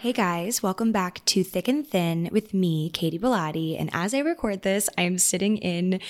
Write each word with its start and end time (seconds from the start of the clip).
Hey 0.00 0.14
guys, 0.14 0.62
welcome 0.62 0.92
back 0.92 1.22
to 1.26 1.44
Thick 1.44 1.68
and 1.68 1.86
Thin 1.86 2.30
with 2.32 2.54
me, 2.54 2.88
Katie 2.88 3.18
Bellotti. 3.18 3.78
And 3.78 3.90
as 3.92 4.14
I 4.14 4.20
record 4.20 4.62
this, 4.62 4.88
I 4.96 5.02
am 5.02 5.18
sitting 5.18 5.58
in 5.58 6.00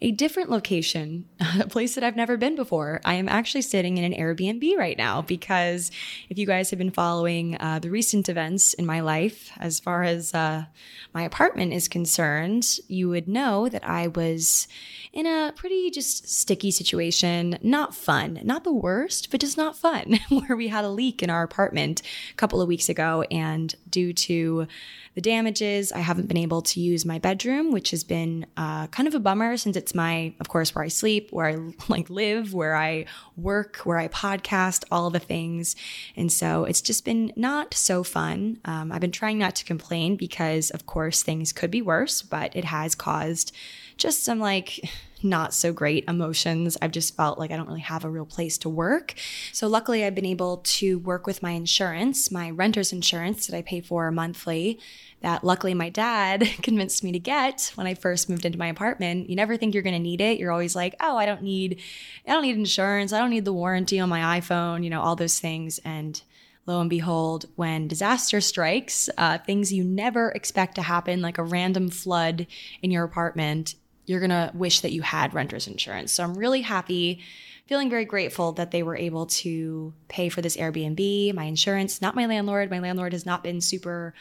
a 0.00 0.12
different 0.12 0.48
location, 0.48 1.26
a 1.60 1.68
place 1.68 1.94
that 1.94 2.02
I've 2.02 2.16
never 2.16 2.38
been 2.38 2.56
before. 2.56 3.02
I 3.04 3.16
am 3.16 3.28
actually 3.28 3.60
sitting 3.60 3.98
in 3.98 4.04
an 4.10 4.18
Airbnb 4.18 4.78
right 4.78 4.96
now 4.96 5.20
because 5.20 5.90
if 6.30 6.38
you 6.38 6.46
guys 6.46 6.70
have 6.70 6.78
been 6.78 6.90
following 6.90 7.58
uh, 7.60 7.80
the 7.80 7.90
recent 7.90 8.30
events 8.30 8.72
in 8.72 8.86
my 8.86 9.00
life, 9.00 9.50
as 9.58 9.78
far 9.78 10.04
as 10.04 10.32
uh, 10.32 10.64
my 11.12 11.24
apartment 11.24 11.74
is 11.74 11.86
concerned, 11.86 12.78
you 12.88 13.10
would 13.10 13.28
know 13.28 13.68
that 13.68 13.86
I 13.86 14.06
was 14.06 14.68
in 15.14 15.26
a 15.26 15.52
pretty 15.54 15.90
just 15.90 16.28
sticky 16.28 16.72
situation. 16.72 17.56
Not 17.62 17.94
fun, 17.94 18.40
not 18.42 18.64
the 18.64 18.72
worst, 18.72 19.30
but 19.30 19.40
just 19.40 19.56
not 19.56 19.76
fun, 19.76 20.18
where 20.28 20.56
we 20.56 20.68
had 20.68 20.84
a 20.84 20.90
leak 20.90 21.22
in 21.22 21.30
our 21.30 21.44
apartment 21.44 22.02
a 22.32 22.34
couple 22.34 22.60
of 22.60 22.68
weeks 22.68 22.88
ago 22.88 23.22
and 23.30 23.74
due 23.88 24.12
to 24.12 24.66
the 25.14 25.20
damages, 25.20 25.92
I 25.92 26.00
haven't 26.00 26.26
been 26.26 26.36
able 26.36 26.62
to 26.62 26.80
use 26.80 27.04
my 27.04 27.20
bedroom, 27.20 27.70
which 27.70 27.92
has 27.92 28.02
been 28.02 28.46
uh, 28.56 28.88
kind 28.88 29.06
of 29.06 29.14
a 29.14 29.20
bummer 29.20 29.56
since 29.56 29.76
it's 29.76 29.94
my, 29.94 30.34
of 30.40 30.48
course, 30.48 30.74
where 30.74 30.84
I 30.84 30.88
sleep, 30.88 31.30
where 31.30 31.46
I 31.46 31.56
like 31.88 32.10
live, 32.10 32.52
where 32.52 32.74
I 32.74 33.06
work, 33.36 33.76
where 33.84 33.98
I 33.98 34.08
podcast, 34.08 34.84
all 34.90 35.10
the 35.10 35.20
things. 35.20 35.76
And 36.16 36.32
so 36.32 36.64
it's 36.64 36.80
just 36.80 37.04
been 37.04 37.32
not 37.36 37.74
so 37.74 38.02
fun. 38.02 38.58
Um, 38.64 38.90
I've 38.90 39.00
been 39.00 39.12
trying 39.12 39.38
not 39.38 39.54
to 39.56 39.64
complain 39.64 40.16
because, 40.16 40.70
of 40.70 40.86
course, 40.86 41.22
things 41.22 41.52
could 41.52 41.70
be 41.70 41.82
worse, 41.82 42.20
but 42.20 42.54
it 42.56 42.64
has 42.64 42.96
caused 42.96 43.52
just 43.96 44.24
some 44.24 44.38
like 44.38 44.80
not 45.24 45.54
so 45.54 45.72
great 45.72 46.04
emotions. 46.06 46.76
I've 46.80 46.92
just 46.92 47.16
felt 47.16 47.38
like 47.38 47.50
I 47.50 47.56
don't 47.56 47.66
really 47.66 47.80
have 47.80 48.04
a 48.04 48.10
real 48.10 48.26
place 48.26 48.58
to 48.58 48.68
work. 48.68 49.14
So, 49.52 49.66
luckily, 49.66 50.04
I've 50.04 50.14
been 50.14 50.26
able 50.26 50.58
to 50.58 50.98
work 50.98 51.26
with 51.26 51.42
my 51.42 51.52
insurance, 51.52 52.30
my 52.30 52.50
renter's 52.50 52.92
insurance 52.92 53.46
that 53.46 53.56
I 53.56 53.62
pay 53.62 53.80
for 53.80 54.10
monthly. 54.10 54.78
That 55.22 55.42
luckily 55.42 55.72
my 55.72 55.88
dad 55.88 56.46
convinced 56.62 57.02
me 57.02 57.10
to 57.12 57.18
get 57.18 57.72
when 57.76 57.86
I 57.86 57.94
first 57.94 58.28
moved 58.28 58.44
into 58.44 58.58
my 58.58 58.66
apartment. 58.66 59.30
You 59.30 59.36
never 59.36 59.56
think 59.56 59.72
you're 59.72 59.82
going 59.82 59.94
to 59.94 59.98
need 59.98 60.20
it. 60.20 60.38
You're 60.38 60.52
always 60.52 60.76
like, 60.76 60.94
"Oh, 61.00 61.16
I 61.16 61.24
don't 61.24 61.42
need 61.42 61.80
I 62.26 62.32
don't 62.32 62.42
need 62.42 62.56
insurance. 62.56 63.12
I 63.12 63.18
don't 63.18 63.30
need 63.30 63.46
the 63.46 63.52
warranty 63.52 63.98
on 63.98 64.10
my 64.10 64.40
iPhone, 64.40 64.84
you 64.84 64.90
know, 64.90 65.00
all 65.00 65.16
those 65.16 65.40
things." 65.40 65.80
And 65.84 66.20
lo 66.66 66.80
and 66.80 66.90
behold, 66.90 67.46
when 67.56 67.88
disaster 67.88 68.40
strikes, 68.40 69.08
uh, 69.16 69.38
things 69.38 69.72
you 69.72 69.84
never 69.84 70.30
expect 70.30 70.74
to 70.74 70.82
happen, 70.82 71.22
like 71.22 71.38
a 71.38 71.42
random 71.42 71.88
flood 71.88 72.46
in 72.82 72.90
your 72.90 73.04
apartment, 73.04 73.74
you're 74.06 74.20
going 74.20 74.30
to 74.30 74.50
wish 74.54 74.80
that 74.80 74.92
you 74.92 75.02
had 75.02 75.34
renter's 75.34 75.66
insurance. 75.66 76.12
So 76.12 76.24
I'm 76.24 76.34
really 76.34 76.62
happy, 76.62 77.20
feeling 77.66 77.90
very 77.90 78.04
grateful 78.04 78.52
that 78.52 78.70
they 78.70 78.82
were 78.82 78.96
able 78.96 79.26
to 79.26 79.94
pay 80.08 80.28
for 80.28 80.42
this 80.42 80.56
Airbnb, 80.56 81.34
my 81.34 81.44
insurance, 81.44 82.02
not 82.02 82.14
my 82.14 82.26
landlord. 82.26 82.70
My 82.70 82.80
landlord 82.80 83.12
has 83.12 83.26
not 83.26 83.42
been 83.42 83.60
super 83.60 84.14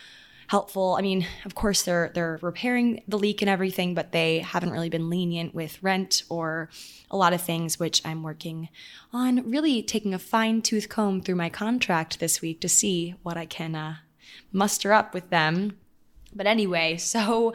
helpful. 0.47 0.95
I 0.97 1.01
mean, 1.01 1.25
of 1.45 1.55
course 1.55 1.83
they're 1.83 2.11
they're 2.13 2.39
repairing 2.41 3.03
the 3.07 3.17
leak 3.17 3.41
and 3.41 3.49
everything, 3.49 3.93
but 3.93 4.11
they 4.11 4.39
haven't 4.39 4.71
really 4.71 4.89
been 4.89 5.09
lenient 5.09 5.55
with 5.55 5.81
rent 5.81 6.23
or 6.29 6.69
a 7.09 7.17
lot 7.17 7.33
of 7.33 7.41
things 7.41 7.79
which 7.79 8.01
I'm 8.05 8.23
working 8.23 8.69
on 9.11 9.49
really 9.49 9.81
taking 9.81 10.13
a 10.13 10.19
fine-tooth 10.19 10.89
comb 10.89 11.21
through 11.21 11.35
my 11.35 11.49
contract 11.49 12.19
this 12.19 12.41
week 12.41 12.61
to 12.61 12.69
see 12.69 13.15
what 13.23 13.37
I 13.37 13.45
can 13.45 13.75
uh, 13.75 13.95
muster 14.51 14.93
up 14.93 15.13
with 15.13 15.29
them. 15.29 15.77
But 16.35 16.47
anyway, 16.47 16.97
so 16.97 17.53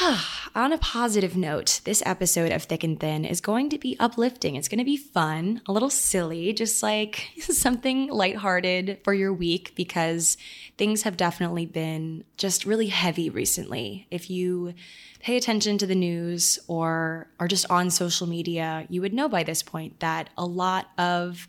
On 0.56 0.72
a 0.72 0.78
positive 0.78 1.36
note, 1.36 1.80
this 1.84 2.02
episode 2.04 2.50
of 2.50 2.64
Thick 2.64 2.82
and 2.82 2.98
Thin 2.98 3.24
is 3.24 3.40
going 3.40 3.70
to 3.70 3.78
be 3.78 3.96
uplifting. 4.00 4.56
It's 4.56 4.66
going 4.66 4.78
to 4.78 4.84
be 4.84 4.96
fun, 4.96 5.62
a 5.66 5.72
little 5.72 5.90
silly, 5.90 6.52
just 6.52 6.82
like 6.82 7.30
something 7.40 8.08
lighthearted 8.08 8.98
for 9.04 9.14
your 9.14 9.32
week 9.32 9.72
because 9.76 10.36
things 10.76 11.02
have 11.02 11.16
definitely 11.16 11.66
been 11.66 12.24
just 12.36 12.66
really 12.66 12.88
heavy 12.88 13.30
recently. 13.30 14.08
If 14.10 14.30
you 14.30 14.74
pay 15.20 15.36
attention 15.36 15.78
to 15.78 15.86
the 15.86 15.94
news 15.94 16.58
or 16.66 17.28
are 17.38 17.48
just 17.48 17.70
on 17.70 17.90
social 17.90 18.26
media, 18.26 18.86
you 18.88 19.00
would 19.00 19.14
know 19.14 19.28
by 19.28 19.44
this 19.44 19.62
point 19.62 20.00
that 20.00 20.28
a 20.36 20.44
lot 20.44 20.88
of 20.98 21.46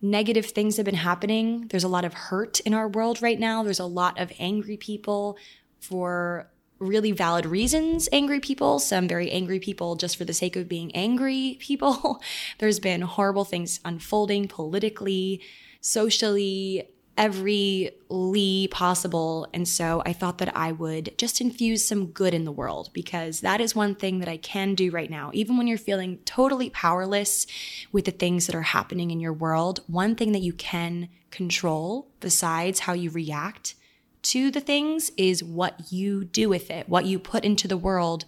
negative 0.00 0.46
things 0.46 0.78
have 0.78 0.86
been 0.86 0.94
happening. 0.94 1.66
There's 1.68 1.84
a 1.84 1.88
lot 1.88 2.06
of 2.06 2.14
hurt 2.14 2.60
in 2.60 2.72
our 2.72 2.88
world 2.88 3.20
right 3.20 3.38
now. 3.38 3.62
There's 3.62 3.80
a 3.80 3.84
lot 3.84 4.18
of 4.18 4.32
angry 4.38 4.78
people 4.78 5.36
for 5.80 6.48
really 6.78 7.12
valid 7.12 7.46
reasons 7.46 8.08
angry 8.12 8.40
people, 8.40 8.78
some 8.78 9.08
very 9.08 9.30
angry 9.30 9.58
people 9.58 9.96
just 9.96 10.16
for 10.16 10.24
the 10.24 10.32
sake 10.32 10.56
of 10.56 10.68
being 10.68 10.94
angry 10.94 11.56
people. 11.60 12.22
There's 12.58 12.80
been 12.80 13.02
horrible 13.02 13.44
things 13.44 13.80
unfolding 13.84 14.48
politically, 14.48 15.40
socially, 15.80 16.88
every 17.16 17.90
lee 18.08 18.68
possible. 18.68 19.48
And 19.54 19.66
so 19.66 20.02
I 20.04 20.12
thought 20.12 20.38
that 20.38 20.54
I 20.56 20.72
would 20.72 21.14
just 21.16 21.40
infuse 21.40 21.86
some 21.86 22.06
good 22.06 22.34
in 22.34 22.44
the 22.44 22.52
world 22.52 22.90
because 22.92 23.40
that 23.40 23.60
is 23.60 23.74
one 23.74 23.94
thing 23.94 24.18
that 24.18 24.28
I 24.28 24.36
can 24.36 24.74
do 24.74 24.90
right 24.90 25.10
now. 25.10 25.30
Even 25.32 25.56
when 25.56 25.66
you're 25.66 25.78
feeling 25.78 26.18
totally 26.24 26.70
powerless 26.70 27.46
with 27.92 28.04
the 28.04 28.10
things 28.10 28.46
that 28.46 28.54
are 28.54 28.62
happening 28.62 29.10
in 29.10 29.20
your 29.20 29.32
world, 29.32 29.80
one 29.86 30.14
thing 30.14 30.32
that 30.32 30.42
you 30.42 30.52
can 30.52 31.08
control 31.30 32.08
besides 32.20 32.80
how 32.80 32.92
you 32.92 33.10
react 33.10 33.74
to 34.30 34.50
the 34.50 34.60
things 34.60 35.10
is 35.16 35.44
what 35.44 35.92
you 35.92 36.24
do 36.24 36.48
with 36.48 36.70
it, 36.70 36.88
what 36.88 37.04
you 37.04 37.18
put 37.18 37.44
into 37.44 37.68
the 37.68 37.76
world, 37.76 38.24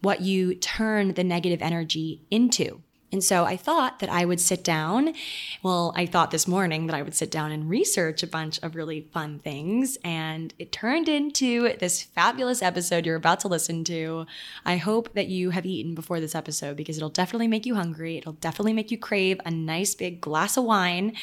what 0.00 0.20
you 0.20 0.54
turn 0.54 1.14
the 1.14 1.24
negative 1.24 1.62
energy 1.62 2.22
into. 2.30 2.82
And 3.16 3.24
so 3.24 3.46
I 3.46 3.56
thought 3.56 4.00
that 4.00 4.10
I 4.10 4.26
would 4.26 4.42
sit 4.42 4.62
down. 4.62 5.14
Well, 5.62 5.94
I 5.96 6.04
thought 6.04 6.32
this 6.32 6.46
morning 6.46 6.86
that 6.86 6.94
I 6.94 7.00
would 7.00 7.14
sit 7.14 7.30
down 7.30 7.50
and 7.50 7.66
research 7.66 8.22
a 8.22 8.26
bunch 8.26 8.62
of 8.62 8.76
really 8.76 9.08
fun 9.10 9.38
things. 9.38 9.96
And 10.04 10.52
it 10.58 10.70
turned 10.70 11.08
into 11.08 11.74
this 11.78 12.02
fabulous 12.02 12.60
episode 12.60 13.06
you're 13.06 13.16
about 13.16 13.40
to 13.40 13.48
listen 13.48 13.84
to. 13.84 14.26
I 14.66 14.76
hope 14.76 15.14
that 15.14 15.28
you 15.28 15.48
have 15.48 15.64
eaten 15.64 15.94
before 15.94 16.20
this 16.20 16.34
episode 16.34 16.76
because 16.76 16.98
it'll 16.98 17.08
definitely 17.08 17.48
make 17.48 17.64
you 17.64 17.74
hungry. 17.74 18.18
It'll 18.18 18.34
definitely 18.34 18.74
make 18.74 18.90
you 18.90 18.98
crave 18.98 19.40
a 19.46 19.50
nice 19.50 19.94
big 19.94 20.20
glass 20.20 20.58
of 20.58 20.64
wine. 20.64 21.16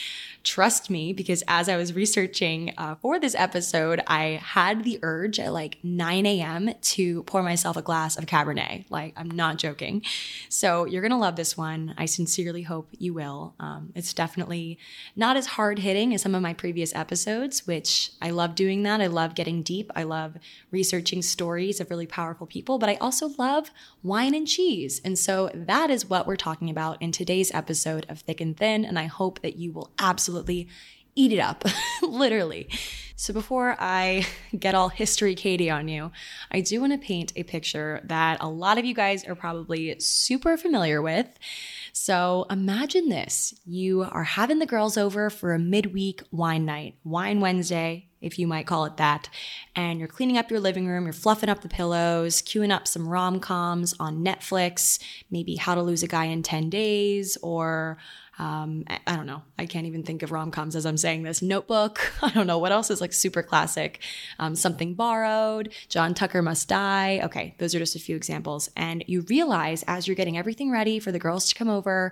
Trust 0.44 0.90
me, 0.90 1.14
because 1.14 1.44
as 1.48 1.70
I 1.70 1.78
was 1.78 1.94
researching 1.94 2.74
uh, 2.76 2.96
for 2.96 3.20
this 3.20 3.36
episode, 3.36 4.02
I 4.08 4.42
had 4.44 4.84
the 4.84 4.98
urge 5.04 5.40
at 5.40 5.54
like 5.54 5.78
9 5.84 6.26
a.m. 6.26 6.74
to 6.82 7.22
pour 7.24 7.44
myself 7.44 7.78
a 7.78 7.84
glass 7.84 8.18
of 8.18 8.26
Cabernet. 8.26 8.86
Like, 8.90 9.14
I'm 9.16 9.30
not 9.30 9.60
joking. 9.60 10.02
So 10.50 10.86
you're 10.86 11.04
going 11.04 11.12
to 11.12 11.18
love 11.18 11.36
this 11.36 11.56
one 11.56 11.83
one. 11.88 11.96
I 11.98 12.06
sincerely 12.06 12.64
hope 12.64 12.90
you 12.98 13.14
will. 13.14 13.56
Um, 13.60 13.92
it's 13.96 14.14
definitely 14.14 14.78
not 15.16 15.38
as 15.38 15.46
hard 15.48 15.80
hitting 15.80 16.14
as 16.14 16.22
some 16.22 16.36
of 16.36 16.42
my 16.42 16.54
previous 16.54 16.94
episodes, 16.96 17.68
which 17.68 18.12
I 18.22 18.30
love 18.30 18.56
doing 18.56 18.84
that. 18.84 19.02
I 19.02 19.08
love 19.08 19.36
getting 19.36 19.64
deep. 19.64 19.92
I 19.96 20.04
love 20.04 20.38
researching 20.72 21.22
stories 21.22 21.80
of 21.80 21.90
really 21.90 22.08
powerful 22.08 22.48
people, 22.48 22.80
but 22.80 22.90
I 22.90 22.96
also 22.96 23.30
love 23.38 23.72
wine 24.02 24.36
and 24.36 24.48
cheese. 24.48 25.02
And 25.04 25.18
so 25.18 25.50
that 25.54 25.90
is 25.90 26.10
what 26.10 26.28
we're 26.28 26.36
talking 26.36 26.70
about 26.70 27.02
in 27.02 27.12
today's 27.12 27.54
episode 27.54 28.06
of 28.10 28.20
Thick 28.20 28.42
and 28.42 28.56
Thin. 28.58 28.86
And 28.86 28.98
I 28.98 29.06
hope 29.06 29.42
that 29.42 29.58
you 29.58 29.72
will 29.72 29.92
absolutely 30.00 30.68
eat 31.16 31.34
it 31.34 31.40
up, 31.40 31.64
literally. 32.02 32.70
So 33.16 33.34
before 33.34 33.76
I 33.80 34.26
get 34.60 34.76
all 34.76 34.90
history 34.90 35.36
Katie 35.36 35.70
on 35.70 35.88
you, 35.88 36.12
I 36.52 36.62
do 36.62 36.82
want 36.82 36.94
to 36.94 36.98
paint 36.98 37.32
a 37.36 37.44
picture 37.44 38.02
that 38.06 38.38
a 38.42 38.50
lot 38.50 38.78
of 38.78 38.86
you 38.86 38.94
guys 38.94 39.26
are 39.26 39.36
probably 39.36 39.98
super 40.00 40.58
familiar 40.58 41.02
with. 41.02 41.28
So 41.94 42.46
imagine 42.50 43.10
this 43.10 43.54
you 43.66 44.04
are 44.04 44.24
having 44.24 44.60
the 44.60 44.66
girls 44.66 44.98
over 44.98 45.30
for 45.30 45.54
a 45.54 45.60
midweek 45.60 46.24
wine 46.32 46.66
night, 46.66 46.96
Wine 47.04 47.40
Wednesday, 47.40 48.08
if 48.20 48.40
you 48.40 48.48
might 48.48 48.66
call 48.66 48.86
it 48.86 48.98
that. 48.98 49.30
And 49.76 50.00
you're 50.00 50.08
cleaning 50.08 50.38
up 50.38 50.50
your 50.50 50.60
living 50.60 50.88
room, 50.88 51.04
you're 51.04 51.14
fluffing 51.14 51.50
up 51.50 51.62
the 51.62 51.70
pillows, 51.70 52.42
queuing 52.42 52.72
up 52.72 52.88
some 52.88 53.08
rom 53.08 53.40
coms 53.40 53.94
on 54.00 54.26
Netflix, 54.26 55.00
maybe 55.30 55.56
How 55.56 55.76
to 55.76 55.84
Lose 55.84 56.04
a 56.04 56.08
Guy 56.08 56.26
in 56.26 56.42
10 56.42 56.70
Days, 56.70 57.38
or 57.42 57.98
um, 58.40 58.84
I 59.06 59.16
don't 59.16 59.28
know. 59.28 59.44
I 59.60 59.68
can't 59.68 59.86
even 59.86 60.04
think 60.04 60.24
of 60.24 60.32
rom 60.32 60.50
coms 60.50 60.76
as 60.76 60.86
I'm 60.86 60.98
saying 60.98 61.24
this. 61.24 61.42
Notebook. 61.42 62.12
I 62.22 62.30
don't 62.30 62.48
know 62.48 62.58
what 62.58 62.72
else 62.72 62.90
is 62.90 63.00
like 63.00 63.14
super 63.14 63.44
classic. 63.44 64.02
Um, 64.40 64.56
Something 64.56 64.96
Borrowed. 64.96 65.72
John 65.88 66.14
Tucker 66.14 66.42
Must 66.42 66.68
Die. 66.68 67.22
Okay, 67.24 67.56
those 67.60 67.76
are 67.76 67.80
just 67.80 67.96
a 67.96 68.00
few 68.00 68.16
examples. 68.16 68.70
And 68.76 69.04
you 69.08 69.22
realize 69.30 69.84
as 69.88 70.08
you're 70.08 70.16
getting 70.16 70.38
everything 70.38 70.72
ready 70.72 71.00
for 71.00 71.12
the 71.12 71.20
girls 71.20 71.48
to 71.50 71.56
come 71.56 71.70
over, 71.70 72.12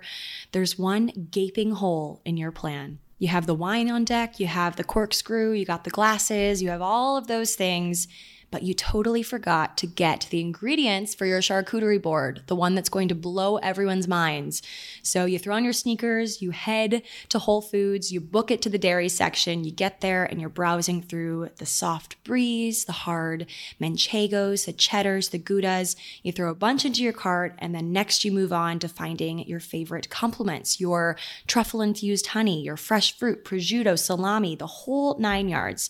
there's 0.52 0.78
one 0.78 1.28
gaping 1.30 1.72
hole 1.72 2.20
in 2.24 2.36
your 2.36 2.52
plan. 2.52 2.98
You 3.18 3.28
have 3.28 3.46
the 3.46 3.54
wine 3.54 3.88
on 3.90 4.04
deck, 4.04 4.40
you 4.40 4.46
have 4.46 4.76
the 4.76 4.84
corkscrew, 4.84 5.52
you 5.52 5.64
got 5.64 5.84
the 5.84 5.90
glasses, 5.90 6.60
you 6.60 6.70
have 6.70 6.82
all 6.82 7.16
of 7.16 7.28
those 7.28 7.54
things 7.54 8.08
but 8.52 8.62
you 8.62 8.74
totally 8.74 9.22
forgot 9.22 9.76
to 9.78 9.86
get 9.86 10.28
the 10.30 10.38
ingredients 10.38 11.14
for 11.14 11.24
your 11.24 11.40
charcuterie 11.40 12.00
board, 12.00 12.42
the 12.46 12.54
one 12.54 12.74
that's 12.74 12.90
going 12.90 13.08
to 13.08 13.14
blow 13.14 13.56
everyone's 13.56 14.06
minds. 14.06 14.62
So 15.02 15.24
you 15.24 15.38
throw 15.38 15.56
on 15.56 15.64
your 15.64 15.72
sneakers, 15.72 16.42
you 16.42 16.50
head 16.50 17.02
to 17.30 17.38
Whole 17.38 17.62
Foods, 17.62 18.12
you 18.12 18.20
book 18.20 18.50
it 18.50 18.60
to 18.62 18.68
the 18.68 18.78
dairy 18.78 19.08
section, 19.08 19.64
you 19.64 19.72
get 19.72 20.02
there 20.02 20.24
and 20.24 20.38
you're 20.38 20.50
browsing 20.50 21.00
through 21.00 21.48
the 21.56 21.66
soft 21.66 22.22
bries, 22.24 22.84
the 22.84 22.92
hard 22.92 23.46
manchegos, 23.80 24.66
the 24.66 24.72
cheddars, 24.74 25.30
the 25.30 25.38
goudas. 25.38 25.96
You 26.22 26.30
throw 26.30 26.50
a 26.50 26.54
bunch 26.54 26.84
into 26.84 27.02
your 27.02 27.14
cart 27.14 27.54
and 27.58 27.74
then 27.74 27.90
next 27.90 28.22
you 28.22 28.32
move 28.32 28.52
on 28.52 28.78
to 28.80 28.88
finding 28.88 29.38
your 29.48 29.60
favorite 29.60 30.10
complements, 30.10 30.78
your 30.78 31.16
truffle 31.46 31.80
infused 31.80 32.28
honey, 32.28 32.62
your 32.62 32.76
fresh 32.76 33.16
fruit, 33.16 33.46
prosciutto, 33.46 33.98
salami, 33.98 34.54
the 34.56 34.66
whole 34.66 35.16
nine 35.18 35.48
yards. 35.48 35.88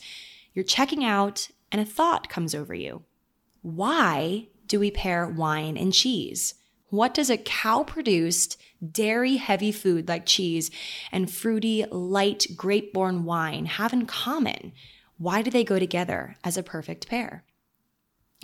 You're 0.55 0.65
checking 0.65 1.05
out 1.05 1.49
and 1.73 1.81
a 1.81 1.85
thought 1.87 2.29
comes 2.29 2.55
over 2.55 2.75
you. 2.75 3.03
Why 3.63 4.49
do 4.69 4.79
we 4.79 4.91
pair 4.91 5.27
wine 5.27 5.77
and 5.77 5.93
cheese? 5.93 6.55
What 6.91 7.15
does 7.15 7.31
a 7.31 7.39
cow 7.39 7.85
produced, 7.85 8.61
dairy 8.91 9.37
heavy 9.37 9.73
food 9.73 10.09
like 10.09 10.27
cheese 10.27 10.71
and 11.11 11.31
fruity, 11.31 11.87
light, 11.91 12.47
grape 12.55 12.93
born 12.93 13.25
wine 13.25 13.65
have 13.65 13.95
in 13.95 14.05
common? 14.05 14.73
Why 15.17 15.41
do 15.41 15.51
they 15.51 15.65
go 15.65 15.79
together 15.79 16.37
as 16.45 16.59
a 16.59 16.63
perfect 16.63 17.09
pair? 17.09 17.45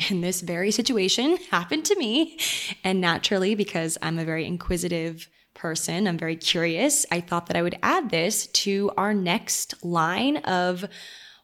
And 0.09 0.25
this 0.25 0.41
very 0.41 0.71
situation 0.71 1.37
happened 1.51 1.85
to 1.87 1.97
me. 1.97 2.39
And 2.85 3.01
naturally, 3.01 3.55
because 3.55 3.99
I'm 4.01 4.19
a 4.19 4.25
very 4.25 4.47
inquisitive 4.47 5.29
person, 5.55 6.07
I'm 6.07 6.19
very 6.19 6.37
curious, 6.37 7.05
I 7.11 7.21
thought 7.21 7.47
that 7.47 7.57
I 7.57 7.63
would 7.63 7.79
add 7.83 8.11
this 8.11 8.47
to 8.47 8.93
our 8.97 9.13
next 9.13 9.85
line 9.85 10.39
of 10.39 10.85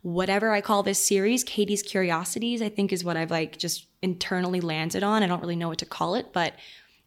whatever 0.04 0.52
I 0.52 0.60
call 0.60 0.82
this 0.82 1.02
series, 1.02 1.42
Katie's 1.42 1.82
Curiosities, 1.82 2.60
I 2.60 2.68
think 2.68 2.92
is 2.92 3.02
what 3.02 3.16
I've 3.16 3.30
like 3.30 3.56
just 3.56 3.86
internally 4.02 4.60
landed 4.60 5.02
on. 5.02 5.22
I 5.22 5.26
don't 5.26 5.40
really 5.40 5.56
know 5.56 5.70
what 5.70 5.78
to 5.78 5.86
call 5.86 6.14
it, 6.14 6.26
but 6.34 6.52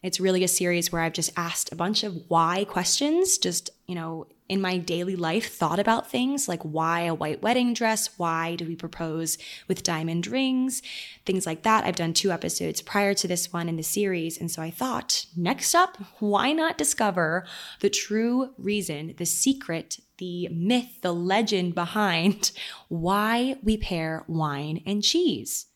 it's 0.02 0.18
really 0.18 0.42
a 0.42 0.48
series 0.48 0.90
where 0.90 1.02
I've 1.02 1.12
just 1.12 1.30
asked 1.36 1.70
a 1.70 1.76
bunch 1.76 2.02
of 2.02 2.16
why 2.26 2.64
questions, 2.64 3.38
just, 3.38 3.70
you 3.86 3.94
know, 3.94 4.26
in 4.48 4.60
my 4.60 4.78
daily 4.78 5.16
life, 5.16 5.54
thought 5.54 5.78
about 5.78 6.10
things 6.10 6.48
like 6.48 6.62
why 6.62 7.02
a 7.02 7.14
white 7.14 7.42
wedding 7.42 7.74
dress? 7.74 8.10
Why 8.18 8.56
do 8.56 8.66
we 8.66 8.76
propose 8.76 9.38
with 9.66 9.82
diamond 9.82 10.26
rings? 10.26 10.82
Things 11.26 11.46
like 11.46 11.62
that. 11.62 11.84
I've 11.84 11.96
done 11.96 12.14
two 12.14 12.30
episodes 12.30 12.80
prior 12.80 13.14
to 13.14 13.28
this 13.28 13.52
one 13.52 13.68
in 13.68 13.76
the 13.76 13.82
series. 13.82 14.38
And 14.38 14.50
so 14.50 14.62
I 14.62 14.70
thought, 14.70 15.26
next 15.36 15.74
up, 15.74 15.98
why 16.18 16.52
not 16.52 16.78
discover 16.78 17.44
the 17.80 17.90
true 17.90 18.54
reason, 18.56 19.14
the 19.18 19.26
secret 19.26 19.98
the 20.18 20.48
myth, 20.48 21.00
the 21.00 21.14
legend 21.14 21.74
behind 21.74 22.50
why 22.88 23.56
we 23.62 23.76
pair 23.76 24.24
wine 24.26 24.82
and 24.84 25.02
cheese. 25.02 25.66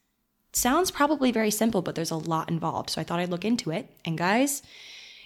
Sounds 0.52 0.90
probably 0.90 1.32
very 1.32 1.50
simple, 1.50 1.80
but 1.80 1.94
there's 1.94 2.10
a 2.10 2.16
lot 2.16 2.50
involved. 2.50 2.90
So 2.90 3.00
I 3.00 3.04
thought 3.04 3.20
I'd 3.20 3.30
look 3.30 3.44
into 3.44 3.70
it. 3.70 3.90
And 4.04 4.18
guys, 4.18 4.62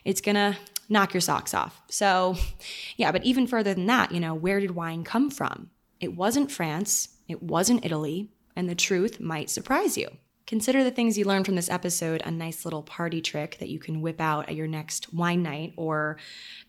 it's 0.05 0.21
gonna 0.21 0.57
knock 0.89 1.15
your 1.15 1.21
socks 1.21 1.55
off. 1.55 1.81
So, 1.89 2.37
yeah, 2.97 3.13
but 3.13 3.25
even 3.25 3.47
further 3.47 3.75
than 3.75 3.87
that, 3.87 4.13
you 4.13 4.21
know, 4.21 4.35
where 4.35 4.61
did 4.61 4.73
wine 4.73 5.05
come 5.05 5.31
from? 5.31 5.71
It 6.01 6.15
wasn't 6.15 6.53
France, 6.53 7.09
it 7.29 7.43
wasn't 7.43 7.85
Italy, 7.85 8.31
and 8.55 8.69
the 8.69 8.75
truth 8.75 9.21
might 9.21 9.51
surprise 9.51 9.97
you. 9.97 10.09
Consider 10.47 10.85
the 10.85 10.93
things 10.93 11.19
you 11.19 11.25
learned 11.25 11.45
from 11.45 11.57
this 11.57 11.71
episode 11.71 12.23
a 12.25 12.31
nice 12.31 12.65
little 12.65 12.83
party 12.83 13.21
trick 13.21 13.59
that 13.59 13.69
you 13.69 13.81
can 13.81 14.01
whip 14.01 14.21
out 14.21 14.49
at 14.49 14.55
your 14.55 14.69
next 14.69 15.13
wine 15.13 15.43
night 15.43 15.73
or 15.77 16.19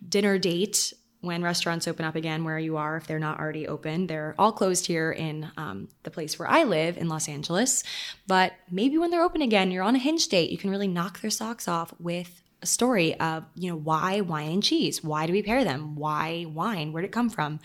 dinner 0.08 0.40
date 0.40 0.94
when 1.22 1.44
restaurants 1.44 1.88
open 1.88 2.06
up 2.06 2.16
again 2.16 2.44
where 2.44 2.58
you 2.58 2.78
are, 2.78 2.98
if 2.98 3.06
they're 3.06 3.20
not 3.20 3.40
already 3.40 3.68
open. 3.68 4.08
They're 4.08 4.36
all 4.38 4.52
closed 4.52 4.88
here 4.88 5.12
in 5.12 5.52
um, 5.58 5.90
the 6.04 6.12
place 6.12 6.40
where 6.40 6.48
I 6.48 6.64
live 6.64 6.98
in 6.98 7.08
Los 7.08 7.28
Angeles. 7.28 7.84
But 8.28 8.54
maybe 8.72 8.98
when 8.98 9.12
they're 9.12 9.24
open 9.24 9.42
again, 9.42 9.72
you're 9.72 9.84
on 9.84 9.96
a 9.96 10.00
hinge 10.00 10.28
date, 10.28 10.50
you 10.50 10.58
can 10.58 10.70
really 10.70 10.88
knock 10.88 11.22
their 11.22 11.32
socks 11.32 11.68
off 11.68 11.94
with 12.00 12.42
story 12.68 13.20
of, 13.20 13.46
you 13.56 13.70
know, 13.70 13.76
why 13.76 14.22
wine 14.22 14.52
and 14.52 14.64
cheese? 14.64 15.04
Why 15.04 15.26
do 15.26 15.34
we 15.34 15.42
pair 15.42 15.64
them? 15.64 15.96
Why 15.96 16.46
wine? 16.48 16.92
Where'd 16.92 17.06
it 17.06 17.12
come 17.12 17.30
from? 17.30 17.60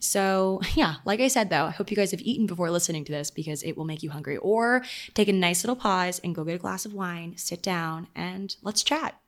So, 0.00 0.60
yeah, 0.74 0.96
like 1.04 1.20
I 1.20 1.28
said, 1.28 1.50
though, 1.50 1.64
I 1.64 1.70
hope 1.70 1.90
you 1.90 1.96
guys 1.96 2.12
have 2.12 2.22
eaten 2.22 2.46
before 2.46 2.70
listening 2.70 3.04
to 3.04 3.12
this 3.12 3.30
because 3.30 3.62
it 3.62 3.76
will 3.76 3.84
make 3.84 4.02
you 4.02 4.10
hungry. 4.10 4.36
Or 4.38 4.84
take 5.14 5.28
a 5.28 5.32
nice 5.32 5.64
little 5.64 5.76
pause 5.76 6.20
and 6.24 6.34
go 6.34 6.44
get 6.44 6.54
a 6.56 6.58
glass 6.58 6.86
of 6.86 6.94
wine, 6.94 7.36
sit 7.36 7.62
down, 7.62 8.08
and 8.14 8.56
let's 8.62 8.82
chat. 8.82 9.20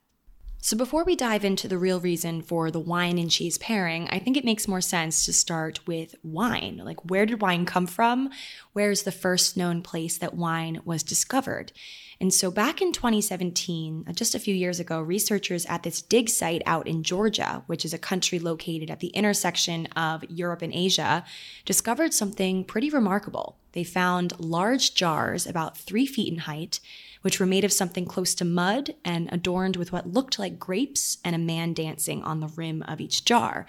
So, 0.66 0.76
before 0.76 1.04
we 1.04 1.14
dive 1.14 1.44
into 1.44 1.68
the 1.68 1.78
real 1.78 2.00
reason 2.00 2.42
for 2.42 2.72
the 2.72 2.80
wine 2.80 3.18
and 3.18 3.30
cheese 3.30 3.56
pairing, 3.56 4.08
I 4.10 4.18
think 4.18 4.36
it 4.36 4.44
makes 4.44 4.66
more 4.66 4.80
sense 4.80 5.24
to 5.24 5.32
start 5.32 5.86
with 5.86 6.16
wine. 6.24 6.80
Like, 6.84 7.08
where 7.08 7.24
did 7.24 7.40
wine 7.40 7.66
come 7.66 7.86
from? 7.86 8.30
Where's 8.72 9.04
the 9.04 9.12
first 9.12 9.56
known 9.56 9.80
place 9.80 10.18
that 10.18 10.34
wine 10.34 10.80
was 10.84 11.04
discovered? 11.04 11.70
And 12.20 12.32
so, 12.32 12.50
back 12.50 12.80
in 12.80 12.92
2017, 12.92 14.04
uh, 14.08 14.12
just 14.12 14.34
a 14.34 14.38
few 14.38 14.54
years 14.54 14.80
ago, 14.80 15.00
researchers 15.00 15.66
at 15.66 15.82
this 15.82 16.00
dig 16.00 16.30
site 16.30 16.62
out 16.64 16.86
in 16.86 17.02
Georgia, 17.02 17.62
which 17.66 17.84
is 17.84 17.92
a 17.92 17.98
country 17.98 18.38
located 18.38 18.90
at 18.90 19.00
the 19.00 19.08
intersection 19.08 19.86
of 19.88 20.24
Europe 20.28 20.62
and 20.62 20.72
Asia, 20.72 21.24
discovered 21.64 22.14
something 22.14 22.64
pretty 22.64 22.88
remarkable. 22.88 23.58
They 23.72 23.84
found 23.84 24.38
large 24.40 24.94
jars 24.94 25.46
about 25.46 25.76
three 25.76 26.06
feet 26.06 26.32
in 26.32 26.40
height 26.40 26.80
which 27.26 27.40
were 27.40 27.46
made 27.46 27.64
of 27.64 27.72
something 27.72 28.04
close 28.04 28.36
to 28.36 28.44
mud 28.44 28.94
and 29.04 29.28
adorned 29.32 29.74
with 29.74 29.90
what 29.90 30.12
looked 30.12 30.38
like 30.38 30.60
grapes 30.60 31.18
and 31.24 31.34
a 31.34 31.38
man 31.38 31.72
dancing 31.72 32.22
on 32.22 32.38
the 32.38 32.46
rim 32.46 32.84
of 32.86 33.00
each 33.00 33.24
jar. 33.24 33.66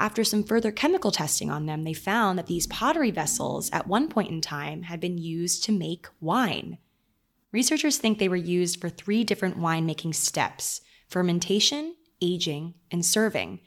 After 0.00 0.24
some 0.24 0.42
further 0.42 0.72
chemical 0.72 1.12
testing 1.12 1.48
on 1.48 1.66
them, 1.66 1.84
they 1.84 1.92
found 1.92 2.36
that 2.36 2.48
these 2.48 2.66
pottery 2.66 3.12
vessels 3.12 3.70
at 3.72 3.86
one 3.86 4.08
point 4.08 4.32
in 4.32 4.40
time 4.40 4.82
had 4.82 4.98
been 4.98 5.18
used 5.18 5.62
to 5.62 5.72
make 5.72 6.08
wine. 6.20 6.78
Researchers 7.56 7.96
think 7.96 8.18
they 8.18 8.28
were 8.28 8.36
used 8.36 8.82
for 8.82 8.90
three 8.90 9.24
different 9.24 9.56
winemaking 9.58 10.14
steps 10.14 10.82
fermentation, 11.08 11.96
aging, 12.20 12.74
and 12.90 13.02
serving. 13.02 13.60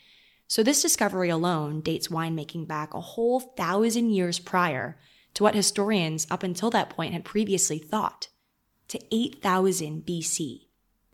So, 0.46 0.62
this 0.62 0.84
discovery 0.84 1.29
alone 1.29 1.81
dates 1.81 2.08
winemaking 2.08 2.67
back 2.67 2.93
a 2.93 3.01
whole 3.01 3.39
thousand 3.39 4.12
years 4.12 4.38
prior 4.38 5.00
to 5.34 5.41
what 5.41 5.55
historians 5.55 6.27
up 6.29 6.43
until 6.43 6.69
that 6.69 6.91
point 6.91 7.13
had 7.13 7.25
previously 7.25 7.79
thought 7.79 8.27
to 8.89 9.00
8000 9.12 10.05
BC. 10.05 10.67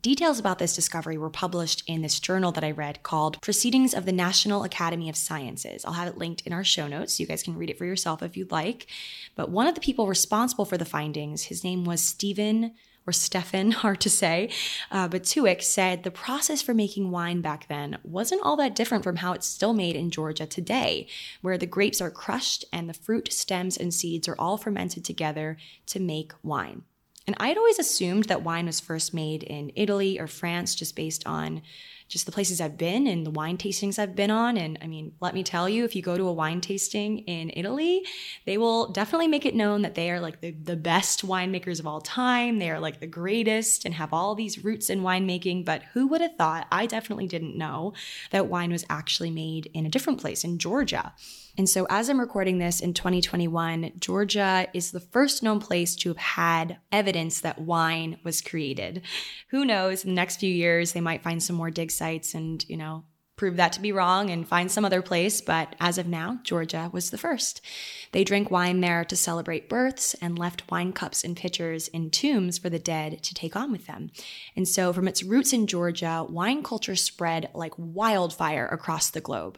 Details 0.05 0.38
about 0.38 0.59
this 0.59 0.75
discovery 0.75 1.17
were 1.17 1.31
published 1.31 1.81
in 1.88 2.03
this 2.03 2.19
journal 2.19 2.51
that 2.51 2.63
I 2.63 2.69
read 2.69 3.01
called 3.01 3.41
Proceedings 3.41 3.91
of 3.91 4.05
the 4.05 4.12
National 4.12 4.63
Academy 4.63 5.09
of 5.09 5.15
Sciences. 5.15 5.83
I'll 5.83 5.93
have 5.93 6.07
it 6.07 6.19
linked 6.19 6.45
in 6.45 6.53
our 6.53 6.63
show 6.63 6.85
notes 6.85 7.15
so 7.15 7.21
you 7.21 7.27
guys 7.27 7.41
can 7.41 7.57
read 7.57 7.71
it 7.71 7.77
for 7.79 7.85
yourself 7.85 8.21
if 8.21 8.38
you'd 8.38 8.51
like. 8.51 8.85
But 9.33 9.50
one 9.50 9.65
of 9.65 9.74
the 9.74 9.81
people 9.81 10.05
responsible 10.05 10.63
for 10.63 10.77
the 10.77 10.85
findings, 10.85 11.45
his 11.45 11.63
name 11.63 11.85
was 11.85 12.03
Stephen 12.03 12.75
or 13.07 13.13
Stefan, 13.13 13.71
hard 13.81 14.00
to 14.01 14.09
say, 14.12 14.51
uh, 14.91 15.09
Batiuk 15.09 15.63
said 15.63 16.03
the 16.03 16.12
process 16.12 16.62
for 16.62 16.75
making 16.75 17.09
wine 17.09 17.41
back 17.41 17.67
then 17.67 17.97
wasn't 18.03 18.43
all 18.43 18.57
that 18.57 18.75
different 18.75 19.03
from 19.03 19.15
how 19.15 19.33
it's 19.33 19.47
still 19.47 19.74
made 19.74 19.95
in 19.95 20.12
Georgia 20.12 20.45
today, 20.45 21.07
where 21.41 21.57
the 21.57 21.65
grapes 21.65 22.00
are 22.00 22.12
crushed 22.12 22.63
and 22.71 22.88
the 22.88 22.93
fruit, 22.93 23.33
stems, 23.33 23.75
and 23.75 23.91
seeds 23.91 24.27
are 24.27 24.35
all 24.38 24.57
fermented 24.59 25.03
together 25.03 25.57
to 25.88 26.00
make 26.00 26.31
wine. 26.43 26.83
And 27.27 27.36
I'd 27.39 27.58
always 27.58 27.79
assumed 27.79 28.25
that 28.25 28.44
wine 28.44 28.67
was 28.67 28.79
first 28.79 29.13
made 29.13 29.44
in 29.44 29.72
Italy 29.75 30.20
or 30.20 30.27
France 30.27 30.75
just 30.75 30.96
based 30.96 31.25
on 31.25 31.62
just 32.07 32.25
the 32.25 32.31
places 32.31 32.62
I've 32.62 32.77
been 32.77 33.07
and 33.07 33.25
the 33.25 33.31
wine 33.31 33.57
tastings 33.57 33.97
I've 33.97 34.15
been 34.15 34.31
on. 34.31 34.57
And 34.57 34.77
I 34.81 34.88
mean, 34.88 35.13
let 35.19 35.33
me 35.33 35.43
tell 35.43 35.67
you, 35.67 35.85
if 35.85 35.95
you 35.95 36.01
go 36.01 36.17
to 36.17 36.27
a 36.27 36.33
wine 36.33 36.62
tasting 36.62 37.19
in 37.19 37.51
Italy, 37.55 38.03
they 38.45 38.57
will 38.57 38.91
definitely 38.91 39.27
make 39.27 39.45
it 39.45 39.55
known 39.55 39.81
that 39.81 39.95
they 39.95 40.12
are 40.12 40.19
like 40.19 40.41
the, 40.41 40.51
the 40.51 40.75
best 40.75 41.25
winemakers 41.25 41.79
of 41.79 41.88
all 41.88 42.01
time. 42.01 42.59
They 42.59 42.69
are 42.69 42.79
like 42.79 43.00
the 43.00 43.07
greatest 43.07 43.85
and 43.85 43.93
have 43.95 44.13
all 44.13 44.35
these 44.35 44.63
roots 44.63 44.89
in 44.89 45.01
winemaking. 45.01 45.65
But 45.65 45.83
who 45.93 46.07
would 46.07 46.21
have 46.21 46.35
thought? 46.35 46.67
I 46.71 46.85
definitely 46.85 47.27
didn't 47.27 47.57
know 47.57 47.93
that 48.31 48.47
wine 48.47 48.71
was 48.71 48.85
actually 48.89 49.31
made 49.31 49.69
in 49.74 49.85
a 49.85 49.89
different 49.89 50.21
place 50.21 50.43
in 50.43 50.59
Georgia. 50.59 51.13
And 51.57 51.69
so, 51.69 51.88
as 51.89 52.09
I'm 52.09 52.19
recording 52.19 52.57
this 52.57 52.81
in 52.81 52.93
2021, 52.93 53.93
Georgia 54.00 54.67
is 54.74 54.91
the 54.91 55.00
first 55.00 55.41
known 55.41 55.62
place 55.62 55.95
to 55.97 56.09
have 56.09 56.17
had 56.17 56.77
evidence 56.91 57.39
that 57.41 57.62
wine 57.62 58.19
was 58.24 58.41
created. 58.41 59.03
Who 59.50 59.63
knows, 59.63 60.03
in 60.03 60.09
the 60.09 60.15
next 60.15 60.41
few 60.41 60.53
years, 60.53 60.91
they 60.91 61.00
might 61.00 61.24
find 61.24 61.41
some 61.41 61.55
more 61.55 61.71
dig 61.71 61.91
sites 61.95 62.33
and, 62.33 62.63
you 62.67 62.77
know, 62.77 63.03
prove 63.35 63.57
that 63.57 63.73
to 63.73 63.81
be 63.81 63.91
wrong 63.91 64.29
and 64.29 64.47
find 64.47 64.71
some 64.71 64.85
other 64.85 65.01
place. 65.01 65.41
But 65.41 65.75
as 65.79 65.97
of 65.97 66.07
now, 66.07 66.39
Georgia 66.43 66.89
was 66.93 67.09
the 67.09 67.17
first. 67.17 67.61
They 68.11 68.23
drank 68.23 68.49
wine 68.49 68.79
there 68.79 69.03
to 69.05 69.15
celebrate 69.15 69.69
births 69.69 70.13
and 70.15 70.39
left 70.39 70.69
wine 70.71 70.93
cups 70.93 71.23
and 71.23 71.35
pitchers 71.35 71.87
in 71.89 72.11
tombs 72.11 72.57
for 72.57 72.69
the 72.69 72.79
dead 72.79 73.21
to 73.23 73.33
take 73.33 73.55
on 73.55 73.71
with 73.71 73.87
them. 73.87 74.11
And 74.55 74.67
so, 74.67 74.93
from 74.93 75.07
its 75.07 75.23
roots 75.23 75.51
in 75.53 75.67
Georgia, 75.67 76.25
wine 76.27 76.63
culture 76.63 76.95
spread 76.95 77.49
like 77.53 77.73
wildfire 77.77 78.67
across 78.67 79.09
the 79.09 79.21
globe. 79.21 79.57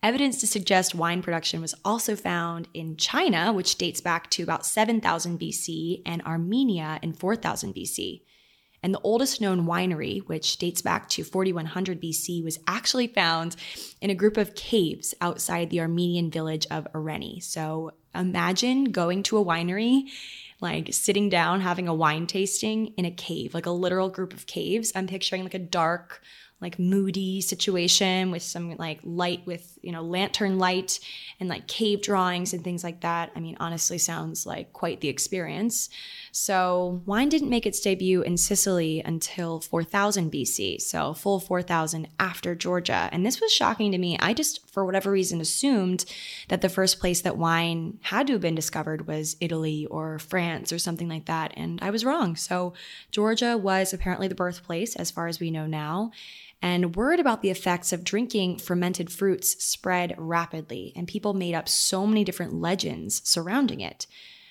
Evidence 0.00 0.38
to 0.40 0.46
suggest 0.46 0.94
wine 0.94 1.22
production 1.22 1.60
was 1.60 1.74
also 1.84 2.14
found 2.14 2.68
in 2.72 2.96
China, 2.96 3.52
which 3.52 3.76
dates 3.76 4.00
back 4.00 4.30
to 4.30 4.44
about 4.44 4.64
7000 4.64 5.40
BC, 5.40 6.02
and 6.06 6.22
Armenia 6.22 7.00
in 7.02 7.12
4000 7.12 7.74
BC. 7.74 8.22
And 8.82 8.94
the 8.94 9.00
oldest 9.00 9.40
known 9.40 9.66
winery, 9.66 10.20
which 10.26 10.56
dates 10.56 10.82
back 10.82 11.08
to 11.10 11.24
4100 11.24 12.00
BC, 12.00 12.44
was 12.44 12.58
actually 12.66 13.08
found 13.08 13.56
in 14.00 14.10
a 14.10 14.14
group 14.14 14.36
of 14.36 14.54
caves 14.54 15.14
outside 15.20 15.70
the 15.70 15.80
Armenian 15.80 16.30
village 16.30 16.66
of 16.70 16.86
Areni. 16.92 17.42
So 17.42 17.92
imagine 18.14 18.84
going 18.84 19.22
to 19.24 19.38
a 19.38 19.44
winery, 19.44 20.04
like 20.60 20.92
sitting 20.92 21.28
down, 21.28 21.60
having 21.60 21.88
a 21.88 21.94
wine 21.94 22.26
tasting 22.26 22.88
in 22.96 23.04
a 23.04 23.10
cave, 23.10 23.54
like 23.54 23.66
a 23.66 23.70
literal 23.70 24.08
group 24.08 24.32
of 24.32 24.46
caves. 24.46 24.92
I'm 24.94 25.06
picturing 25.06 25.42
like 25.42 25.54
a 25.54 25.58
dark, 25.58 26.22
like 26.60 26.78
moody 26.78 27.40
situation 27.40 28.30
with 28.30 28.42
some 28.42 28.76
like 28.76 28.98
light 29.04 29.46
with 29.46 29.78
you 29.82 29.92
know 29.92 30.02
lantern 30.02 30.58
light 30.58 30.98
and 31.38 31.48
like 31.48 31.68
cave 31.68 32.02
drawings 32.02 32.52
and 32.52 32.64
things 32.64 32.82
like 32.82 33.00
that 33.02 33.30
i 33.36 33.40
mean 33.40 33.56
honestly 33.60 33.98
sounds 33.98 34.44
like 34.46 34.72
quite 34.72 35.00
the 35.00 35.08
experience 35.08 35.88
so 36.38 37.02
wine 37.04 37.28
didn't 37.28 37.50
make 37.50 37.66
its 37.66 37.80
debut 37.80 38.22
in 38.22 38.36
sicily 38.36 39.02
until 39.04 39.60
4000 39.60 40.30
bc 40.30 40.80
so 40.80 41.12
full 41.12 41.40
4000 41.40 42.06
after 42.20 42.54
georgia. 42.54 43.08
And 43.10 43.26
this 43.26 43.40
was 43.40 43.52
shocking 43.52 43.90
to 43.92 43.98
me. 43.98 44.16
I 44.20 44.34
just 44.34 44.70
for 44.70 44.84
whatever 44.84 45.10
reason 45.10 45.40
assumed 45.40 46.04
that 46.48 46.60
the 46.60 46.68
first 46.68 47.00
place 47.00 47.22
that 47.22 47.36
wine 47.36 47.98
had 48.02 48.28
to 48.28 48.34
have 48.34 48.42
been 48.42 48.54
discovered 48.54 49.08
was 49.08 49.36
italy 49.40 49.86
or 49.86 50.18
france 50.20 50.72
or 50.72 50.78
something 50.78 51.08
like 51.08 51.26
that 51.26 51.52
and 51.56 51.80
i 51.82 51.90
was 51.90 52.04
wrong. 52.04 52.36
So 52.36 52.72
georgia 53.10 53.56
was 53.56 53.92
apparently 53.92 54.28
the 54.28 54.34
birthplace 54.34 54.94
as 54.94 55.10
far 55.10 55.26
as 55.26 55.40
we 55.40 55.50
know 55.50 55.66
now 55.66 56.12
and 56.62 56.96
word 56.96 57.20
about 57.20 57.42
the 57.42 57.50
effects 57.50 57.92
of 57.92 58.04
drinking 58.04 58.58
fermented 58.58 59.12
fruits 59.12 59.64
spread 59.64 60.12
rapidly, 60.18 60.92
and 60.96 61.06
people 61.06 61.32
made 61.32 61.54
up 61.54 61.68
so 61.68 62.04
many 62.04 62.24
different 62.24 62.52
legends 62.52 63.22
surrounding 63.24 63.80
it. 63.80 64.08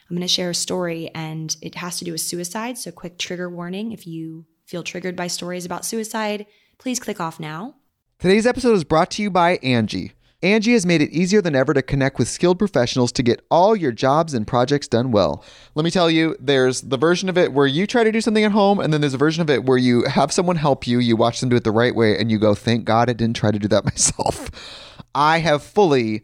I'm 0.09 0.15
going 0.15 0.21
to 0.21 0.27
share 0.27 0.49
a 0.49 0.55
story, 0.55 1.09
and 1.13 1.55
it 1.61 1.75
has 1.75 1.97
to 1.99 2.05
do 2.05 2.13
with 2.13 2.21
suicide. 2.21 2.77
So, 2.77 2.91
quick 2.91 3.17
trigger 3.17 3.49
warning 3.49 3.91
if 3.91 4.07
you 4.07 4.45
feel 4.65 4.83
triggered 4.83 5.15
by 5.15 5.27
stories 5.27 5.65
about 5.65 5.85
suicide, 5.85 6.45
please 6.77 6.99
click 6.99 7.19
off 7.19 7.39
now. 7.39 7.75
Today's 8.19 8.47
episode 8.47 8.73
is 8.73 8.83
brought 8.83 9.11
to 9.11 9.21
you 9.21 9.29
by 9.29 9.57
Angi 9.57 10.11
Angi 10.43 10.73
has 10.73 10.85
made 10.85 11.01
it 11.01 11.09
easier 11.09 11.41
than 11.41 11.55
ever 11.55 11.73
to 11.73 11.81
connect 11.81 12.19
with 12.19 12.27
skilled 12.27 12.59
professionals 12.59 13.11
to 13.13 13.23
get 13.23 13.43
all 13.49 13.75
your 13.75 13.91
jobs 13.91 14.35
and 14.35 14.45
projects 14.45 14.87
done 14.87 15.11
well. 15.11 15.43
Let 15.73 15.83
me 15.83 15.89
tell 15.89 16.11
you, 16.11 16.35
there's 16.39 16.81
the 16.81 16.97
version 16.97 17.27
of 17.27 17.39
it 17.39 17.53
where 17.53 17.65
you 17.65 17.87
try 17.87 18.03
to 18.03 18.11
do 18.11 18.21
something 18.21 18.43
at 18.43 18.51
home, 18.51 18.79
and 18.79 18.93
then 18.93 19.01
there's 19.01 19.15
a 19.15 19.17
version 19.17 19.41
of 19.41 19.49
it 19.49 19.63
where 19.63 19.79
you 19.79 20.03
have 20.03 20.31
someone 20.31 20.57
help 20.57 20.85
you, 20.85 20.99
you 20.99 21.15
watch 21.15 21.39
them 21.39 21.49
do 21.49 21.55
it 21.55 21.63
the 21.63 21.71
right 21.71 21.95
way, 21.95 22.15
and 22.15 22.29
you 22.29 22.37
go, 22.37 22.53
thank 22.53 22.85
God 22.85 23.09
I 23.09 23.13
didn't 23.13 23.35
try 23.35 23.49
to 23.49 23.57
do 23.57 23.67
that 23.69 23.83
myself. 23.85 24.51
I 25.15 25.39
have 25.39 25.63
fully 25.63 26.23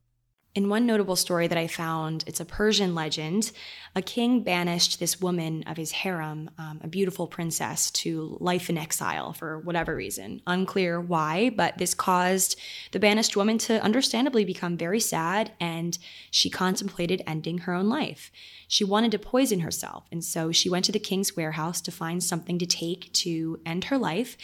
In 0.53 0.67
one 0.67 0.85
notable 0.85 1.15
story 1.15 1.47
that 1.47 1.57
I 1.57 1.67
found, 1.67 2.25
it's 2.27 2.41
a 2.41 2.45
Persian 2.45 2.93
legend. 2.93 3.53
A 3.95 4.01
king 4.01 4.43
banished 4.43 4.99
this 4.99 5.21
woman 5.21 5.63
of 5.65 5.77
his 5.77 5.91
harem, 5.91 6.49
um, 6.57 6.81
a 6.83 6.89
beautiful 6.89 7.25
princess, 7.25 7.89
to 7.91 8.35
life 8.41 8.69
in 8.69 8.77
exile 8.77 9.31
for 9.31 9.59
whatever 9.59 9.95
reason. 9.95 10.41
Unclear 10.45 10.99
why, 10.99 11.51
but 11.51 11.77
this 11.77 11.93
caused 11.93 12.59
the 12.91 12.99
banished 12.99 13.37
woman 13.37 13.59
to 13.59 13.81
understandably 13.81 14.43
become 14.43 14.75
very 14.75 14.99
sad 14.99 15.53
and 15.61 15.97
she 16.31 16.49
contemplated 16.49 17.21
ending 17.25 17.59
her 17.59 17.73
own 17.73 17.87
life. 17.87 18.29
She 18.67 18.83
wanted 18.83 19.11
to 19.11 19.19
poison 19.19 19.61
herself, 19.61 20.05
and 20.11 20.23
so 20.23 20.51
she 20.51 20.69
went 20.69 20.83
to 20.85 20.91
the 20.91 20.99
king's 20.99 21.35
warehouse 21.35 21.79
to 21.81 21.91
find 21.91 22.21
something 22.21 22.59
to 22.59 22.65
take 22.65 23.11
to 23.13 23.61
end 23.65 23.85
her 23.85 23.97
life. 23.97 24.35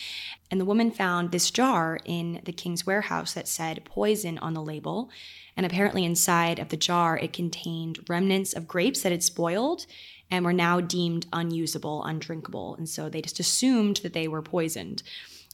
And 0.49 0.61
the 0.61 0.65
woman 0.65 0.91
found 0.91 1.31
this 1.31 1.51
jar 1.51 1.99
in 2.05 2.41
the 2.45 2.53
king's 2.53 2.85
warehouse 2.85 3.33
that 3.33 3.49
said 3.49 3.83
poison 3.83 4.37
on 4.37 4.53
the 4.53 4.61
label. 4.61 5.09
And 5.57 5.65
apparently, 5.65 6.05
inside 6.05 6.59
of 6.59 6.69
the 6.69 6.77
jar, 6.77 7.17
it 7.17 7.33
contained 7.33 8.05
remnants 8.07 8.53
of 8.53 8.67
grapes 8.67 9.01
that 9.01 9.11
had 9.11 9.23
spoiled 9.23 9.85
and 10.31 10.45
were 10.45 10.53
now 10.53 10.79
deemed 10.79 11.25
unusable, 11.33 12.03
undrinkable. 12.03 12.75
And 12.75 12.87
so 12.87 13.09
they 13.09 13.21
just 13.21 13.39
assumed 13.39 13.97
that 13.97 14.13
they 14.13 14.27
were 14.27 14.41
poisoned. 14.41 15.03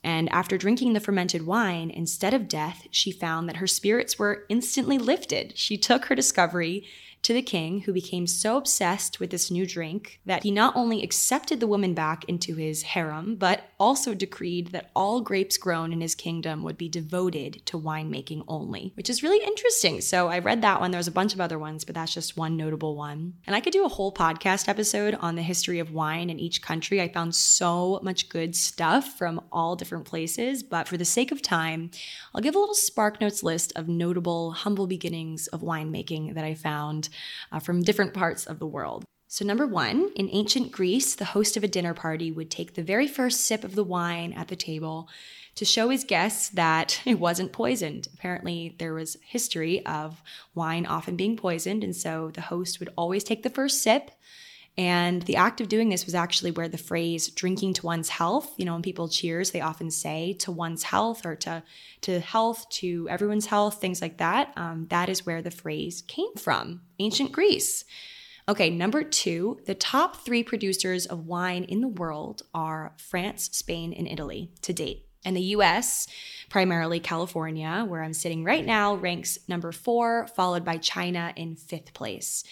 And 0.03 0.29
after 0.33 0.57
drinking 0.57 0.93
the 0.93 1.00
fermented 1.00 1.45
wine, 1.45 1.89
instead 1.89 2.33
of 2.33 2.50
death, 2.50 2.88
she 2.91 3.12
found 3.12 3.48
that 3.48 3.57
her 3.57 3.67
spirits 3.67 4.19
were 4.19 4.45
instantly 4.50 4.98
lifted. 4.98 5.57
She 5.57 5.77
took 5.77 6.05
her 6.05 6.15
discovery 6.15 6.86
to 7.24 7.34
the 7.34 7.42
king, 7.42 7.82
who 7.82 7.94
became 7.94 8.27
so 8.27 8.58
obsessed 8.58 9.20
with 9.20 9.30
this 9.30 9.50
new 9.50 9.65
drink 9.65 10.20
that 10.25 10.44
he 10.44 10.51
not 10.51 10.75
only 10.75 11.01
accepted 11.01 11.60
the 11.60 11.68
woman 11.68 11.94
back 11.94 12.25
into 12.25 12.56
his 12.56 12.82
harem, 12.82 13.36
but 13.36 13.63
also 13.80 14.13
decreed 14.13 14.68
that 14.68 14.92
all 14.96 15.22
grapes 15.22 15.58
grown 15.58 15.94
in 15.94 16.01
his 16.01 16.15
kingdom 16.15 16.63
would 16.63 16.77
be 16.77 16.89
devoted 16.89 17.65
to 17.65 17.80
winemaking 17.80 18.44
only, 18.48 18.92
which 18.96 19.10
is 19.10 19.24
really 19.24 19.44
interesting. 19.46 20.01
So 20.01 20.27
I 20.27 20.39
read 20.39 20.62
that 20.62 20.82
one. 20.82 20.92
There's 20.92 21.08
a 21.08 21.12
bunch 21.12 21.34
of 21.34 21.42
other 21.42 21.58
ones, 21.58 21.84
but 21.86 21.96
that's 21.96 22.13
just 22.13 22.38
one 22.38 22.58
notable 22.58 22.96
one. 22.96 23.34
And 23.48 23.56
I 23.56 23.62
could 23.62 23.74
do 23.74 23.86
a 23.86 23.89
whole 23.89 24.13
podcast 24.13 24.68
episode 24.68 25.15
on 25.15 25.36
the 25.36 25.42
history 25.42 25.80
of 25.80 25.94
wine 25.94 26.30
in 26.30 26.39
each 26.39 26.62
country. 26.62 27.01
I 27.01 27.08
found 27.08 27.36
so 27.36 28.00
much 28.03 28.30
good 28.30 28.56
stuff 28.56 29.18
from 29.18 29.42
all 29.51 29.75
different 29.75 30.06
places, 30.06 30.62
but 30.62 30.88
for 30.88 30.98
the 30.98 31.06
sake 31.06 31.32
of 31.32 31.42
time, 31.42 31.89
I'll 32.36 32.42
give 32.42 32.56
a 32.56 32.60
little 32.60 32.75
Spark 32.75 33.22
Notes 33.22 33.44
list 33.44 33.72
of 33.77 33.88
notable, 33.88 34.51
humble 34.51 34.88
beginnings 34.88 35.48
of 35.48 35.62
winemaking 35.62 36.36
that 36.36 36.44
I 36.44 36.53
found 36.53 37.10
uh, 37.51 37.60
from 37.60 37.82
different 37.82 38.13
parts 38.13 38.46
of 38.46 38.60
the 38.60 38.67
world. 38.67 39.05
So, 39.27 39.43
number 39.43 39.65
one, 39.65 40.12
in 40.15 40.29
ancient 40.32 40.72
Greece, 40.72 41.15
the 41.15 41.25
host 41.25 41.58
of 41.58 41.63
a 41.63 41.67
dinner 41.67 41.96
party 41.96 42.32
would 42.32 42.51
take 42.51 42.75
the 42.75 42.84
very 42.84 43.08
first 43.08 43.41
sip 43.41 43.63
of 43.63 43.74
the 43.74 43.84
wine 43.84 44.32
at 44.34 44.48
the 44.48 44.55
table 44.55 45.10
to 45.55 45.65
show 45.65 45.89
his 45.89 46.03
guests 46.03 46.50
that 46.50 47.01
it 47.05 47.20
wasn't 47.20 47.51
poisoned. 47.51 48.08
Apparently, 48.13 48.75
there 48.77 48.93
was 48.93 49.17
history 49.25 49.84
of 49.88 50.22
wine 50.53 50.86
often 50.86 51.15
being 51.15 51.36
poisoned, 51.36 51.84
and 51.84 51.96
so 51.96 52.29
the 52.32 52.41
host 52.41 52.79
would 52.79 52.93
always 52.96 53.24
take 53.24 53.41
the 53.41 53.50
first 53.50 53.82
sip. 53.82 54.12
And 54.77 55.22
the 55.24 55.36
act 55.36 55.62
of 55.62 55.70
doing 55.70 55.89
this 55.89 56.06
was 56.06 56.15
actually 56.15 56.51
where 56.51 56.68
the 56.68 56.80
phrase 56.80 57.30
drinking 57.30 57.75
to 57.75 57.86
one's 57.86 58.10
health, 58.10 58.53
you 58.58 58.65
know, 58.65 58.74
when 58.74 58.82
people 58.82 59.08
cheers, 59.08 59.51
they 59.51 59.62
often 59.62 59.92
say 59.92 60.34
to 60.39 60.51
one's 60.51 60.84
health 60.84 61.25
or 61.25 61.36
to, 61.38 61.62
to 62.01 62.20
health, 62.20 62.68
to 62.72 63.08
everyone's 63.08 63.46
health, 63.46 63.80
things 63.80 64.01
like 64.01 64.18
that. 64.18 64.51
Um, 64.58 64.88
that 64.89 65.10
is 65.10 65.25
where 65.25 65.44
the 65.44 65.51
phrase 65.51 66.01
came 66.08 66.34
from, 66.36 66.82
ancient 66.98 67.32
Greece. 67.32 67.86
Okay, 68.50 68.70
number 68.72 69.03
two, 69.03 69.60
the 69.68 69.75
top 69.75 70.25
three 70.25 70.44
producers 70.44 71.06
of 71.06 71.27
wine 71.27 71.63
in 71.65 71.80
the 71.80 71.88
world 71.88 72.42
are 72.53 72.94
France, 72.98 73.50
Spain, 73.53 73.94
and 73.94 74.08
Italy 74.08 74.51
to 74.63 74.74
date. 74.74 75.06
And 75.24 75.38
the 75.38 75.56
US, 75.56 76.08
primarily 76.50 77.00
California, 77.00 77.86
where 77.88 78.03
I'm 78.03 78.13
sitting 78.13 78.44
right 78.44 78.65
now, 78.65 78.96
ranks 78.96 79.38
number 79.48 79.72
four, 79.72 80.27
followed 80.36 80.65
by 80.65 80.77
China 80.77 81.32
in 81.36 81.56
fifth 81.56 81.94
place. 81.94 82.44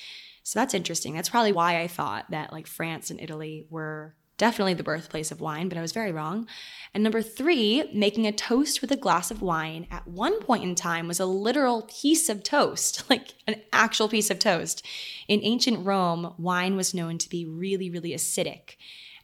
So 0.44 0.60
that's 0.60 0.74
interesting. 0.74 1.14
That's 1.14 1.30
probably 1.30 1.52
why 1.52 1.80
I 1.82 1.88
thought 1.88 2.30
that 2.32 2.52
like 2.52 2.68
France 2.68 3.10
and 3.10 3.22
Italy 3.22 3.66
were 3.70 4.16
definitely 4.42 4.74
the 4.74 4.82
birthplace 4.82 5.30
of 5.30 5.40
wine, 5.40 5.70
but 5.70 5.78
I 5.78 5.82
was 5.82 5.92
very 5.92 6.12
wrong. 6.12 6.48
And 6.96 7.04
number 7.04 7.22
three, 7.22 7.88
making 7.94 8.26
a 8.26 8.32
toast 8.32 8.82
with 8.82 8.92
a 8.92 8.98
glass 8.98 9.30
of 9.30 9.44
wine 9.44 9.86
at 9.92 10.08
one 10.08 10.42
point 10.42 10.64
in 10.64 10.74
time 10.74 11.08
was 11.08 11.20
a 11.20 11.28
literal 11.28 11.84
piece 11.84 12.28
of 12.28 12.42
toast, 12.42 13.04
like 13.10 13.36
an 13.46 13.62
actual 13.72 14.10
piece 14.10 14.32
of 14.32 14.40
toast. 14.40 14.84
In 15.28 15.42
ancient 15.44 15.86
Rome, 15.86 16.34
wine 16.40 16.76
was 16.76 16.92
known 16.96 17.20
to 17.20 17.30
be 17.30 17.46
really, 17.46 17.92
really 17.92 18.14
acidic. 18.14 18.78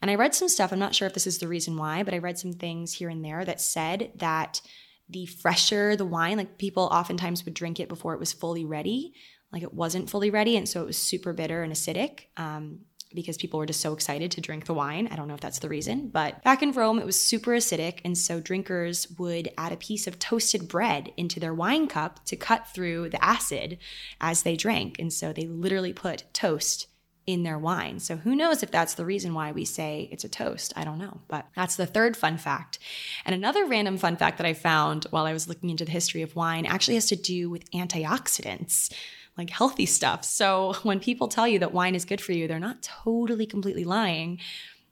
And 0.04 0.12
I 0.12 0.16
read 0.16 0.36
some 0.36 0.50
stuff, 0.50 0.72
I'm 0.72 0.78
not 0.78 0.94
sure 0.94 1.08
if 1.08 1.16
this 1.16 1.26
is 1.26 1.40
the 1.40 1.48
reason 1.48 1.78
why, 1.78 2.04
but 2.04 2.14
I 2.14 2.20
read 2.20 2.38
some 2.38 2.54
things 2.54 2.94
here 2.94 3.10
and 3.10 3.26
there 3.26 3.44
that 3.44 3.60
said 3.60 4.12
that 4.18 4.62
the 5.10 5.26
fresher 5.26 5.96
the 5.96 6.06
wine, 6.06 6.38
like 6.38 6.60
people 6.60 6.84
oftentimes 6.92 7.44
would 7.44 7.56
drink 7.56 7.80
it 7.80 7.90
before 7.90 8.14
it 8.14 8.20
was 8.20 8.34
fully 8.34 8.66
ready, 8.66 9.14
like 9.52 9.64
it 9.64 9.74
wasn't 9.74 10.10
fully 10.10 10.30
ready. 10.30 10.58
And 10.58 10.68
so 10.68 10.82
it 10.82 10.88
was 10.88 10.98
super 10.98 11.34
bitter 11.34 11.64
and 11.64 11.72
acidic. 11.72 12.26
Um, 12.36 12.82
because 13.14 13.38
people 13.38 13.58
were 13.58 13.66
just 13.66 13.80
so 13.80 13.94
excited 13.94 14.32
to 14.32 14.42
drink 14.42 14.66
the 14.66 14.74
wine. 14.74 15.08
I 15.10 15.16
don't 15.16 15.28
know 15.28 15.34
if 15.34 15.40
that's 15.40 15.60
the 15.60 15.70
reason, 15.70 16.10
but 16.10 16.44
back 16.44 16.62
in 16.62 16.72
Rome, 16.72 17.00
it 17.00 17.06
was 17.06 17.20
super 17.20 17.52
acidic. 17.52 18.00
And 18.04 18.18
so 18.18 18.40
drinkers 18.40 19.08
would 19.18 19.50
add 19.58 19.72
a 19.72 19.78
piece 19.78 20.08
of 20.08 20.20
toasted 20.20 20.68
bread 20.68 21.14
into 21.16 21.40
their 21.40 21.54
wine 21.54 21.88
cup 21.88 22.26
to 22.26 22.36
cut 22.36 22.68
through 22.68 23.10
the 23.10 23.24
acid 23.24 23.78
as 24.20 24.44
they 24.44 24.56
drank. 24.56 25.00
And 25.00 25.12
so 25.12 25.32
they 25.32 25.48
literally 25.48 25.94
put 25.94 26.26
toast 26.34 26.88
in 27.26 27.44
their 27.44 27.60
wine. 27.60 28.00
So 28.00 28.16
who 28.16 28.36
knows 28.36 28.64
if 28.64 28.72
that's 28.72 28.94
the 28.94 29.06
reason 29.06 29.34
why 29.34 29.52
we 29.52 29.66
say 29.66 30.08
it's 30.12 30.24
a 30.24 30.30
toast? 30.30 30.72
I 30.78 30.86
don't 30.86 30.98
know. 30.98 31.20
But 31.28 31.46
that's 31.56 31.76
the 31.76 31.86
third 31.86 32.16
fun 32.16 32.38
fact. 32.38 32.80
And 33.26 33.36
another 33.36 33.66
random 33.66 33.98
fun 33.98 34.16
fact 34.16 34.38
that 34.38 34.48
I 34.48 34.54
found 34.54 35.06
while 35.12 35.26
I 35.26 35.34
was 35.34 35.48
looking 35.48 35.70
into 35.70 35.84
the 35.84 35.92
history 35.92 36.22
of 36.22 36.38
wine 36.38 36.66
actually 36.66 36.96
has 36.96 37.08
to 37.08 37.18
do 37.18 37.50
with 37.50 37.70
antioxidants. 37.72 38.94
Like 39.38 39.50
healthy 39.50 39.86
stuff. 39.86 40.24
So, 40.24 40.74
when 40.84 41.00
people 41.00 41.28
tell 41.28 41.48
you 41.48 41.60
that 41.60 41.74
wine 41.74 41.96
is 41.96 42.06
good 42.06 42.22
for 42.22 42.32
you, 42.32 42.48
they're 42.48 42.60
not 42.60 42.82
totally 42.82 43.46
completely 43.46 43.84
lying. 43.84 44.40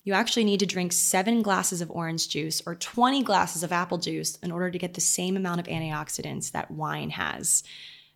You 0.03 0.13
actually 0.13 0.45
need 0.45 0.59
to 0.59 0.67
drink 0.67 0.93
seven 0.93 1.41
glasses 1.41 1.81
of 1.81 1.89
orange 1.89 2.29
juice 2.29 2.61
or 2.65 2.75
20 2.75 3.23
glasses 3.23 3.63
of 3.63 3.71
apple 3.71 3.97
juice 3.97 4.37
in 4.43 4.51
order 4.51 4.69
to 4.69 4.77
get 4.77 4.93
the 4.93 5.01
same 5.01 5.35
amount 5.35 5.59
of 5.59 5.65
antioxidants 5.65 6.51
that 6.51 6.69
wine 6.69 7.09
has. 7.09 7.63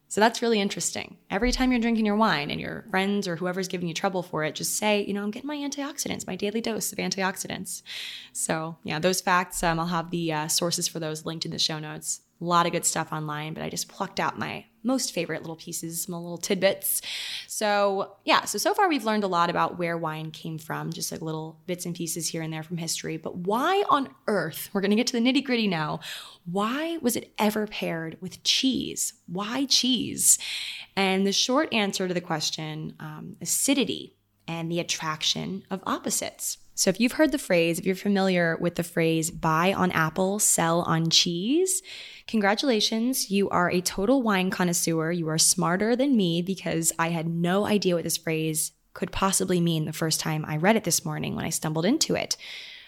So 0.09 0.19
that's 0.21 0.41
really 0.41 0.59
interesting. 0.59 1.17
Every 1.29 1.51
time 1.51 1.71
you're 1.71 1.81
drinking 1.81 2.05
your 2.05 2.15
wine 2.15 2.49
and 2.49 2.59
your 2.59 2.85
friends 2.89 3.27
or 3.27 3.35
whoever's 3.35 3.67
giving 3.67 3.87
you 3.87 3.93
trouble 3.93 4.23
for 4.23 4.43
it, 4.43 4.55
just 4.55 4.75
say, 4.75 5.05
you 5.05 5.13
know, 5.13 5.21
I'm 5.21 5.29
getting 5.29 5.47
my 5.47 5.57
antioxidants, 5.57 6.25
my 6.25 6.35
daily 6.35 6.61
dose 6.61 6.91
of 6.91 6.97
antioxidants. 6.97 7.83
So, 8.33 8.77
yeah, 8.83 8.97
those 8.97 9.21
facts, 9.21 9.61
um, 9.61 9.79
I'll 9.79 9.85
have 9.85 10.09
the 10.09 10.33
uh, 10.33 10.47
sources 10.47 10.87
for 10.87 10.99
those 10.99 11.25
linked 11.25 11.45
in 11.45 11.51
the 11.51 11.59
show 11.59 11.77
notes. 11.77 12.21
A 12.41 12.45
lot 12.45 12.65
of 12.65 12.71
good 12.71 12.85
stuff 12.85 13.11
online, 13.11 13.53
but 13.53 13.63
I 13.63 13.69
just 13.69 13.89
plucked 13.89 14.19
out 14.19 14.39
my 14.39 14.65
most 14.81 15.13
favorite 15.13 15.41
little 15.41 15.57
pieces, 15.57 16.07
my 16.07 16.17
little 16.17 16.37
tidbits. 16.37 17.01
So, 17.47 18.15
yeah, 18.23 18.45
so 18.45 18.57
so 18.57 18.73
far 18.73 18.87
we've 18.87 19.03
learned 19.03 19.25
a 19.25 19.27
lot 19.27 19.49
about 19.49 19.77
where 19.77 19.97
wine 19.97 20.31
came 20.31 20.57
from, 20.57 20.93
just 20.93 21.11
like 21.11 21.21
little 21.21 21.59
bits 21.67 21.85
and 21.85 21.93
pieces 21.93 22.29
here 22.29 22.41
and 22.41 22.53
there 22.53 22.63
from 22.63 22.77
history. 22.77 23.17
But 23.17 23.35
why 23.35 23.83
on 23.89 24.09
earth, 24.27 24.69
we're 24.71 24.81
to 24.81 24.95
get 24.95 25.07
to 25.07 25.19
the 25.19 25.19
nitty 25.19 25.43
gritty 25.43 25.67
now, 25.67 25.99
why 26.45 26.97
was 27.01 27.15
it 27.15 27.33
ever 27.37 27.67
paired 27.67 28.17
with 28.21 28.41
cheese? 28.43 29.13
Why 29.27 29.65
cheese? 29.65 30.39
And 30.95 31.27
the 31.27 31.33
short 31.33 31.73
answer 31.73 32.07
to 32.07 32.13
the 32.13 32.21
question 32.21 32.95
um, 32.99 33.35
acidity 33.41 34.15
and 34.47 34.71
the 34.71 34.79
attraction 34.79 35.63
of 35.69 35.83
opposites. 35.85 36.57
So, 36.79 36.89
if 36.89 36.97
you've 36.97 37.11
heard 37.11 37.33
the 37.33 37.37
phrase, 37.37 37.77
if 37.77 37.85
you're 37.85 37.93
familiar 37.93 38.55
with 38.55 38.75
the 38.75 38.83
phrase 38.83 39.31
buy 39.31 39.73
on 39.73 39.91
apple, 39.91 40.39
sell 40.39 40.79
on 40.83 41.09
cheese, 41.09 41.81
congratulations. 42.25 43.29
You 43.29 43.49
are 43.49 43.69
a 43.69 43.81
total 43.81 44.21
wine 44.21 44.49
connoisseur. 44.49 45.11
You 45.11 45.27
are 45.27 45.37
smarter 45.37 45.97
than 45.97 46.15
me 46.15 46.41
because 46.41 46.93
I 46.97 47.09
had 47.09 47.27
no 47.27 47.65
idea 47.65 47.95
what 47.95 48.05
this 48.05 48.15
phrase 48.15 48.71
could 48.93 49.11
possibly 49.11 49.59
mean 49.59 49.83
the 49.83 49.91
first 49.91 50.21
time 50.21 50.45
I 50.47 50.55
read 50.55 50.77
it 50.77 50.85
this 50.85 51.03
morning 51.03 51.35
when 51.35 51.43
I 51.43 51.49
stumbled 51.49 51.83
into 51.83 52.15
it. 52.15 52.37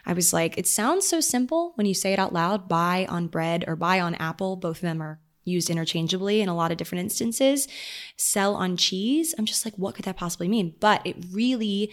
I 0.06 0.14
was 0.14 0.32
like, 0.32 0.58
it 0.58 0.68
sounds 0.68 1.06
so 1.06 1.20
simple 1.20 1.74
when 1.76 1.86
you 1.86 1.94
say 1.94 2.14
it 2.14 2.20
out 2.20 2.32
loud 2.32 2.70
buy 2.70 3.06
on 3.10 3.28
bread 3.28 3.66
or 3.68 3.76
buy 3.76 4.00
on 4.00 4.16
apple. 4.16 4.56
Both 4.56 4.78
of 4.78 4.84
them 4.84 5.04
are 5.04 5.20
used 5.44 5.70
interchangeably 5.70 6.40
in 6.40 6.48
a 6.48 6.56
lot 6.56 6.72
of 6.72 6.78
different 6.78 7.02
instances. 7.02 7.68
Sell 8.16 8.56
on 8.56 8.78
cheese. 8.78 9.36
I'm 9.38 9.46
just 9.46 9.66
like, 9.66 9.76
what 9.76 9.96
could 9.96 10.06
that 10.06 10.16
possibly 10.16 10.48
mean? 10.48 10.76
But 10.80 11.06
it 11.06 11.18
really 11.30 11.92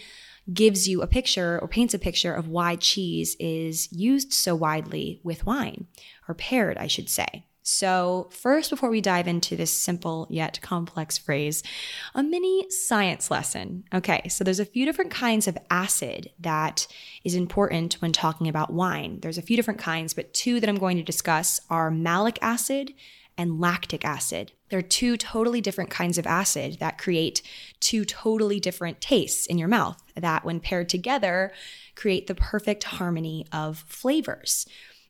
gives 0.51 0.87
you 0.87 1.01
a 1.01 1.07
picture 1.07 1.59
or 1.61 1.67
paints 1.67 1.93
a 1.93 1.99
picture 1.99 2.33
of 2.33 2.47
why 2.47 2.75
cheese 2.75 3.35
is 3.39 3.91
used 3.91 4.33
so 4.33 4.55
widely 4.55 5.21
with 5.23 5.45
wine, 5.45 5.87
or 6.27 6.35
paired, 6.35 6.77
I 6.77 6.87
should 6.87 7.09
say. 7.09 7.45
So, 7.61 8.29
first, 8.31 8.71
before 8.71 8.89
we 8.89 8.99
dive 8.99 9.27
into 9.27 9.55
this 9.55 9.71
simple 9.71 10.25
yet 10.31 10.59
complex 10.61 11.19
phrase, 11.19 11.61
a 12.15 12.23
mini 12.23 12.65
science 12.71 13.29
lesson. 13.29 13.83
Okay, 13.93 14.27
so 14.27 14.43
there's 14.43 14.59
a 14.59 14.65
few 14.65 14.85
different 14.85 15.11
kinds 15.11 15.47
of 15.47 15.57
acid 15.69 16.31
that 16.39 16.87
is 17.23 17.35
important 17.35 17.95
when 18.01 18.11
talking 18.11 18.47
about 18.47 18.73
wine. 18.73 19.19
There's 19.21 19.37
a 19.37 19.43
few 19.43 19.55
different 19.55 19.79
kinds, 19.79 20.15
but 20.15 20.33
two 20.33 20.59
that 20.59 20.67
I'm 20.67 20.79
going 20.79 20.97
to 20.97 21.03
discuss 21.03 21.59
are 21.69 21.91
malic 21.91 22.39
acid 22.41 22.93
and 23.37 23.59
lactic 23.59 24.03
acid. 24.03 24.53
They're 24.69 24.81
two 24.81 25.17
totally 25.17 25.61
different 25.61 25.89
kinds 25.89 26.17
of 26.17 26.27
acid 26.27 26.77
that 26.79 26.97
create 26.97 27.41
two 27.79 28.05
totally 28.05 28.59
different 28.59 29.01
tastes 29.01 29.45
in 29.45 29.57
your 29.57 29.67
mouth 29.67 30.01
that, 30.15 30.45
when 30.45 30.59
paired 30.59 30.89
together, 30.89 31.51
create 31.95 32.27
the 32.27 32.35
perfect 32.35 32.83
harmony 32.83 33.45
of 33.51 33.79
flavors. 33.87 34.65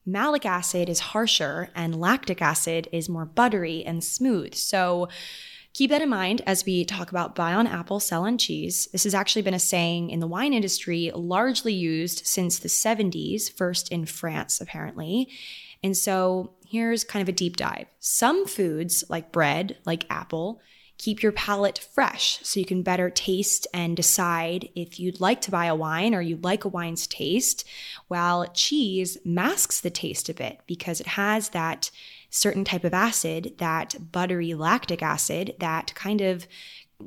Malic 0.05 0.45
acid 0.45 0.89
is 0.89 0.99
harsher, 0.99 1.69
and 1.75 1.99
lactic 1.99 2.41
acid 2.41 2.87
is 2.91 3.09
more 3.09 3.25
buttery 3.25 3.83
and 3.85 4.03
smooth. 4.03 4.55
So, 4.55 5.09
Keep 5.73 5.91
that 5.91 6.01
in 6.01 6.09
mind 6.09 6.41
as 6.45 6.65
we 6.65 6.83
talk 6.83 7.11
about 7.11 7.35
buy 7.35 7.53
on 7.53 7.67
apple, 7.67 7.99
sell 7.99 8.25
on 8.25 8.37
cheese. 8.37 8.89
This 8.91 9.03
has 9.03 9.13
actually 9.13 9.43
been 9.43 9.53
a 9.53 9.59
saying 9.59 10.09
in 10.09 10.19
the 10.19 10.27
wine 10.27 10.51
industry, 10.51 11.11
largely 11.13 11.73
used 11.73 12.25
since 12.25 12.59
the 12.59 12.67
70s, 12.67 13.51
first 13.51 13.91
in 13.91 14.05
France, 14.05 14.59
apparently. 14.59 15.29
And 15.83 15.95
so 15.95 16.55
here's 16.69 17.03
kind 17.03 17.21
of 17.21 17.29
a 17.29 17.33
deep 17.33 17.57
dive. 17.57 17.87
Some 17.99 18.45
foods, 18.45 19.03
like 19.09 19.31
bread, 19.31 19.77
like 19.85 20.05
apple, 20.09 20.61
keep 20.99 21.23
your 21.23 21.31
palate 21.31 21.79
fresh 21.79 22.39
so 22.43 22.59
you 22.59 22.65
can 22.65 22.83
better 22.83 23.09
taste 23.09 23.65
and 23.73 23.95
decide 23.95 24.69
if 24.75 24.99
you'd 24.99 25.21
like 25.21 25.39
to 25.41 25.49
buy 25.49 25.65
a 25.65 25.73
wine 25.73 26.13
or 26.13 26.21
you'd 26.21 26.43
like 26.43 26.65
a 26.65 26.69
wine's 26.69 27.07
taste, 27.07 27.65
while 28.09 28.45
cheese 28.53 29.17
masks 29.23 29.79
the 29.79 29.89
taste 29.89 30.29
a 30.29 30.33
bit 30.33 30.59
because 30.67 30.99
it 30.99 31.07
has 31.07 31.49
that 31.49 31.89
certain 32.29 32.65
type 32.65 32.83
of 32.83 32.93
acid, 32.93 33.55
that 33.57 34.11
buttery 34.11 34.53
lactic 34.53 35.01
acid, 35.01 35.55
that 35.59 35.95
kind 35.95 36.21
of 36.21 36.45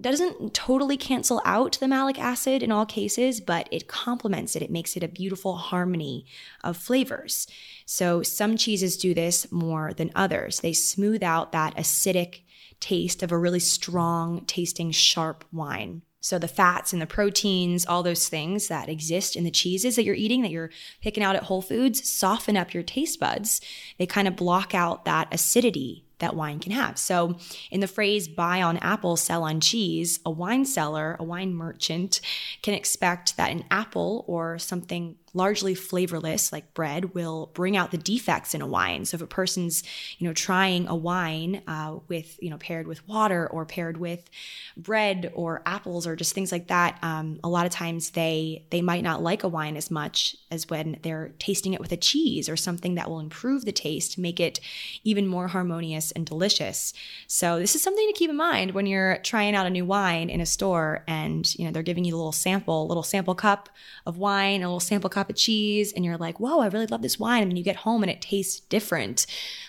doesn't 0.00 0.54
totally 0.54 0.96
cancel 0.96 1.42
out 1.44 1.78
the 1.78 1.88
malic 1.88 2.18
acid 2.18 2.62
in 2.62 2.72
all 2.72 2.86
cases, 2.86 3.40
but 3.40 3.68
it 3.70 3.88
complements 3.88 4.56
it. 4.56 4.62
It 4.62 4.70
makes 4.70 4.96
it 4.96 5.02
a 5.02 5.08
beautiful 5.08 5.56
harmony 5.56 6.26
of 6.64 6.76
flavors. 6.76 7.46
So 7.84 8.22
some 8.22 8.56
cheeses 8.56 8.96
do 8.96 9.12
this 9.12 9.50
more 9.52 9.92
than 9.92 10.10
others. 10.14 10.60
They 10.60 10.72
smooth 10.72 11.22
out 11.22 11.52
that 11.52 11.76
acidic 11.76 12.40
taste 12.80 13.22
of 13.22 13.30
a 13.30 13.38
really 13.38 13.60
strong 13.60 14.44
tasting, 14.46 14.90
sharp 14.90 15.44
wine. 15.52 16.02
So 16.20 16.38
the 16.38 16.48
fats 16.48 16.92
and 16.92 17.02
the 17.02 17.06
proteins, 17.06 17.84
all 17.84 18.02
those 18.02 18.28
things 18.28 18.68
that 18.68 18.88
exist 18.88 19.34
in 19.34 19.42
the 19.42 19.50
cheeses 19.50 19.96
that 19.96 20.04
you're 20.04 20.14
eating, 20.14 20.42
that 20.42 20.52
you're 20.52 20.70
picking 21.00 21.22
out 21.22 21.34
at 21.34 21.44
Whole 21.44 21.62
Foods, 21.62 22.08
soften 22.08 22.56
up 22.56 22.72
your 22.72 22.84
taste 22.84 23.18
buds. 23.18 23.60
They 23.98 24.06
kind 24.06 24.28
of 24.28 24.36
block 24.36 24.72
out 24.72 25.04
that 25.04 25.28
acidity 25.32 26.04
that 26.22 26.34
wine 26.34 26.58
can 26.58 26.72
have. 26.72 26.98
So, 26.98 27.36
in 27.70 27.80
the 27.80 27.86
phrase 27.86 28.26
buy 28.26 28.62
on 28.62 28.78
apple, 28.78 29.16
sell 29.16 29.42
on 29.44 29.60
cheese, 29.60 30.20
a 30.24 30.30
wine 30.30 30.64
seller, 30.64 31.16
a 31.20 31.24
wine 31.24 31.54
merchant 31.54 32.20
can 32.62 32.72
expect 32.72 33.36
that 33.36 33.50
an 33.50 33.64
apple 33.70 34.24
or 34.26 34.58
something 34.58 35.16
largely 35.34 35.74
flavorless 35.74 36.52
like 36.52 36.74
bread 36.74 37.14
will 37.14 37.50
bring 37.54 37.76
out 37.76 37.90
the 37.90 37.98
defects 37.98 38.54
in 38.54 38.60
a 38.60 38.66
wine. 38.66 39.04
So 39.04 39.16
if 39.16 39.22
a 39.22 39.26
person's 39.26 39.82
you 40.18 40.26
know 40.26 40.34
trying 40.34 40.88
a 40.88 40.94
wine 40.94 41.62
uh, 41.66 41.98
with 42.08 42.38
you 42.42 42.50
know 42.50 42.58
paired 42.58 42.86
with 42.86 43.06
water 43.08 43.46
or 43.48 43.64
paired 43.64 43.96
with 43.96 44.28
bread 44.76 45.32
or 45.34 45.62
apples 45.66 46.06
or 46.06 46.16
just 46.16 46.34
things 46.34 46.52
like 46.52 46.68
that 46.68 46.98
um, 47.02 47.40
a 47.42 47.48
lot 47.48 47.66
of 47.66 47.72
times 47.72 48.10
they 48.10 48.64
they 48.70 48.82
might 48.82 49.02
not 49.02 49.22
like 49.22 49.42
a 49.42 49.48
wine 49.48 49.76
as 49.76 49.90
much 49.90 50.36
as 50.50 50.68
when 50.68 50.98
they're 51.02 51.32
tasting 51.38 51.72
it 51.72 51.80
with 51.80 51.92
a 51.92 51.96
cheese 51.96 52.48
or 52.48 52.56
something 52.56 52.94
that 52.94 53.08
will 53.08 53.20
improve 53.20 53.64
the 53.64 53.72
taste 53.72 54.18
make 54.18 54.40
it 54.40 54.60
even 55.04 55.26
more 55.26 55.48
harmonious 55.48 56.12
and 56.12 56.26
delicious. 56.26 56.92
So 57.26 57.58
this 57.58 57.74
is 57.74 57.82
something 57.82 58.06
to 58.06 58.12
keep 58.12 58.30
in 58.30 58.36
mind 58.36 58.72
when 58.72 58.86
you're 58.86 59.18
trying 59.18 59.54
out 59.54 59.66
a 59.66 59.70
new 59.70 59.84
wine 59.84 60.28
in 60.30 60.40
a 60.40 60.46
store 60.46 61.04
and 61.06 61.52
you 61.58 61.64
know 61.64 61.70
they're 61.70 61.82
giving 61.82 62.04
you 62.04 62.14
a 62.14 62.18
little 62.18 62.32
sample 62.32 62.84
a 62.84 62.88
little 62.88 63.02
sample 63.02 63.34
cup 63.34 63.68
of 64.06 64.18
wine 64.18 64.62
a 64.62 64.66
little 64.66 64.80
sample 64.80 65.10
cup 65.10 65.21
of 65.30 65.36
cheese 65.36 65.92
and 65.92 66.04
you're 66.04 66.16
like, 66.16 66.40
whoa, 66.40 66.60
I 66.60 66.66
really 66.68 66.86
love 66.86 67.02
this 67.02 67.18
wine. 67.18 67.42
And 67.42 67.50
then 67.50 67.56
you 67.56 67.64
get 67.64 67.76
home 67.76 68.02
and 68.02 68.10
it 68.10 68.20
tastes 68.20 68.60
different. 68.60 69.26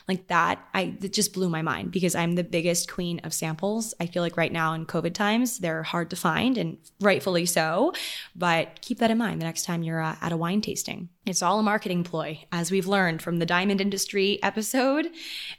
Like 0.08 0.28
that, 0.28 0.66
I 0.74 0.96
it 1.02 1.14
just 1.14 1.34
blew 1.34 1.50
my 1.50 1.62
mind 1.62 1.92
because 1.92 2.16
I'm 2.16 2.36
the 2.36 2.44
biggest 2.44 2.92
queen 2.92 3.20
of 3.24 3.34
samples. 3.34 3.94
I 4.00 4.06
feel 4.06 4.22
like 4.22 4.38
right 4.38 4.52
now 4.52 4.74
in 4.74 4.86
COVID 4.86 5.14
times, 5.14 5.60
they're 5.60 5.84
hard 5.84 6.10
to 6.10 6.16
find 6.16 6.58
and 6.58 6.78
rightfully 7.00 7.46
so. 7.46 7.94
But 8.36 8.82
keep 8.82 9.00
that 9.00 9.12
in 9.12 9.18
mind 9.18 9.42
the 9.42 9.46
next 9.46 9.64
time 9.64 9.84
you're 9.84 10.02
uh, 10.02 10.16
at 10.22 10.32
a 10.32 10.38
wine 10.38 10.62
tasting. 10.62 11.10
It's 11.26 11.42
all 11.42 11.60
a 11.60 11.64
marketing 11.64 12.04
ploy. 12.04 12.44
As 12.52 12.70
we've 12.70 12.88
learned 12.88 13.22
from 13.22 13.40
the 13.40 13.46
diamond 13.46 13.80
industry 13.80 14.44
episode, 14.44 15.08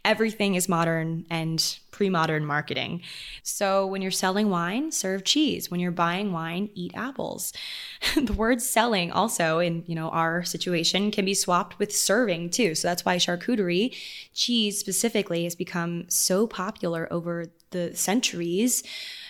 everything 0.04 0.56
is 0.56 0.68
modern 0.68 1.24
and 1.30 1.78
pre 1.94 2.10
modern 2.10 2.44
marketing. 2.44 3.00
So 3.44 3.86
when 3.86 4.02
you're 4.02 4.10
selling 4.10 4.50
wine, 4.50 4.90
serve 4.90 5.22
cheese. 5.22 5.70
When 5.70 5.78
you're 5.78 5.92
buying 5.92 6.32
wine, 6.32 6.68
eat 6.74 6.90
apples. 6.96 7.52
the 8.16 8.32
word 8.32 8.60
selling 8.60 9.12
also 9.12 9.60
in 9.60 9.84
you 9.86 9.94
know 9.94 10.08
our 10.08 10.42
situation 10.42 11.12
can 11.12 11.24
be 11.24 11.34
swapped 11.34 11.78
with 11.78 11.94
serving 11.94 12.50
too. 12.50 12.74
So 12.74 12.88
that's 12.88 13.04
why 13.04 13.16
charcuterie, 13.16 13.94
cheese 14.34 14.78
specifically, 14.78 15.44
has 15.44 15.54
become 15.54 16.06
so 16.08 16.48
popular 16.48 17.06
over 17.12 17.46
the 17.70 17.94
centuries, 17.94 18.82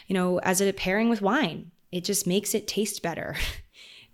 you 0.06 0.14
know, 0.14 0.38
as 0.38 0.62
a 0.62 0.72
pairing 0.72 1.10
with 1.10 1.20
wine. 1.20 1.70
It 1.92 2.02
just 2.02 2.26
makes 2.26 2.54
it 2.54 2.66
taste 2.66 3.02
better. 3.02 3.36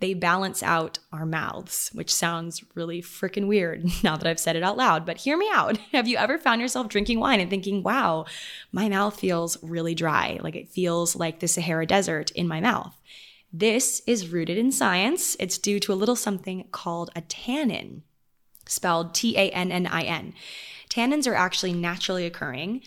they 0.01 0.13
balance 0.15 0.61
out 0.63 0.99
our 1.13 1.25
mouths, 1.25 1.89
which 1.93 2.13
sounds 2.13 2.63
really 2.75 3.01
freaking 3.01 3.47
weird 3.47 3.85
now 4.03 4.17
that 4.17 4.27
I've 4.27 4.39
said 4.39 4.55
it 4.55 4.63
out 4.63 4.75
loud. 4.75 5.05
But 5.05 5.17
hear 5.17 5.37
me 5.37 5.49
out. 5.53 5.77
Have 5.93 6.07
you 6.07 6.17
ever 6.17 6.37
found 6.37 6.59
yourself 6.59 6.89
drinking 6.89 7.19
wine 7.19 7.39
and 7.39 7.49
thinking, 7.49 7.83
wow, 7.83 8.25
my 8.71 8.89
mouth 8.89 9.17
feels 9.19 9.61
really 9.63 9.95
dry? 9.95 10.39
Like 10.41 10.55
it 10.55 10.69
feels 10.69 11.15
like 11.15 11.39
the 11.39 11.47
Sahara 11.47 11.85
Desert 11.85 12.31
in 12.31 12.47
my 12.47 12.59
mouth. 12.59 12.99
This 13.53 14.01
is 14.07 14.29
rooted 14.29 14.57
in 14.57 14.71
science. 14.71 15.37
It's 15.39 15.57
due 15.57 15.79
to 15.81 15.93
a 15.93 15.95
little 15.95 16.15
something 16.15 16.67
called 16.71 17.11
a 17.15 17.21
tannin, 17.21 18.03
spelled 18.65 19.13
T 19.13 19.37
A 19.37 19.51
N 19.51 19.71
N 19.71 19.87
I 19.87 20.03
N. 20.03 20.33
Tannins 20.89 21.27
are 21.27 21.35
actually 21.35 21.73
naturally 21.73 22.25
occurring 22.25 22.81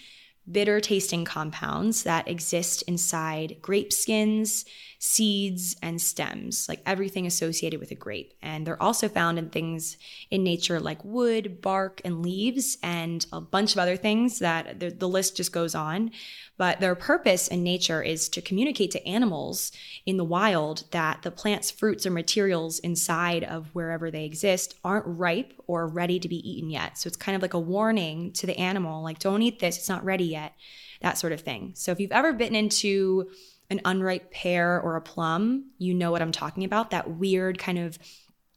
bitter 0.50 0.81
tasting 0.81 1.24
compounds 1.24 2.03
that 2.03 2.29
exist 2.29 2.83
inside 2.83 3.57
grape 3.62 3.92
skins, 3.92 4.64
seeds, 5.07 5.77
and 5.83 6.01
stems, 6.01 6.67
like 6.67 6.81
everything 6.87 7.27
associated 7.27 7.79
with 7.79 7.90
a 7.90 7.95
grape. 7.95 8.33
And 8.40 8.67
they're 8.67 8.83
also 8.83 9.07
found 9.07 9.38
in 9.38 9.51
things 9.51 9.99
in 10.31 10.43
nature 10.43 10.81
like 10.81 11.05
wood, 11.05 11.61
bark, 11.61 12.01
and 12.07 12.23
leaves, 12.23 12.79
and 12.83 13.25
a 13.31 13.38
bunch 13.38 13.75
of 13.75 13.79
other 13.79 13.99
things 13.99 14.38
that 14.38 14.81
the, 14.81 14.88
the 14.88 15.07
list 15.07 15.37
just 15.37 15.53
goes 15.53 15.75
on. 15.75 16.11
But 16.57 16.81
their 16.81 16.95
purpose 16.95 17.49
in 17.49 17.62
nature 17.62 18.01
is 18.01 18.31
to 18.31 18.40
communicate 18.40 18.93
to 18.93 19.07
animals 19.07 19.73
in 20.07 20.17
the 20.17 20.25
wild 20.25 20.85
that 20.93 21.21
the 21.21 21.31
plant's 21.31 21.71
fruits 21.71 22.07
or 22.07 22.11
materials 22.11 22.79
inside 22.79 23.45
of 23.45 23.75
wherever 23.75 24.11
they 24.11 24.25
exist 24.25 24.75
aren't 24.83 25.05
ripe 25.07 25.53
or 25.67 25.87
ready 25.87 26.19
to 26.19 26.29
be 26.31 26.49
eaten 26.51 26.71
yet. 26.71 26.97
So 26.97 27.09
it's 27.09 27.19
kind 27.19 27.37
of 27.37 27.43
like 27.43 27.53
a 27.53 27.61
warning 27.61 28.33
to 28.33 28.47
the 28.47 28.57
animal, 28.57 29.03
like, 29.03 29.19
don't 29.19 29.43
eat 29.43 29.59
this, 29.59 29.77
it's 29.77 29.88
not 29.90 30.03
ready 30.03 30.25
yet, 30.25 30.55
that 31.03 31.19
sort 31.19 31.35
of 31.35 31.43
thing. 31.43 31.73
So 31.75 31.93
if 31.93 32.01
you've 32.01 32.11
ever 32.11 32.33
bitten 32.33 32.57
into 32.57 33.29
an 33.70 33.81
unripe 33.85 34.31
pear 34.31 34.81
or 34.81 34.96
a 34.96 35.00
plum, 35.00 35.70
you 35.79 35.94
know 35.94 36.11
what 36.11 36.22
I'm 36.22 36.33
talking 36.33 36.64
about. 36.64 36.90
That 36.90 37.11
weird 37.11 37.59
kind 37.59 37.79
of 37.79 37.98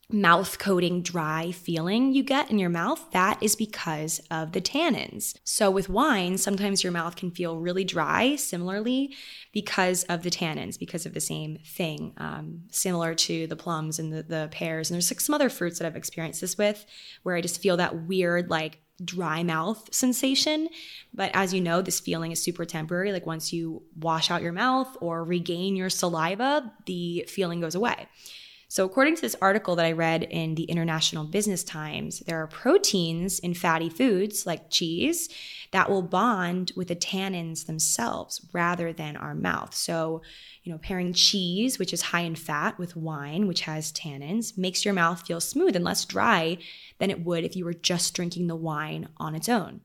mouth 0.10 0.58
coating 0.58 1.02
dry 1.02 1.52
feeling 1.52 2.14
you 2.14 2.24
get 2.24 2.50
in 2.50 2.58
your 2.58 2.70
mouth, 2.70 3.12
that 3.12 3.38
is 3.44 3.58
because 3.58 4.22
of 4.32 4.54
the 4.54 4.62
tannins. 4.62 5.36
So 5.44 5.70
with 5.70 5.90
wine, 5.90 6.38
sometimes 6.38 6.82
your 6.82 6.94
mouth 6.94 7.18
can 7.18 7.30
feel 7.30 7.58
really 7.58 7.84
dry, 7.84 8.38
similarly, 8.38 9.14
because 9.52 10.06
of 10.06 10.24
the 10.24 10.30
tannins, 10.30 10.80
because 10.80 11.06
of 11.06 11.14
the 11.14 11.20
same 11.20 11.58
thing, 11.58 12.14
um, 12.18 12.62
similar 12.72 13.16
to 13.16 13.48
the 13.48 13.58
plums 13.58 14.00
and 14.00 14.14
the, 14.14 14.24
the 14.24 14.48
pears. 14.50 14.90
And 14.90 14.96
there's 14.96 15.12
like 15.12 15.20
some 15.20 15.36
other 15.36 15.50
fruits 15.50 15.80
that 15.80 15.86
I've 15.86 15.98
experienced 15.98 16.40
this 16.40 16.58
with, 16.58 16.86
where 17.24 17.36
I 17.36 17.42
just 17.42 17.62
feel 17.62 17.76
that 17.76 18.04
weird, 18.04 18.50
like 18.50 18.80
dry 19.04 19.44
mouth 19.44 19.94
sensation. 19.94 20.70
But 21.14 21.32
as 21.34 21.54
you 21.54 21.62
know, 21.62 21.82
this 21.82 22.00
feeling 22.00 22.32
is 22.32 22.42
super 22.42 22.66
temporary. 22.66 23.12
Like 23.12 23.26
once 23.26 23.54
you 23.54 23.84
wash 24.00 24.32
out 24.32 24.42
your 24.42 24.54
mouth 24.54 24.96
or 25.02 25.24
regain 25.24 25.76
your 25.76 25.90
saliva, 25.90 26.74
the 26.86 27.26
feeling 27.28 27.62
goes 27.62 27.76
away. 27.76 28.08
So, 28.70 28.84
according 28.84 29.16
to 29.16 29.22
this 29.22 29.36
article 29.42 29.78
that 29.78 29.86
I 29.86 29.94
read 29.94 30.24
in 30.24 30.56
the 30.56 30.66
International 30.66 31.24
Business 31.24 31.64
Times, 31.64 32.20
there 32.20 32.42
are 32.44 32.48
proteins 32.48 33.40
in 33.40 33.54
fatty 33.54 33.90
foods 33.90 34.46
like 34.46 34.70
cheese 34.70 35.30
that 35.72 35.90
will 35.90 36.02
bond 36.02 36.74
with 36.76 36.90
the 36.90 36.96
tannins 36.96 37.66
themselves 37.66 38.46
rather 38.52 38.92
than 38.92 39.16
our 39.16 39.34
mouth. 39.34 39.74
So, 39.74 40.22
you 40.64 40.72
know, 40.74 40.80
pairing 40.80 41.14
cheese, 41.14 41.80
which 41.80 41.94
is 41.94 42.02
high 42.02 42.22
in 42.22 42.36
fat, 42.36 42.78
with 42.78 42.98
wine, 42.98 43.48
which 43.48 43.62
has 43.62 43.94
tannins, 43.94 44.58
makes 44.58 44.84
your 44.84 44.94
mouth 44.94 45.26
feel 45.26 45.40
smooth 45.40 45.74
and 45.74 45.86
less 45.86 46.04
dry 46.04 46.58
than 47.00 47.10
it 47.10 47.24
would 47.24 47.46
if 47.46 47.56
you 47.56 47.64
were 47.64 47.74
just 47.74 48.14
drinking 48.14 48.48
the 48.48 48.56
wine 48.56 49.08
on 49.16 49.34
its 49.34 49.48
own. 49.48 49.80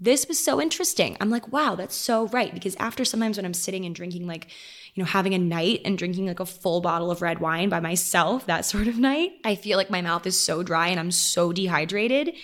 This 0.00 0.26
was 0.26 0.42
so 0.42 0.60
interesting. 0.60 1.16
I'm 1.20 1.30
like, 1.30 1.52
wow, 1.52 1.74
that's 1.74 1.94
so 1.94 2.26
right. 2.28 2.52
Because 2.54 2.74
after 2.76 3.04
sometimes 3.04 3.36
when 3.36 3.44
I'm 3.44 3.54
sitting 3.54 3.84
and 3.84 3.94
drinking 3.94 4.26
like 4.26 4.48
you 4.94 5.02
know, 5.02 5.06
having 5.08 5.34
a 5.34 5.38
night 5.38 5.82
and 5.84 5.96
drinking 5.96 6.26
like 6.26 6.40
a 6.40 6.46
full 6.46 6.80
bottle 6.80 7.10
of 7.10 7.22
red 7.22 7.38
wine 7.38 7.68
by 7.68 7.80
myself, 7.80 8.46
that 8.46 8.64
sort 8.64 8.88
of 8.88 8.98
night, 8.98 9.32
I 9.44 9.54
feel 9.54 9.76
like 9.76 9.90
my 9.90 10.02
mouth 10.02 10.26
is 10.26 10.40
so 10.40 10.62
dry 10.62 10.88
and 10.88 10.98
I'm 10.98 11.10
so 11.10 11.52
dehydrated. 11.52 12.34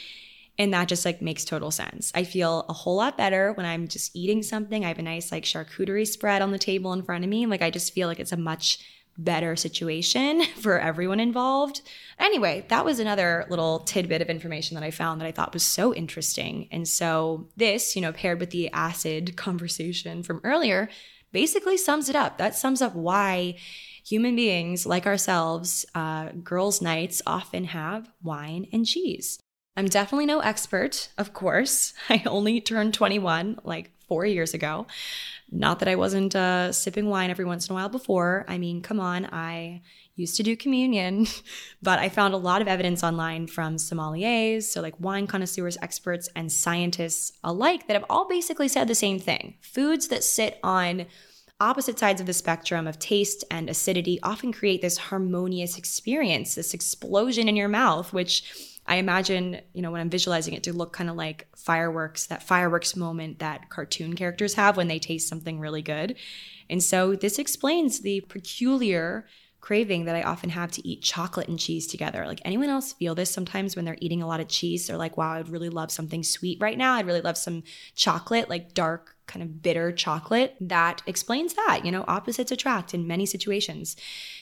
And 0.58 0.72
that 0.72 0.88
just 0.88 1.04
like 1.04 1.20
makes 1.20 1.44
total 1.44 1.70
sense. 1.70 2.10
I 2.14 2.24
feel 2.24 2.64
a 2.68 2.72
whole 2.72 2.96
lot 2.96 3.18
better 3.18 3.52
when 3.52 3.66
I'm 3.66 3.88
just 3.88 4.16
eating 4.16 4.42
something. 4.42 4.84
I 4.84 4.88
have 4.88 4.98
a 4.98 5.02
nice 5.02 5.30
like 5.30 5.44
charcuterie 5.44 6.06
spread 6.06 6.40
on 6.40 6.50
the 6.50 6.58
table 6.58 6.94
in 6.94 7.02
front 7.02 7.24
of 7.24 7.30
me. 7.30 7.44
Like 7.44 7.60
I 7.60 7.70
just 7.70 7.92
feel 7.92 8.08
like 8.08 8.20
it's 8.20 8.32
a 8.32 8.38
much 8.38 8.78
better 9.18 9.56
situation 9.56 10.42
for 10.56 10.78
everyone 10.78 11.20
involved. 11.20 11.82
Anyway, 12.18 12.64
that 12.68 12.84
was 12.84 12.98
another 12.98 13.46
little 13.48 13.80
tidbit 13.80 14.22
of 14.22 14.28
information 14.28 14.74
that 14.74 14.84
I 14.84 14.90
found 14.90 15.20
that 15.20 15.26
I 15.26 15.32
thought 15.32 15.54
was 15.54 15.62
so 15.62 15.94
interesting. 15.94 16.68
And 16.70 16.86
so, 16.86 17.48
this, 17.56 17.96
you 17.96 18.02
know, 18.02 18.12
paired 18.12 18.40
with 18.40 18.50
the 18.50 18.70
acid 18.72 19.36
conversation 19.36 20.22
from 20.22 20.40
earlier, 20.44 20.88
basically 21.32 21.76
sums 21.76 22.08
it 22.08 22.16
up. 22.16 22.38
That 22.38 22.54
sums 22.54 22.80
up 22.80 22.94
why 22.94 23.56
human 24.04 24.36
beings 24.36 24.86
like 24.86 25.06
ourselves, 25.06 25.84
uh, 25.94 26.30
girls' 26.42 26.80
nights 26.80 27.20
often 27.26 27.64
have 27.64 28.10
wine 28.22 28.66
and 28.72 28.86
cheese. 28.86 29.38
I'm 29.76 29.86
definitely 29.86 30.26
no 30.26 30.40
expert, 30.40 31.10
of 31.18 31.34
course. 31.34 31.92
I 32.08 32.22
only 32.26 32.60
turned 32.60 32.94
21 32.94 33.60
like 33.64 33.90
four 34.08 34.24
years 34.24 34.54
ago. 34.54 34.86
Not 35.50 35.78
that 35.78 35.88
I 35.88 35.96
wasn't 35.96 36.34
uh, 36.34 36.72
sipping 36.72 37.08
wine 37.08 37.30
every 37.30 37.44
once 37.44 37.68
in 37.68 37.72
a 37.72 37.74
while 37.74 37.88
before. 37.88 38.44
I 38.48 38.58
mean, 38.58 38.82
come 38.82 38.98
on, 38.98 39.26
I 39.26 39.82
used 40.16 40.36
to 40.36 40.42
do 40.42 40.56
communion, 40.56 41.26
but 41.82 41.98
I 41.98 42.08
found 42.08 42.34
a 42.34 42.38
lot 42.38 42.62
of 42.62 42.68
evidence 42.68 43.04
online 43.04 43.46
from 43.46 43.76
sommeliers, 43.76 44.64
so 44.64 44.80
like 44.80 44.98
wine 44.98 45.26
connoisseurs, 45.26 45.78
experts, 45.80 46.28
and 46.34 46.50
scientists 46.50 47.32
alike 47.44 47.86
that 47.86 47.94
have 47.94 48.06
all 48.10 48.26
basically 48.28 48.68
said 48.68 48.88
the 48.88 48.94
same 48.94 49.18
thing. 49.18 49.54
Foods 49.60 50.08
that 50.08 50.24
sit 50.24 50.58
on 50.62 51.06
opposite 51.60 51.98
sides 51.98 52.20
of 52.20 52.26
the 52.26 52.32
spectrum 52.32 52.86
of 52.86 52.98
taste 52.98 53.44
and 53.50 53.70
acidity 53.70 54.18
often 54.22 54.52
create 54.52 54.82
this 54.82 54.98
harmonious 54.98 55.78
experience, 55.78 56.54
this 56.54 56.74
explosion 56.74 57.48
in 57.48 57.56
your 57.56 57.68
mouth, 57.68 58.12
which 58.12 58.75
I 58.86 58.96
imagine, 58.96 59.60
you 59.72 59.82
know, 59.82 59.90
when 59.90 60.00
I'm 60.00 60.10
visualizing 60.10 60.54
it 60.54 60.62
to 60.64 60.72
look 60.72 60.92
kind 60.92 61.10
of 61.10 61.16
like 61.16 61.48
fireworks, 61.56 62.26
that 62.26 62.42
fireworks 62.42 62.94
moment 62.94 63.40
that 63.40 63.68
cartoon 63.68 64.14
characters 64.14 64.54
have 64.54 64.76
when 64.76 64.88
they 64.88 64.98
taste 64.98 65.28
something 65.28 65.58
really 65.58 65.82
good. 65.82 66.16
And 66.70 66.82
so 66.82 67.16
this 67.16 67.38
explains 67.38 68.00
the 68.00 68.20
peculiar 68.22 69.26
craving 69.60 70.04
that 70.04 70.14
I 70.14 70.22
often 70.22 70.50
have 70.50 70.70
to 70.72 70.88
eat 70.88 71.02
chocolate 71.02 71.48
and 71.48 71.58
cheese 71.58 71.88
together. 71.88 72.24
Like 72.24 72.40
anyone 72.44 72.68
else 72.68 72.92
feel 72.92 73.16
this 73.16 73.32
sometimes 73.32 73.74
when 73.74 73.84
they're 73.84 73.98
eating 74.00 74.22
a 74.22 74.26
lot 74.26 74.38
of 74.38 74.46
cheese? 74.46 74.86
They're 74.86 74.96
like, 74.96 75.16
wow, 75.16 75.32
I'd 75.32 75.48
really 75.48 75.70
love 75.70 75.90
something 75.90 76.22
sweet 76.22 76.60
right 76.60 76.78
now. 76.78 76.94
I'd 76.94 77.06
really 77.06 77.20
love 77.20 77.36
some 77.36 77.64
chocolate, 77.96 78.48
like 78.48 78.74
dark 78.74 79.15
kind 79.26 79.42
of 79.42 79.62
bitter 79.62 79.90
chocolate 79.92 80.54
that 80.60 81.02
explains 81.06 81.54
that 81.54 81.80
you 81.84 81.90
know 81.90 82.04
opposites 82.06 82.52
attract 82.52 82.94
in 82.94 83.06
many 83.06 83.26
situations 83.26 83.96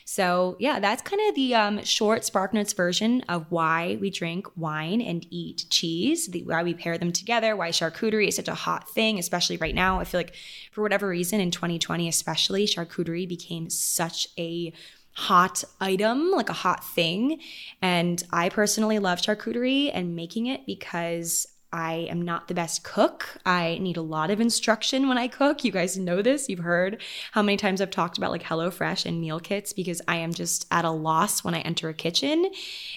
so 0.05 0.57
yeah 0.59 0.79
that's 0.79 1.03
kind 1.03 1.21
of 1.29 1.35
the 1.35 1.55
um, 1.55 1.83
short 1.83 2.25
Spark 2.25 2.53
Notes 2.53 2.73
version 2.73 3.23
of 3.29 3.47
why 3.51 3.97
we 4.01 4.11
drink 4.11 4.47
wine 4.57 5.01
and 5.01 5.27
eat 5.31 5.65
cheese 5.71 6.29
the, 6.29 6.43
why 6.45 6.63
we 6.63 6.75
pair 6.75 6.99
them 6.99 7.13
together 7.13 7.57
why 7.57 7.71
charcuterie 7.71 8.29
is 8.29 8.37
such 8.37 8.49
a 8.49 8.55
hot 8.55 8.89
thing 8.91 9.19
especially 9.19 9.57
right 9.57 9.75
now 9.75 10.01
i 10.01 10.05
feel 10.05 10.19
like 10.19 10.35
for 10.71 10.83
whatever 10.83 11.09
reason 11.09 11.41
in 11.41 11.51
2020 11.51 12.09
especially 12.09 12.67
charcuterie 12.67 13.29
became 13.29 13.71
such 13.71 14.29
a 14.39 14.73
hot 15.17 15.63
item, 15.81 16.33
like 16.33 16.49
a 16.49 16.55
hot 16.55 16.85
thing. 16.85 17.41
And 17.81 18.23
I 18.33 18.49
personally 18.49 18.99
love 18.99 19.21
charcuterie 19.21 19.91
and 19.95 20.17
making 20.17 20.47
it 20.47 20.67
because 20.67 21.47
I 21.75 22.07
am 22.09 22.23
not 22.23 22.47
the 22.47 22.55
best 22.55 22.85
cook. 22.85 23.27
I 23.45 23.79
need 23.81 23.97
a 23.97 24.03
lot 24.03 24.31
of 24.31 24.41
instruction 24.41 25.09
when 25.09 25.19
I 25.19 25.27
cook. 25.27 25.65
You 25.65 25.73
guys 25.73 25.99
know 25.99 26.23
this. 26.23 26.49
You've 26.49 26.61
heard 26.61 27.03
how 27.33 27.43
many 27.43 27.57
times 27.57 27.81
I've 27.81 27.91
talked 27.91 28.17
about 28.17 28.31
like 28.31 28.45
HelloFresh 28.45 29.05
and 29.07 29.21
meal 29.21 29.41
kits 29.41 29.73
because 29.73 30.01
I 30.07 30.19
am 30.19 30.33
just 30.33 30.69
at 30.71 30.85
a 30.85 30.91
loss 30.93 31.43
when 31.43 31.53
I 31.53 31.59
enter 31.63 31.89
a 31.89 31.95
kitchen. 31.95 32.49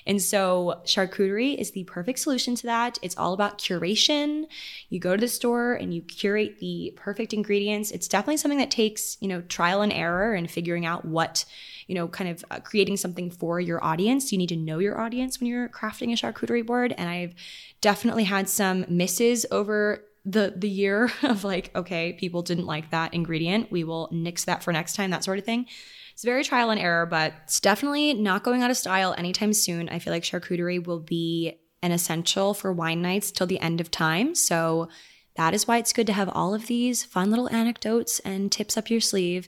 And 0.06 0.22
so 0.22 0.80
charcuterie 0.86 1.58
is 1.58 1.72
the 1.72 1.86
perfect 1.86 2.20
solution 2.20 2.54
to 2.54 2.68
that. 2.68 3.00
It's 3.02 3.18
all 3.18 3.34
about 3.34 3.58
curation. 3.58 4.46
You 4.90 5.00
go 5.00 5.16
to 5.16 5.22
the 5.22 5.28
store 5.28 5.74
and 5.74 5.92
you 5.92 6.04
curate 6.04 6.60
the 6.60 6.94
perfect 6.96 7.34
ingredients. 7.34 7.90
It's 7.90 8.08
definitely 8.08 8.38
something 8.38 8.60
that 8.60 8.70
takes, 8.70 9.18
you 9.20 9.28
know, 9.28 9.42
trial 9.42 9.82
and 9.82 9.92
error 9.92 10.36
and 10.36 10.52
figuring 10.52 10.86
out 10.86 11.04
what 11.04 11.46
you 11.88 11.96
know, 11.96 12.08
kind 12.08 12.30
of 12.30 12.46
uh, 12.52 12.60
creating 12.60 12.98
something 12.98 13.32
for 13.32 13.60
your 13.60 13.84
audience. 13.84 14.32
You 14.32 14.38
need 14.38 14.50
to 14.50 14.56
know 14.56 14.80
your 14.80 15.00
audience 15.00 15.40
when 15.40 15.48
you're 15.48 15.70
crafting 15.70 16.12
a 16.12 16.16
charcuterie 16.16 16.66
board. 16.66 16.94
And 16.98 17.10
I've 17.10 17.34
definitely 17.82 18.26
had 18.26 18.50
some 18.50 18.86
misses 18.90 19.46
over 19.52 20.04
the 20.26 20.54
the 20.56 20.70
year 20.70 21.10
of 21.24 21.44
like, 21.44 21.72
okay, 21.76 22.14
people 22.14 22.42
didn't 22.42 22.66
like 22.66 22.92
that 22.92 23.14
ingredient. 23.14 23.72
We 23.72 23.84
will 23.84 24.10
nix 24.12 24.46
that 24.46 24.64
for 24.64 24.72
next 24.74 24.96
time, 24.96 25.12
that 25.12 25.24
sort 25.24 25.40
of 25.40 25.46
thing. 25.46 25.66
It's 26.14 26.24
very 26.24 26.44
trial 26.44 26.72
and 26.72 26.80
error, 26.80 27.06
but 27.06 27.34
it's 27.44 27.60
definitely 27.60 28.16
not 28.16 28.44
going 28.44 28.64
out 28.64 28.72
of 28.72 28.78
style 28.78 29.14
anytime 29.18 29.54
soon. 29.54 29.88
I 29.88 30.00
feel 30.00 30.12
like 30.12 30.24
charcuterie 30.24 30.86
will 30.86 31.00
be 31.00 31.60
an 31.84 31.92
essential 31.92 32.56
for 32.56 32.74
wine 32.74 33.04
nights 33.04 33.32
till 33.32 33.46
the 33.46 33.60
end 33.60 33.80
of 33.80 33.92
time. 33.92 34.34
So 34.34 34.90
that 35.36 35.54
is 35.54 35.68
why 35.68 35.78
it's 35.78 35.94
good 35.94 36.08
to 36.08 36.14
have 36.14 36.30
all 36.30 36.56
of 36.56 36.66
these 36.66 37.04
fun 37.04 37.30
little 37.30 37.50
anecdotes 37.54 38.20
and 38.20 38.52
tips 38.52 38.76
up 38.78 38.90
your 38.90 39.00
sleeve. 39.00 39.48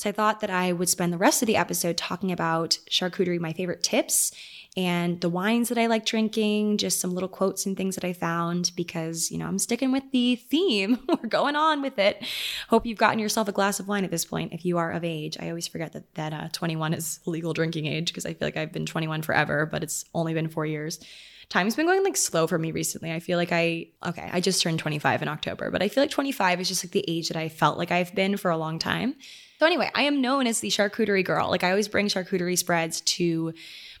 So 0.00 0.08
I 0.08 0.12
thought 0.12 0.40
that 0.40 0.48
I 0.48 0.72
would 0.72 0.88
spend 0.88 1.12
the 1.12 1.18
rest 1.18 1.42
of 1.42 1.46
the 1.46 1.58
episode 1.58 1.98
talking 1.98 2.32
about 2.32 2.78
charcuterie, 2.88 3.38
my 3.38 3.52
favorite 3.52 3.82
tips, 3.82 4.32
and 4.74 5.20
the 5.20 5.28
wines 5.28 5.68
that 5.68 5.76
I 5.76 5.88
like 5.88 6.06
drinking, 6.06 6.78
just 6.78 7.00
some 7.00 7.12
little 7.12 7.28
quotes 7.28 7.66
and 7.66 7.76
things 7.76 7.96
that 7.96 8.04
I 8.04 8.14
found 8.14 8.72
because, 8.74 9.30
you 9.30 9.36
know, 9.36 9.44
I'm 9.44 9.58
sticking 9.58 9.92
with 9.92 10.04
the 10.10 10.36
theme. 10.36 11.00
We're 11.08 11.28
going 11.28 11.54
on 11.54 11.82
with 11.82 11.98
it. 11.98 12.24
Hope 12.70 12.86
you've 12.86 12.96
gotten 12.96 13.18
yourself 13.18 13.46
a 13.48 13.52
glass 13.52 13.78
of 13.78 13.88
wine 13.88 14.04
at 14.04 14.10
this 14.10 14.24
point 14.24 14.54
if 14.54 14.64
you 14.64 14.78
are 14.78 14.90
of 14.90 15.04
age. 15.04 15.36
I 15.38 15.50
always 15.50 15.68
forget 15.68 15.92
that 15.92 16.14
that 16.14 16.32
uh, 16.32 16.48
21 16.50 16.94
is 16.94 17.20
legal 17.26 17.52
drinking 17.52 17.84
age 17.84 18.06
because 18.06 18.24
I 18.24 18.32
feel 18.32 18.48
like 18.48 18.56
I've 18.56 18.72
been 18.72 18.86
21 18.86 19.20
forever, 19.20 19.66
but 19.66 19.82
it's 19.82 20.06
only 20.14 20.32
been 20.32 20.48
4 20.48 20.64
years 20.64 20.98
time's 21.50 21.74
been 21.74 21.84
going 21.84 22.04
like 22.04 22.16
slow 22.16 22.46
for 22.46 22.60
me 22.60 22.70
recently. 22.70 23.12
I 23.12 23.18
feel 23.18 23.36
like 23.36 23.50
I, 23.50 23.88
okay, 24.06 24.30
I 24.32 24.40
just 24.40 24.62
turned 24.62 24.78
25 24.78 25.20
in 25.20 25.26
October, 25.26 25.72
but 25.72 25.82
I 25.82 25.88
feel 25.88 26.00
like 26.00 26.10
25 26.12 26.60
is 26.60 26.68
just 26.68 26.84
like 26.84 26.92
the 26.92 27.04
age 27.08 27.26
that 27.26 27.36
I 27.36 27.48
felt 27.48 27.76
like 27.76 27.90
I've 27.90 28.14
been 28.14 28.36
for 28.36 28.52
a 28.52 28.56
long 28.56 28.78
time. 28.78 29.16
So, 29.60 29.66
anyway, 29.66 29.90
I 29.94 30.04
am 30.04 30.22
known 30.22 30.46
as 30.46 30.60
the 30.60 30.68
charcuterie 30.68 31.22
girl. 31.22 31.50
Like, 31.50 31.64
I 31.64 31.68
always 31.68 31.86
bring 31.86 32.06
charcuterie 32.06 32.56
spreads 32.56 33.02
to 33.02 33.52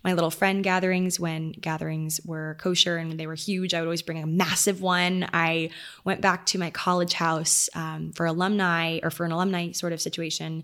my 0.02 0.14
little 0.14 0.30
friend 0.30 0.64
gatherings 0.64 1.20
when 1.20 1.52
gatherings 1.52 2.20
were 2.24 2.56
kosher 2.58 2.96
and 2.96 3.20
they 3.20 3.26
were 3.26 3.34
huge. 3.34 3.74
I 3.74 3.80
would 3.80 3.86
always 3.86 4.02
bring 4.02 4.22
a 4.22 4.26
massive 4.26 4.80
one. 4.80 5.28
I 5.32 5.70
went 6.04 6.22
back 6.22 6.46
to 6.46 6.58
my 6.58 6.70
college 6.70 7.12
house 7.12 7.68
um, 7.74 8.12
for 8.12 8.24
alumni 8.24 9.00
or 9.02 9.10
for 9.10 9.26
an 9.26 9.32
alumni 9.32 9.72
sort 9.72 9.92
of 9.92 10.00
situation. 10.00 10.62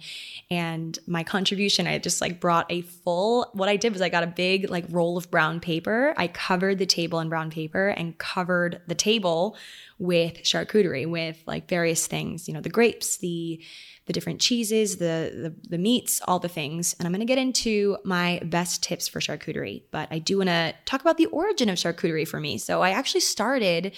And 0.50 0.98
my 1.06 1.22
contribution, 1.22 1.86
I 1.86 1.98
just 1.98 2.20
like 2.20 2.40
brought 2.40 2.66
a 2.70 2.80
full, 2.80 3.50
what 3.52 3.68
I 3.68 3.76
did 3.76 3.92
was 3.92 4.00
I 4.00 4.08
got 4.08 4.22
a 4.22 4.28
big 4.28 4.70
like 4.70 4.86
roll 4.88 5.18
of 5.18 5.30
brown 5.30 5.60
paper. 5.60 6.14
I 6.16 6.28
covered 6.28 6.78
the 6.78 6.86
table 6.86 7.20
in 7.20 7.28
brown 7.28 7.50
paper 7.50 7.88
and 7.88 8.16
covered 8.16 8.80
the 8.86 8.94
table 8.94 9.56
with 9.98 10.42
charcuterie, 10.42 11.08
with 11.08 11.42
like 11.46 11.68
various 11.68 12.06
things, 12.06 12.48
you 12.48 12.54
know, 12.54 12.60
the 12.60 12.68
grapes, 12.70 13.18
the 13.18 13.62
the 14.06 14.12
different 14.12 14.40
cheeses, 14.40 14.96
the, 14.96 15.52
the, 15.62 15.68
the 15.68 15.78
meats, 15.78 16.22
all 16.26 16.38
the 16.38 16.48
things. 16.48 16.94
And 16.94 17.06
I'm 17.06 17.12
going 17.12 17.20
to 17.20 17.26
get 17.26 17.38
into 17.38 17.98
my 18.04 18.40
best 18.44 18.82
tips 18.82 19.08
for 19.08 19.20
charcuterie, 19.26 19.82
but 19.90 20.08
I 20.10 20.18
do 20.18 20.38
want 20.38 20.48
to 20.48 20.74
talk 20.84 21.00
about 21.00 21.16
the 21.16 21.26
origin 21.26 21.68
of 21.68 21.76
charcuterie 21.76 22.28
for 22.28 22.40
me. 22.40 22.58
So 22.58 22.82
I 22.82 22.90
actually 22.90 23.20
started 23.20 23.92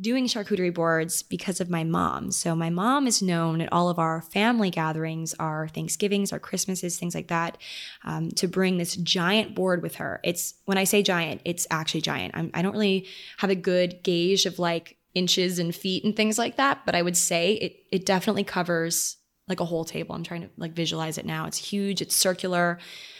doing 0.00 0.26
charcuterie 0.26 0.74
boards 0.74 1.22
because 1.22 1.60
of 1.60 1.70
my 1.70 1.84
mom. 1.84 2.32
So 2.32 2.56
my 2.56 2.70
mom 2.70 3.06
is 3.06 3.22
known 3.22 3.60
at 3.60 3.72
all 3.72 3.88
of 3.88 3.98
our 3.98 4.20
family 4.22 4.70
gatherings, 4.70 5.34
our 5.38 5.68
Thanksgivings, 5.68 6.32
our 6.32 6.40
Christmases, 6.40 6.98
things 6.98 7.14
like 7.14 7.28
that, 7.28 7.58
um, 8.04 8.30
to 8.32 8.48
bring 8.48 8.76
this 8.76 8.96
giant 8.96 9.54
board 9.54 9.82
with 9.82 9.96
her. 9.96 10.20
It's 10.24 10.54
when 10.64 10.78
I 10.78 10.84
say 10.84 11.02
giant, 11.02 11.42
it's 11.44 11.66
actually 11.70 12.00
giant. 12.00 12.34
I'm, 12.36 12.50
I 12.54 12.62
do 12.62 12.68
not 12.68 12.74
really 12.74 13.06
have 13.38 13.50
a 13.50 13.54
good 13.54 14.02
gauge 14.02 14.46
of 14.46 14.58
like 14.58 14.96
inches 15.14 15.60
and 15.60 15.74
feet 15.74 16.04
and 16.04 16.16
things 16.16 16.38
like 16.38 16.56
that, 16.56 16.80
but 16.84 16.94
I 16.94 17.02
would 17.02 17.16
say 17.16 17.52
it 17.52 17.76
it 17.92 18.06
definitely 18.06 18.44
covers 18.44 19.16
like 19.48 19.60
a 19.60 19.64
whole 19.64 19.84
table. 19.84 20.14
I'm 20.14 20.24
trying 20.24 20.42
to 20.42 20.50
like 20.56 20.72
visualize 20.72 21.18
it 21.18 21.26
now. 21.26 21.46
It's 21.46 21.58
huge, 21.58 22.00
it's 22.00 22.16
circular. 22.16 22.78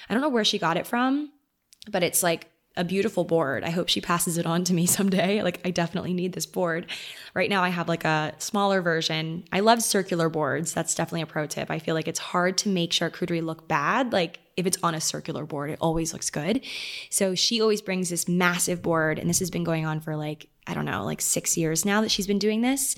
I 0.08 0.14
don't 0.14 0.22
know 0.22 0.28
where 0.28 0.44
she 0.44 0.58
got 0.58 0.76
it 0.76 0.86
from, 0.86 1.30
but 1.90 2.02
it's 2.02 2.22
like 2.22 2.48
a 2.76 2.84
beautiful 2.84 3.24
board. 3.24 3.62
I 3.62 3.70
hope 3.70 3.88
she 3.88 4.00
passes 4.00 4.36
it 4.36 4.46
on 4.46 4.64
to 4.64 4.74
me 4.74 4.86
someday. 4.98 5.42
Like, 5.42 5.60
I 5.64 5.70
definitely 5.70 6.12
need 6.12 6.32
this 6.32 6.46
board. 6.46 6.86
Right 7.34 7.48
now, 7.48 7.62
I 7.62 7.68
have 7.68 7.88
like 7.88 8.04
a 8.04 8.34
smaller 8.38 8.82
version. 8.82 9.44
I 9.52 9.60
love 9.60 9.82
circular 9.82 10.28
boards. 10.28 10.72
That's 10.72 10.94
definitely 10.94 11.22
a 11.22 11.26
pro 11.26 11.46
tip. 11.46 11.70
I 11.70 11.78
feel 11.78 11.94
like 11.94 12.08
it's 12.08 12.18
hard 12.18 12.58
to 12.58 12.68
make 12.68 12.90
charcuterie 12.90 13.44
look 13.44 13.68
bad. 13.68 14.12
Like, 14.12 14.40
if 14.56 14.66
it's 14.66 14.78
on 14.82 14.94
a 14.94 15.00
circular 15.00 15.46
board, 15.46 15.70
it 15.70 15.78
always 15.80 16.12
looks 16.12 16.30
good. 16.30 16.64
So, 17.10 17.34
she 17.34 17.60
always 17.60 17.82
brings 17.82 18.10
this 18.10 18.28
massive 18.28 18.82
board, 18.82 19.18
and 19.18 19.28
this 19.28 19.38
has 19.38 19.50
been 19.50 19.64
going 19.64 19.86
on 19.86 20.00
for 20.00 20.16
like 20.16 20.48
I 20.66 20.74
don't 20.74 20.87
know, 20.87 21.05
like 21.05 21.20
six 21.20 21.57
years 21.57 21.85
now 21.85 22.00
that 22.00 22.11
she's 22.11 22.27
been 22.27 22.38
doing 22.38 22.62
this. 22.62 22.96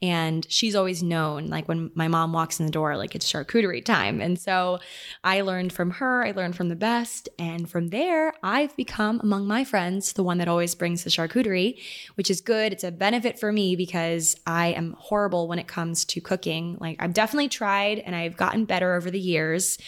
And 0.00 0.46
she's 0.48 0.76
always 0.76 1.02
known, 1.02 1.48
like 1.48 1.66
when 1.68 1.90
my 1.94 2.06
mom 2.06 2.32
walks 2.32 2.60
in 2.60 2.66
the 2.66 2.72
door, 2.72 2.96
like 2.96 3.14
it's 3.14 3.30
charcuterie 3.30 3.84
time. 3.84 4.20
And 4.20 4.38
so 4.38 4.78
I 5.24 5.40
learned 5.40 5.72
from 5.72 5.90
her, 5.92 6.24
I 6.24 6.30
learned 6.30 6.56
from 6.56 6.68
the 6.68 6.76
best. 6.76 7.28
And 7.38 7.68
from 7.68 7.88
there, 7.88 8.34
I've 8.42 8.76
become 8.76 9.20
among 9.20 9.46
my 9.46 9.64
friends 9.64 10.12
the 10.12 10.22
one 10.22 10.38
that 10.38 10.48
always 10.48 10.74
brings 10.74 11.04
the 11.04 11.10
charcuterie, 11.10 11.80
which 12.14 12.30
is 12.30 12.40
good. 12.40 12.72
It's 12.72 12.84
a 12.84 12.92
benefit 12.92 13.38
for 13.38 13.52
me 13.52 13.74
because 13.74 14.36
I 14.46 14.68
am 14.68 14.94
horrible 14.98 15.48
when 15.48 15.58
it 15.58 15.66
comes 15.66 16.04
to 16.06 16.20
cooking. 16.20 16.76
Like 16.80 16.96
I've 17.00 17.14
definitely 17.14 17.48
tried 17.48 17.98
and 17.98 18.14
I've 18.14 18.36
gotten 18.36 18.64
better 18.64 18.94
over 18.94 19.10
the 19.10 19.18
years 19.18 19.78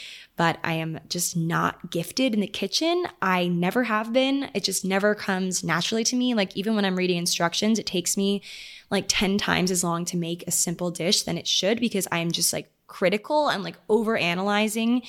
but 0.41 0.57
I 0.65 0.73
am 0.73 1.01
just 1.07 1.37
not 1.37 1.91
gifted 1.91 2.33
in 2.33 2.41
the 2.41 2.47
kitchen. 2.47 3.05
I 3.21 3.49
never 3.49 3.85
have 3.85 4.11
been. 4.11 4.49
It 4.55 4.65
just 4.65 4.87
never 4.87 5.15
comes 5.15 5.63
naturally 5.63 6.03
to 6.05 6.17
me. 6.17 6.33
Like, 6.33 6.57
even 6.57 6.75
when 6.75 6.87
I'm 6.87 6.97
reading 6.97 7.19
instructions, 7.19 7.79
it 7.79 7.85
takes 7.85 8.17
me 8.17 8.41
like 8.91 9.05
10 9.07 9.37
times 9.37 9.71
as 9.71 9.85
long 9.85 10.07
to 10.07 10.17
make 10.17 10.43
a 10.47 10.51
simple 10.51 10.91
dish 10.91 11.25
than 11.25 11.37
it 11.37 11.47
should 11.47 11.79
because 11.79 12.09
I'm 12.11 12.31
just 12.31 12.55
like 12.55 12.73
critical. 12.87 13.49
I'm 13.49 13.63
like 13.63 13.77
over 13.91 14.17
analyzing 14.17 15.03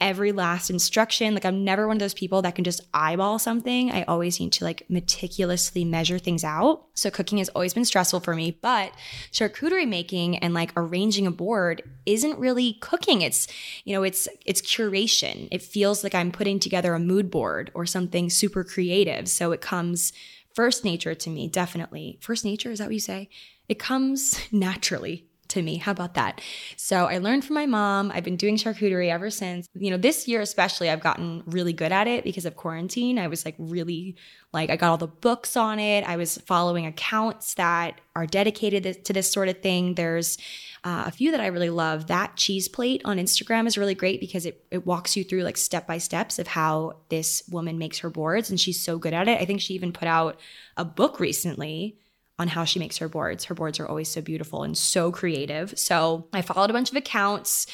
every 0.00 0.30
last 0.30 0.70
instruction. 0.70 1.34
Like 1.34 1.44
I'm 1.44 1.64
never 1.64 1.86
one 1.86 1.96
of 1.96 2.00
those 2.00 2.14
people 2.14 2.42
that 2.42 2.54
can 2.54 2.64
just 2.64 2.80
eyeball 2.94 3.38
something. 3.38 3.90
I 3.90 4.04
always 4.04 4.38
need 4.38 4.52
to 4.52 4.64
like 4.64 4.84
meticulously 4.88 5.84
measure 5.84 6.18
things 6.18 6.44
out. 6.44 6.86
So 6.94 7.10
cooking 7.10 7.38
has 7.38 7.48
always 7.50 7.74
been 7.74 7.84
stressful 7.84 8.20
for 8.20 8.34
me, 8.34 8.58
but 8.62 8.92
charcuterie 9.32 9.88
making 9.88 10.38
and 10.38 10.54
like 10.54 10.72
arranging 10.76 11.26
a 11.26 11.32
board 11.32 11.82
isn't 12.06 12.38
really 12.38 12.74
cooking. 12.74 13.22
It's, 13.22 13.48
you 13.84 13.94
know, 13.94 14.04
it's 14.04 14.28
it's 14.46 14.62
curation. 14.62 15.48
It 15.50 15.62
feels 15.62 16.04
like 16.04 16.14
I'm 16.14 16.30
putting 16.30 16.60
together 16.60 16.94
a 16.94 17.00
mood 17.00 17.30
board 17.30 17.70
or 17.74 17.84
something 17.84 18.30
super 18.30 18.62
creative. 18.62 19.28
So 19.28 19.52
it 19.52 19.60
comes 19.60 20.12
first 20.54 20.84
nature 20.84 21.14
to 21.14 21.30
me, 21.30 21.48
definitely. 21.48 22.18
First 22.20 22.44
nature, 22.44 22.70
is 22.70 22.78
that 22.78 22.86
what 22.86 22.94
you 22.94 23.00
say? 23.00 23.28
It 23.68 23.78
comes 23.78 24.40
naturally 24.52 25.27
to 25.48 25.62
me. 25.62 25.76
How 25.76 25.92
about 25.92 26.14
that? 26.14 26.40
So 26.76 27.06
I 27.06 27.18
learned 27.18 27.44
from 27.44 27.54
my 27.54 27.66
mom. 27.66 28.10
I've 28.14 28.24
been 28.24 28.36
doing 28.36 28.56
charcuterie 28.56 29.10
ever 29.10 29.30
since. 29.30 29.68
You 29.74 29.90
know, 29.90 29.96
this 29.96 30.28
year 30.28 30.40
especially, 30.40 30.90
I've 30.90 31.00
gotten 31.00 31.42
really 31.46 31.72
good 31.72 31.92
at 31.92 32.06
it 32.06 32.24
because 32.24 32.44
of 32.44 32.56
quarantine. 32.56 33.18
I 33.18 33.28
was 33.28 33.44
like 33.44 33.56
really 33.58 34.16
like 34.52 34.70
I 34.70 34.76
got 34.76 34.90
all 34.90 34.96
the 34.96 35.06
books 35.06 35.56
on 35.56 35.78
it. 35.78 36.04
I 36.04 36.16
was 36.16 36.38
following 36.38 36.86
accounts 36.86 37.54
that 37.54 38.00
are 38.16 38.26
dedicated 38.26 39.04
to 39.04 39.12
this 39.12 39.30
sort 39.30 39.48
of 39.48 39.60
thing. 39.60 39.94
There's 39.94 40.38
uh, 40.84 41.04
a 41.06 41.10
few 41.10 41.30
that 41.32 41.40
I 41.40 41.48
really 41.48 41.70
love. 41.70 42.06
That 42.06 42.36
cheese 42.36 42.66
plate 42.66 43.02
on 43.04 43.18
Instagram 43.18 43.66
is 43.66 43.76
really 43.76 43.94
great 43.94 44.20
because 44.20 44.46
it, 44.46 44.64
it 44.70 44.86
walks 44.86 45.16
you 45.16 45.24
through 45.24 45.42
like 45.42 45.56
step 45.56 45.86
by 45.86 45.98
steps 45.98 46.38
of 46.38 46.46
how 46.46 46.96
this 47.10 47.42
woman 47.50 47.78
makes 47.78 47.98
her 47.98 48.10
boards, 48.10 48.48
and 48.50 48.58
she's 48.58 48.80
so 48.80 48.98
good 48.98 49.12
at 49.12 49.28
it. 49.28 49.40
I 49.40 49.44
think 49.44 49.60
she 49.60 49.74
even 49.74 49.92
put 49.92 50.08
out 50.08 50.40
a 50.76 50.84
book 50.84 51.20
recently 51.20 51.98
on 52.38 52.48
how 52.48 52.64
she 52.64 52.78
makes 52.78 52.98
her 52.98 53.08
boards. 53.08 53.44
Her 53.44 53.54
boards 53.54 53.80
are 53.80 53.86
always 53.86 54.08
so 54.08 54.20
beautiful 54.20 54.62
and 54.62 54.78
so 54.78 55.10
creative. 55.10 55.76
So 55.78 56.28
I 56.32 56.42
followed 56.42 56.70
a 56.70 56.72
bunch 56.72 56.90
of 56.90 56.96
accounts 56.96 57.66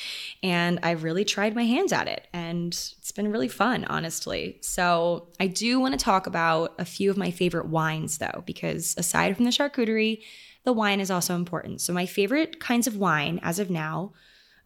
and 0.42 0.78
I 0.82 0.92
really 0.92 1.24
tried 1.24 1.54
my 1.54 1.64
hands 1.64 1.92
at 1.92 2.08
it. 2.08 2.26
And 2.32 2.68
it's 2.72 3.12
been 3.12 3.30
really 3.30 3.48
fun, 3.48 3.84
honestly. 3.84 4.58
So 4.62 5.28
I 5.38 5.48
do 5.48 5.78
want 5.80 5.92
to 5.98 6.02
talk 6.02 6.26
about 6.26 6.74
a 6.78 6.84
few 6.84 7.10
of 7.10 7.18
my 7.18 7.30
favorite 7.30 7.66
wines, 7.66 8.18
though, 8.18 8.42
because 8.46 8.94
aside 8.96 9.36
from 9.36 9.44
the 9.44 9.50
charcuterie, 9.50 10.22
the 10.64 10.72
wine 10.72 11.00
is 11.00 11.10
also 11.10 11.34
important. 11.34 11.80
So, 11.82 11.92
my 11.92 12.06
favorite 12.06 12.58
kinds 12.58 12.86
of 12.86 12.96
wine 12.96 13.38
as 13.42 13.58
of 13.58 13.70
now, 13.70 14.12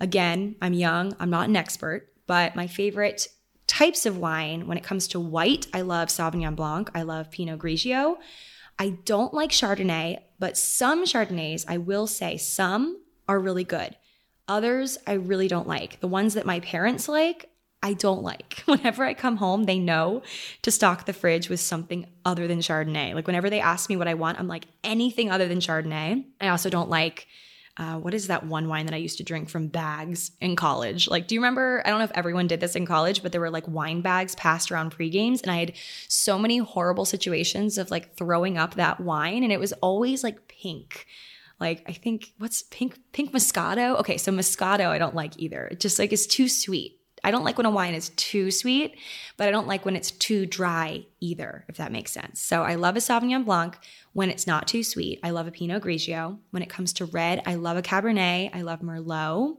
again, 0.00 0.54
I'm 0.62 0.72
young, 0.72 1.14
I'm 1.18 1.30
not 1.30 1.48
an 1.48 1.56
expert, 1.56 2.08
but 2.26 2.54
my 2.54 2.68
favorite 2.68 3.26
types 3.66 4.06
of 4.06 4.16
wine 4.16 4.66
when 4.66 4.78
it 4.78 4.84
comes 4.84 5.08
to 5.08 5.20
white, 5.20 5.66
I 5.74 5.82
love 5.82 6.08
Sauvignon 6.08 6.56
Blanc, 6.56 6.90
I 6.94 7.02
love 7.02 7.30
Pinot 7.30 7.58
Grigio. 7.58 8.16
I 8.78 8.90
don't 9.04 9.34
like 9.34 9.50
Chardonnay, 9.50 10.20
but 10.38 10.56
some 10.56 11.04
Chardonnays, 11.04 11.64
I 11.66 11.78
will 11.78 12.06
say, 12.06 12.36
some 12.36 13.02
are 13.26 13.38
really 13.38 13.64
good. 13.64 13.96
Others 14.46 14.98
I 15.06 15.14
really 15.14 15.48
don't 15.48 15.68
like. 15.68 16.00
The 16.00 16.08
ones 16.08 16.34
that 16.34 16.46
my 16.46 16.60
parents 16.60 17.08
like, 17.08 17.50
I 17.82 17.92
don't 17.92 18.22
like. 18.22 18.62
Whenever 18.66 19.04
I 19.04 19.14
come 19.14 19.36
home, 19.36 19.64
they 19.64 19.78
know 19.78 20.22
to 20.62 20.70
stock 20.70 21.06
the 21.06 21.12
fridge 21.12 21.48
with 21.48 21.60
something 21.60 22.06
other 22.24 22.48
than 22.48 22.60
Chardonnay. 22.60 23.14
Like 23.14 23.26
whenever 23.26 23.50
they 23.50 23.60
ask 23.60 23.88
me 23.88 23.96
what 23.96 24.08
I 24.08 24.14
want, 24.14 24.38
I'm 24.38 24.48
like 24.48 24.66
anything 24.82 25.30
other 25.30 25.48
than 25.48 25.60
Chardonnay. 25.60 26.24
I 26.40 26.48
also 26.48 26.70
don't 26.70 26.90
like 26.90 27.26
uh, 27.78 27.96
what 27.96 28.12
is 28.12 28.26
that 28.26 28.44
one 28.44 28.66
wine 28.66 28.86
that 28.86 28.94
I 28.94 28.98
used 28.98 29.18
to 29.18 29.24
drink 29.24 29.48
from 29.48 29.68
bags 29.68 30.32
in 30.40 30.56
college? 30.56 31.08
Like, 31.08 31.28
do 31.28 31.36
you 31.36 31.40
remember? 31.40 31.80
I 31.84 31.90
don't 31.90 32.00
know 32.00 32.04
if 32.04 32.10
everyone 32.12 32.48
did 32.48 32.58
this 32.58 32.74
in 32.74 32.86
college, 32.86 33.22
but 33.22 33.30
there 33.30 33.40
were 33.40 33.50
like 33.50 33.68
wine 33.68 34.00
bags 34.00 34.34
passed 34.34 34.72
around 34.72 34.90
pre 34.90 35.08
games, 35.08 35.42
and 35.42 35.50
I 35.52 35.58
had 35.58 35.74
so 36.08 36.38
many 36.38 36.58
horrible 36.58 37.04
situations 37.04 37.78
of 37.78 37.92
like 37.92 38.16
throwing 38.16 38.58
up 38.58 38.74
that 38.74 38.98
wine, 39.00 39.44
and 39.44 39.52
it 39.52 39.60
was 39.60 39.72
always 39.74 40.24
like 40.24 40.48
pink. 40.48 41.06
Like 41.60 41.84
I 41.86 41.92
think 41.92 42.32
what's 42.38 42.62
pink 42.62 42.98
pink 43.12 43.32
Moscato? 43.32 43.98
Okay, 44.00 44.18
so 44.18 44.32
Moscato 44.32 44.88
I 44.88 44.98
don't 44.98 45.14
like 45.14 45.38
either. 45.38 45.68
It 45.68 45.78
just 45.78 46.00
like 46.00 46.12
is 46.12 46.26
too 46.26 46.48
sweet. 46.48 46.97
I 47.24 47.30
don't 47.30 47.44
like 47.44 47.56
when 47.56 47.66
a 47.66 47.70
wine 47.70 47.94
is 47.94 48.10
too 48.10 48.50
sweet, 48.50 48.96
but 49.36 49.48
I 49.48 49.50
don't 49.50 49.66
like 49.66 49.84
when 49.84 49.96
it's 49.96 50.10
too 50.10 50.46
dry 50.46 51.06
either, 51.20 51.64
if 51.68 51.76
that 51.76 51.92
makes 51.92 52.12
sense. 52.12 52.40
So 52.40 52.62
I 52.62 52.74
love 52.74 52.96
a 52.96 53.00
Sauvignon 53.00 53.44
Blanc 53.44 53.78
when 54.12 54.30
it's 54.30 54.46
not 54.46 54.68
too 54.68 54.82
sweet. 54.82 55.20
I 55.22 55.30
love 55.30 55.46
a 55.46 55.50
Pinot 55.50 55.82
Grigio. 55.82 56.38
When 56.50 56.62
it 56.62 56.68
comes 56.68 56.92
to 56.94 57.04
red, 57.06 57.42
I 57.46 57.54
love 57.54 57.76
a 57.76 57.82
Cabernet. 57.82 58.50
I 58.54 58.62
love 58.62 58.80
Merlot. 58.80 59.56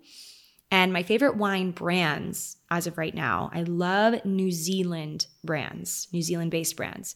And 0.72 0.94
my 0.94 1.04
favorite 1.04 1.36
wine 1.36 1.72
brands 1.72 2.58
as 2.70 2.86
of 2.86 2.98
right 2.98 3.16
now, 3.16 3.50
I 3.54 3.64
love 3.64 4.24
New 4.24 4.52
Zealand 4.52 5.26
brands, 5.44 6.08
New 6.14 6.22
Zealand 6.22 6.52
based 6.52 6.76
brands. 6.76 7.16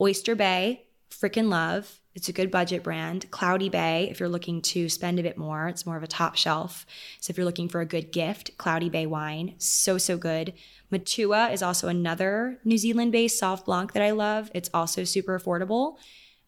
Oyster 0.00 0.34
Bay, 0.34 0.86
freaking 1.20 1.48
love. 1.48 2.00
It's 2.14 2.28
a 2.28 2.32
good 2.32 2.50
budget 2.50 2.82
brand. 2.82 3.30
Cloudy 3.30 3.68
Bay, 3.68 4.08
if 4.10 4.20
you're 4.20 4.28
looking 4.28 4.62
to 4.62 4.88
spend 4.88 5.18
a 5.18 5.22
bit 5.22 5.36
more, 5.36 5.68
it's 5.68 5.86
more 5.86 5.96
of 5.96 6.02
a 6.02 6.08
top 6.08 6.36
shelf. 6.36 6.86
So 7.20 7.30
if 7.30 7.36
you're 7.36 7.44
looking 7.44 7.68
for 7.68 7.80
a 7.80 7.86
good 7.86 8.12
gift, 8.12 8.56
Cloudy 8.56 8.88
Bay 8.88 9.06
wine, 9.06 9.54
so, 9.58 9.98
so 9.98 10.16
good. 10.16 10.54
Matua 10.90 11.50
is 11.50 11.62
also 11.62 11.88
another 11.88 12.58
New 12.64 12.78
Zealand 12.78 13.10
based 13.10 13.42
Sauv 13.42 13.64
Blanc 13.64 13.92
that 13.92 14.02
I 14.02 14.12
love. 14.12 14.50
It's 14.54 14.70
also 14.72 15.02
super 15.04 15.38
affordable. 15.38 15.96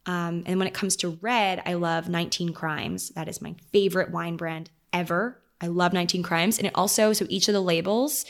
Um, 0.07 0.44
and 0.46 0.59
when 0.59 0.68
it 0.68 0.74
comes 0.74 0.94
to 0.96 1.18
red, 1.20 1.62
I 1.66 1.74
love 1.74 2.09
19 2.09 2.52
Crimes. 2.52 3.11
That 3.11 3.29
is 3.29 3.42
my 3.42 3.57
favorite 3.72 4.12
wine 4.12 4.37
brand 4.37 4.70
ever. 4.92 5.42
I 5.61 5.66
love 5.66 5.92
19 5.92 6.22
Crimes. 6.22 6.59
And 6.59 6.66
it 6.66 6.72
also, 6.76 7.12
so 7.12 7.26
each 7.29 7.48
of 7.48 7.55
the 7.55 7.61
labels 7.61 8.24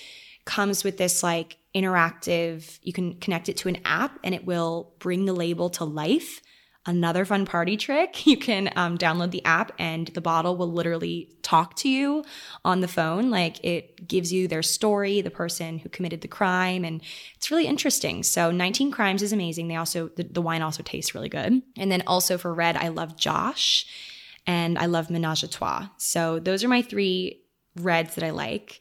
comes 0.47 0.85
with 0.85 0.97
this 0.97 1.23
like 1.23 1.59
interactive, 1.77 2.79
you 2.83 2.93
can 2.93 3.21
connect 3.21 3.49
it 3.49 3.59
to 3.59 3.69
an 3.69 3.79
app 3.85 4.19
and 4.25 4.35
it 4.35 4.47
will 4.47 4.95
bring 4.99 5.27
the 5.27 5.35
label 5.35 5.69
to 5.71 5.85
life. 5.85 6.41
Another 6.89 7.25
fun 7.25 7.45
party 7.47 7.77
trick 7.77 8.27
you 8.29 8.37
can 8.37 8.71
um, 8.77 8.97
download 8.97 9.33
the 9.33 9.45
app 9.45 9.73
and 9.79 10.07
the 10.09 10.21
bottle 10.21 10.57
will 10.57 10.73
literally 10.73 11.29
talk 11.43 11.75
to 11.77 11.89
you 11.89 12.25
on 12.65 12.81
the 12.81 12.89
phone. 12.89 13.29
Like 13.31 13.63
it 13.65 14.09
gives 14.09 14.33
you 14.33 14.49
their 14.49 14.63
story, 14.63 15.21
the 15.21 15.31
person 15.31 15.79
who 15.79 15.89
committed 15.89 16.21
the 16.23 16.29
crime, 16.29 16.85
and 16.85 17.03
it's 17.35 17.51
really 17.51 17.67
interesting. 17.67 18.23
So 18.23 18.51
19 18.51 18.91
Crimes 18.91 19.23
is 19.23 19.33
amazing. 19.33 19.69
They 19.69 19.77
also, 19.77 20.09
the, 20.17 20.23
the 20.23 20.43
wine 20.43 20.63
also 20.63 20.83
tastes 20.83 21.15
really 21.15 21.29
good. 21.29 21.61
And 21.77 21.93
then 21.93 22.03
also 22.07 22.39
for 22.39 22.55
red, 22.55 22.77
I 22.77 22.89
love 22.89 23.17
Josh 23.17 23.85
and 24.47 24.79
I 24.79 24.87
love 24.87 25.11
Menage 25.11 25.43
a 25.43 25.49
Trois. 25.49 25.89
So 25.99 26.39
those 26.39 26.65
are 26.65 26.69
my 26.69 26.83
three 26.83 27.43
reds 27.75 28.15
that 28.15 28.25
I 28.25 28.31
like 28.31 28.81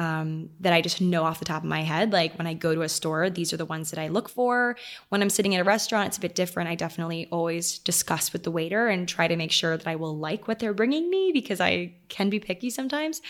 um, 0.00 0.48
that 0.60 0.72
I 0.72 0.80
just 0.80 1.02
know 1.02 1.24
off 1.24 1.40
the 1.40 1.44
top 1.44 1.62
of 1.62 1.68
my 1.68 1.82
head. 1.82 2.10
Like 2.10 2.38
when 2.38 2.46
I 2.46 2.54
go 2.54 2.74
to 2.74 2.80
a 2.80 2.88
store, 2.88 3.28
these 3.28 3.52
are 3.52 3.58
the 3.58 3.66
ones 3.66 3.90
that 3.90 4.00
I 4.00 4.08
look 4.08 4.30
for. 4.30 4.76
When 5.10 5.20
I'm 5.20 5.28
sitting 5.28 5.54
at 5.54 5.60
a 5.60 5.64
restaurant, 5.64 6.08
it's 6.08 6.16
a 6.16 6.20
bit 6.20 6.34
different. 6.34 6.70
I 6.70 6.74
definitely 6.74 7.28
always 7.30 7.78
discuss 7.78 8.32
with 8.32 8.42
the 8.42 8.50
waiter 8.50 8.88
and 8.88 9.06
try 9.06 9.28
to 9.28 9.36
make 9.36 9.52
sure 9.52 9.76
that 9.76 9.86
I 9.86 9.96
will 9.96 10.16
like 10.16 10.48
what 10.48 10.58
they're 10.58 10.72
bringing 10.72 11.10
me 11.10 11.32
because 11.34 11.60
I 11.60 11.92
can 12.08 12.30
be 12.30 12.40
picky 12.40 12.70
sometimes. 12.70 13.20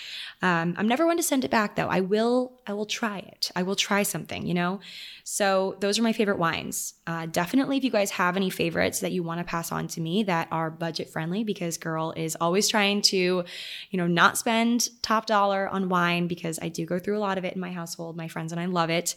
Um, 0.42 0.74
I'm 0.78 0.86
never 0.86 1.06
one 1.06 1.16
to 1.16 1.24
send 1.24 1.44
it 1.44 1.50
back 1.50 1.74
though. 1.74 1.88
I 1.88 2.00
will. 2.00 2.52
I 2.68 2.72
will 2.72 2.86
try 2.86 3.18
it. 3.18 3.50
I 3.56 3.64
will 3.64 3.74
try 3.74 4.04
something. 4.04 4.46
You 4.46 4.54
know. 4.54 4.80
So 5.24 5.76
those 5.80 5.98
are 5.98 6.02
my 6.02 6.12
favorite 6.12 6.38
wines. 6.38 6.94
Uh, 7.06 7.26
definitely, 7.26 7.76
if 7.76 7.84
you 7.84 7.90
guys 7.90 8.10
have 8.12 8.36
any 8.36 8.50
favorites 8.50 9.00
that 9.00 9.12
you 9.12 9.22
want 9.22 9.38
to 9.38 9.44
pass 9.44 9.70
on 9.70 9.86
to 9.88 10.00
me 10.00 10.22
that 10.24 10.48
are 10.50 10.70
budget 10.70 11.08
friendly, 11.08 11.44
because 11.44 11.78
girl 11.78 12.12
is 12.16 12.36
always 12.40 12.68
trying 12.68 13.02
to, 13.02 13.44
you 13.90 13.96
know, 13.96 14.06
not 14.06 14.38
spend 14.38 14.88
top 15.02 15.26
dollar 15.26 15.68
on 15.68 15.88
wine 15.88 16.26
because 16.26 16.59
I 16.60 16.68
do 16.68 16.86
go 16.86 16.98
through 16.98 17.18
a 17.18 17.20
lot 17.20 17.38
of 17.38 17.44
it 17.44 17.54
in 17.54 17.60
my 17.60 17.72
household, 17.72 18.16
my 18.16 18.28
friends 18.28 18.52
and 18.52 18.60
I 18.60 18.66
love 18.66 18.90
it. 18.90 19.14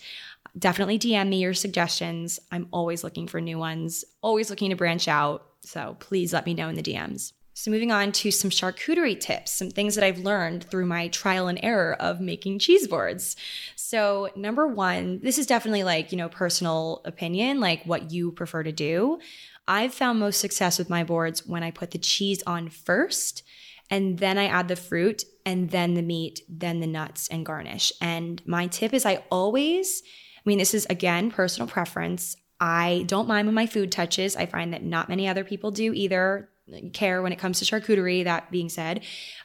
Definitely 0.58 1.00
DM 1.00 1.30
me 1.30 1.42
your 1.42 1.54
suggestions. 1.54 2.40
I'm 2.52 2.68
always 2.72 3.04
looking 3.04 3.28
for 3.28 3.42
new 3.42 3.58
ones, 3.58 4.06
always 4.22 4.50
looking 4.50 4.70
to 4.70 4.76
branch 4.76 5.08
out. 5.08 5.46
So 5.62 5.98
please 6.00 6.34
let 6.34 6.46
me 6.46 6.54
know 6.54 6.70
in 6.70 6.76
the 6.76 6.84
DMs. 6.84 7.34
So, 7.56 7.70
moving 7.70 7.92
on 7.92 8.12
to 8.14 8.32
some 8.32 8.50
charcuterie 8.50 9.20
tips, 9.20 9.52
some 9.52 9.70
things 9.70 9.94
that 9.94 10.04
I've 10.04 10.18
learned 10.18 10.64
through 10.64 10.88
my 10.88 11.08
trial 11.10 11.48
and 11.48 11.60
error 11.62 11.94
of 12.00 12.20
making 12.20 12.58
cheese 12.58 12.88
boards. 12.88 13.36
So, 13.76 14.30
number 14.36 14.68
one, 14.68 15.20
this 15.22 15.38
is 15.38 15.46
definitely 15.46 15.84
like, 15.84 16.12
you 16.12 16.18
know, 16.18 16.30
personal 16.30 17.02
opinion, 17.06 17.60
like 17.60 17.84
what 17.86 18.12
you 18.12 18.32
prefer 18.32 18.64
to 18.64 18.72
do. 18.72 19.20
I've 19.68 19.94
found 19.94 20.20
most 20.20 20.40
success 20.40 20.80
with 20.80 20.90
my 20.90 21.04
boards 21.04 21.46
when 21.46 21.62
I 21.62 21.70
put 21.70 21.92
the 21.92 22.00
cheese 22.00 22.42
on 22.48 22.70
first 22.70 23.44
and 23.90 24.20
then 24.20 24.38
I 24.38 24.46
add 24.46 24.68
the 24.68 24.76
fruit 24.76 25.24
and 25.46 25.70
then 25.70 25.94
the 25.94 26.02
meat, 26.02 26.42
then 26.50 26.80
the 26.80 26.88
nuts 26.88 27.28
and 27.28 27.46
garnish. 27.46 27.92
And 28.02 28.42
my 28.46 28.68
tip 28.68 28.94
is 28.94 29.06
I 29.06 29.24
always, 29.30 30.02
I 30.38 30.42
mean, 30.46 30.58
this 30.58 30.74
is 30.74 30.86
again 30.90 31.32
personal 31.32 31.68
preference. 31.68 32.36
I 32.60 33.04
don't 33.08 33.28
mind 33.28 33.48
when 33.48 33.56
my 33.56 33.68
food 33.68 33.92
touches. 33.92 34.36
I 34.36 34.46
find 34.46 34.74
that 34.74 34.84
not 34.84 35.10
many 35.10 35.28
other 35.28 35.44
people 35.44 35.72
do 35.72 35.94
either 35.94 36.50
care 36.94 37.22
when 37.22 37.34
it 37.34 37.40
comes 37.40 37.60
to 37.60 37.66
charcuterie. 37.66 38.24
That 38.24 38.50
being 38.52 38.70
said, 38.70 39.02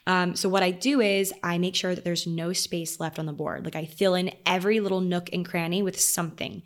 um, 0.07 0.37
so 0.37 0.49
what 0.49 0.63
I 0.63 0.71
do 0.71 1.01
is 1.01 1.33
I 1.43 1.59
make 1.59 1.75
sure 1.75 1.95
that 1.95 2.05
there's 2.05 2.27
no 2.27 2.53
space 2.53 3.01
left 3.01 3.19
on 3.19 3.27
the 3.27 3.33
board. 3.33 3.65
Like 3.65 3.77
I 3.77 3.87
fill 3.87 4.15
in 4.15 4.31
every 4.47 4.81
little 4.81 5.01
nook 5.01 5.31
and 5.33 5.45
cranny 5.45 5.83
with 5.83 6.01
something. 6.01 6.63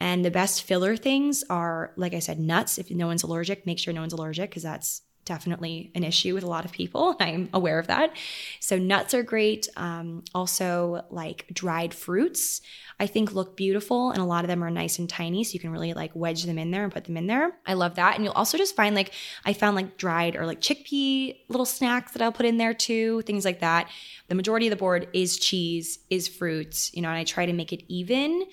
And 0.00 0.24
the 0.24 0.30
best 0.30 0.64
filler 0.64 0.96
things 0.96 1.44
are, 1.48 1.92
like 1.96 2.14
I 2.14 2.18
said, 2.18 2.38
nuts. 2.38 2.78
If 2.78 2.90
no 2.90 3.06
one's 3.06 3.22
allergic, 3.22 3.64
make 3.64 3.78
sure 3.78 3.94
no 3.94 4.00
one's 4.00 4.12
allergic 4.12 4.50
because 4.50 4.64
that's 4.64 5.02
definitely 5.24 5.90
an 5.94 6.04
issue 6.04 6.34
with 6.34 6.44
a 6.44 6.48
lot 6.48 6.64
of 6.64 6.72
people. 6.72 7.16
I'm 7.20 7.48
aware 7.52 7.78
of 7.78 7.86
that. 7.88 8.14
So, 8.60 8.78
nuts 8.78 9.14
are 9.14 9.22
great. 9.22 9.68
Um, 9.76 10.24
also, 10.34 11.04
like 11.10 11.46
dried 11.52 11.94
fruits, 11.94 12.60
I 13.00 13.06
think 13.06 13.32
look 13.32 13.56
beautiful, 13.56 14.10
and 14.10 14.20
a 14.20 14.24
lot 14.24 14.44
of 14.44 14.48
them 14.48 14.62
are 14.62 14.70
nice 14.70 14.98
and 14.98 15.08
tiny. 15.08 15.44
So, 15.44 15.54
you 15.54 15.60
can 15.60 15.70
really 15.70 15.94
like 15.94 16.12
wedge 16.14 16.44
them 16.44 16.58
in 16.58 16.70
there 16.70 16.84
and 16.84 16.92
put 16.92 17.04
them 17.04 17.16
in 17.16 17.26
there. 17.26 17.52
I 17.66 17.74
love 17.74 17.96
that. 17.96 18.14
And 18.14 18.24
you'll 18.24 18.34
also 18.34 18.58
just 18.58 18.76
find 18.76 18.94
like, 18.94 19.12
I 19.44 19.52
found 19.52 19.76
like 19.76 19.96
dried 19.96 20.36
or 20.36 20.46
like 20.46 20.60
chickpea 20.60 21.36
little 21.48 21.66
snacks 21.66 22.12
that 22.12 22.22
I'll 22.22 22.32
put 22.32 22.46
in 22.46 22.58
there 22.58 22.74
too, 22.74 23.22
things 23.22 23.44
like 23.44 23.60
that. 23.60 23.88
The 24.28 24.34
majority 24.34 24.66
of 24.66 24.70
the 24.70 24.76
board 24.76 25.08
is 25.12 25.38
cheese, 25.38 25.98
is 26.10 26.28
fruits, 26.28 26.90
you 26.94 27.02
know, 27.02 27.08
and 27.08 27.18
I 27.18 27.24
try 27.24 27.46
to 27.46 27.52
make 27.52 27.72
it 27.72 27.84
even 27.88 28.44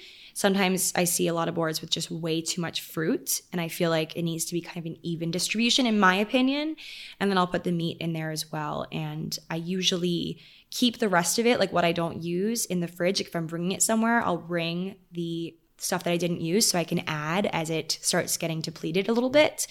sometimes 0.41 0.91
I 0.95 1.03
see 1.03 1.27
a 1.27 1.35
lot 1.35 1.47
of 1.47 1.53
boards 1.53 1.81
with 1.81 1.91
just 1.91 2.09
way 2.09 2.41
too 2.41 2.61
much 2.61 2.81
fruit, 2.81 3.41
and 3.51 3.61
I 3.61 3.67
feel 3.67 3.91
like 3.91 4.17
it 4.17 4.23
needs 4.23 4.43
to 4.45 4.53
be 4.53 4.61
kind 4.61 4.77
of 4.77 4.87
an 4.87 4.97
even 5.03 5.29
distribution, 5.29 5.85
in 5.85 5.99
my 5.99 6.15
opinion. 6.15 6.77
And 7.19 7.29
then 7.29 7.37
I'll 7.37 7.45
put 7.45 7.63
the 7.63 7.71
meat 7.71 7.97
in 7.99 8.13
there 8.13 8.31
as 8.31 8.51
well. 8.51 8.87
And 8.91 9.37
I 9.51 9.57
usually 9.57 10.39
keep 10.71 10.97
the 10.97 11.09
rest 11.09 11.37
of 11.37 11.45
it, 11.45 11.59
like 11.59 11.71
what 11.71 11.85
I 11.85 11.91
don't 11.91 12.23
use, 12.23 12.65
in 12.65 12.79
the 12.79 12.87
fridge. 12.87 13.21
If 13.21 13.35
I'm 13.35 13.45
bringing 13.45 13.71
it 13.71 13.83
somewhere, 13.83 14.23
I'll 14.23 14.35
bring 14.35 14.95
the 15.11 15.55
stuff 15.77 16.03
that 16.05 16.11
I 16.11 16.17
didn't 16.17 16.41
use 16.41 16.67
so 16.67 16.79
I 16.79 16.85
can 16.85 17.03
add 17.05 17.45
as 17.53 17.69
it 17.69 17.99
starts 18.01 18.35
getting 18.37 18.61
depleted 18.61 19.09
a 19.09 19.13
little 19.13 19.29
bit. 19.29 19.67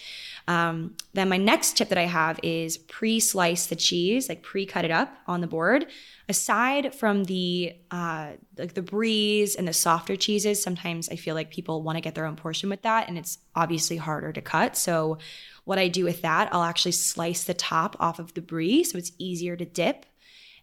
Um, 0.51 0.97
then 1.13 1.29
my 1.29 1.37
next 1.37 1.77
tip 1.77 1.91
that 1.91 1.99
I 1.99 2.07
have 2.07 2.41
is 2.43 2.77
pre-slice 2.77 3.67
the 3.67 3.77
cheese, 3.77 4.29
like 4.29 4.43
pre-cut 4.43 4.85
it 4.85 4.91
up 4.91 5.15
on 5.29 5.41
the 5.41 5.47
board. 5.47 5.87
Aside 6.29 6.93
from 6.93 7.23
the 7.23 7.75
uh, 7.93 8.33
like 8.59 8.75
the 8.75 8.83
bries 8.83 9.55
and 9.55 9.69
the 9.69 9.73
softer 9.73 10.17
cheeses, 10.17 10.61
sometimes 10.61 11.09
I 11.09 11.15
feel 11.15 11.37
like 11.37 11.53
people 11.53 11.83
want 11.83 11.99
to 11.99 12.01
get 12.01 12.17
their 12.17 12.27
own 12.27 12.35
portion 12.35 12.69
with 12.69 12.83
that, 12.83 13.09
and 13.09 13.17
it's 13.17 13.39
obviously 13.55 13.97
harder 13.97 14.33
to 14.33 14.41
cut. 14.41 14.77
So 14.77 15.19
what 15.67 15.79
I 15.79 15.87
do 15.87 16.03
with 16.03 16.23
that, 16.23 16.53
I'll 16.53 16.65
actually 16.65 16.93
slice 16.93 17.45
the 17.45 17.55
top 17.55 17.95
off 18.01 18.19
of 18.19 18.35
the 18.35 18.43
brie 18.43 18.83
so 18.83 18.99
it's 18.99 19.13
easier 19.19 19.55
to 19.55 19.65
dip. 19.65 20.05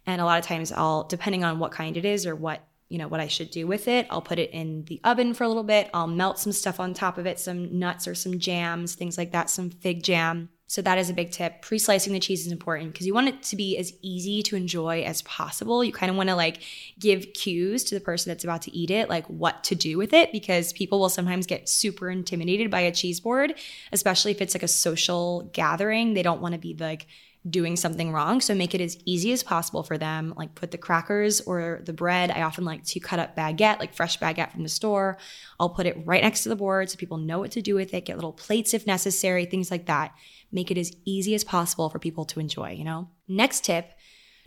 And 0.05 0.19
a 0.19 0.25
lot 0.25 0.39
of 0.39 0.45
times 0.45 0.73
I'll, 0.73 1.03
depending 1.03 1.45
on 1.45 1.59
what 1.59 1.71
kind 1.71 1.95
it 1.95 2.03
is 2.03 2.25
or 2.25 2.35
what 2.35 2.66
you 2.89 2.97
know 2.97 3.07
what 3.07 3.19
I 3.19 3.27
should 3.27 3.51
do 3.51 3.67
with 3.67 3.87
it. 3.87 4.07
I'll 4.09 4.21
put 4.21 4.39
it 4.39 4.51
in 4.51 4.85
the 4.85 5.01
oven 5.03 5.33
for 5.33 5.43
a 5.43 5.47
little 5.47 5.63
bit. 5.63 5.89
I'll 5.93 6.07
melt 6.07 6.39
some 6.39 6.51
stuff 6.51 6.79
on 6.79 6.93
top 6.93 7.17
of 7.17 7.25
it, 7.25 7.39
some 7.39 7.77
nuts 7.79 8.07
or 8.07 8.15
some 8.15 8.39
jams, 8.39 8.95
things 8.95 9.17
like 9.17 9.31
that, 9.31 9.49
some 9.49 9.69
fig 9.69 10.03
jam. 10.03 10.49
So 10.69 10.81
that 10.81 10.97
is 10.97 11.09
a 11.09 11.13
big 11.13 11.31
tip. 11.31 11.61
Pre-slicing 11.61 12.11
the 12.11 12.19
cheese 12.19 12.45
is 12.45 12.51
important 12.51 12.91
because 12.91 13.07
you 13.07 13.13
want 13.13 13.29
it 13.29 13.41
to 13.43 13.55
be 13.55 13.77
as 13.77 13.93
easy 14.01 14.43
to 14.43 14.57
enjoy 14.57 15.03
as 15.03 15.21
possible. 15.21 15.81
You 15.81 15.93
kind 15.93 16.09
of 16.09 16.17
want 16.17 16.27
to 16.27 16.35
like 16.35 16.61
give 16.99 17.33
cues 17.33 17.85
to 17.85 17.95
the 17.95 18.01
person 18.01 18.29
that's 18.29 18.43
about 18.43 18.63
to 18.63 18.75
eat 18.75 18.91
it, 18.91 19.09
like 19.09 19.25
what 19.27 19.63
to 19.65 19.75
do 19.75 19.97
with 19.97 20.11
it, 20.11 20.33
because 20.33 20.73
people 20.73 20.99
will 20.99 21.07
sometimes 21.07 21.47
get 21.47 21.69
super 21.69 22.09
intimidated 22.09 22.69
by 22.69 22.81
a 22.81 22.91
cheese 22.91 23.21
board, 23.21 23.53
especially 23.93 24.31
if 24.31 24.41
it's 24.41 24.53
like 24.53 24.63
a 24.63 24.67
social 24.67 25.49
gathering. 25.53 26.13
They 26.13 26.23
don't 26.23 26.41
want 26.41 26.53
to 26.53 26.59
be 26.59 26.75
like 26.77 27.07
doing 27.49 27.75
something 27.75 28.11
wrong. 28.11 28.41
So 28.41 28.53
make 28.53 28.75
it 28.75 28.81
as 28.81 28.97
easy 29.05 29.31
as 29.31 29.43
possible 29.43 29.83
for 29.83 29.97
them. 29.97 30.33
Like 30.35 30.55
put 30.55 30.71
the 30.71 30.77
crackers 30.77 31.41
or 31.41 31.81
the 31.85 31.93
bread. 31.93 32.31
I 32.31 32.41
often 32.41 32.65
like 32.65 32.83
to 32.85 32.99
cut 32.99 33.19
up 33.19 33.35
baguette, 33.35 33.79
like 33.79 33.93
fresh 33.93 34.19
baguette 34.19 34.51
from 34.51 34.63
the 34.63 34.69
store. 34.69 35.17
I'll 35.59 35.69
put 35.69 35.85
it 35.85 35.97
right 36.05 36.23
next 36.23 36.43
to 36.43 36.49
the 36.49 36.55
board 36.55 36.89
so 36.89 36.97
people 36.97 37.17
know 37.17 37.39
what 37.39 37.51
to 37.51 37.61
do 37.61 37.75
with 37.75 37.93
it, 37.93 38.05
get 38.05 38.17
little 38.17 38.33
plates 38.33 38.73
if 38.73 38.85
necessary, 38.85 39.45
things 39.45 39.71
like 39.71 39.85
that 39.85 40.13
make 40.51 40.71
it 40.71 40.77
as 40.77 40.91
easy 41.05 41.35
as 41.35 41.43
possible 41.43 41.89
for 41.89 41.99
people 41.99 42.25
to 42.25 42.39
enjoy, 42.39 42.71
you 42.71 42.83
know? 42.83 43.09
Next 43.27 43.65
tip 43.65 43.91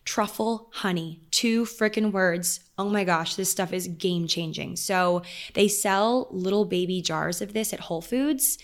truffle 0.04 0.70
honey. 0.72 1.20
Two 1.30 1.64
freaking 1.64 2.10
words. 2.10 2.60
Oh 2.78 2.88
my 2.88 3.04
gosh, 3.04 3.34
this 3.34 3.50
stuff 3.50 3.72
is 3.72 3.86
game 3.86 4.26
changing. 4.26 4.76
So 4.76 5.22
they 5.54 5.68
sell 5.68 6.28
little 6.30 6.64
baby 6.64 7.02
jars 7.02 7.42
of 7.42 7.52
this 7.52 7.72
at 7.72 7.80
Whole 7.80 8.00
Foods. 8.00 8.58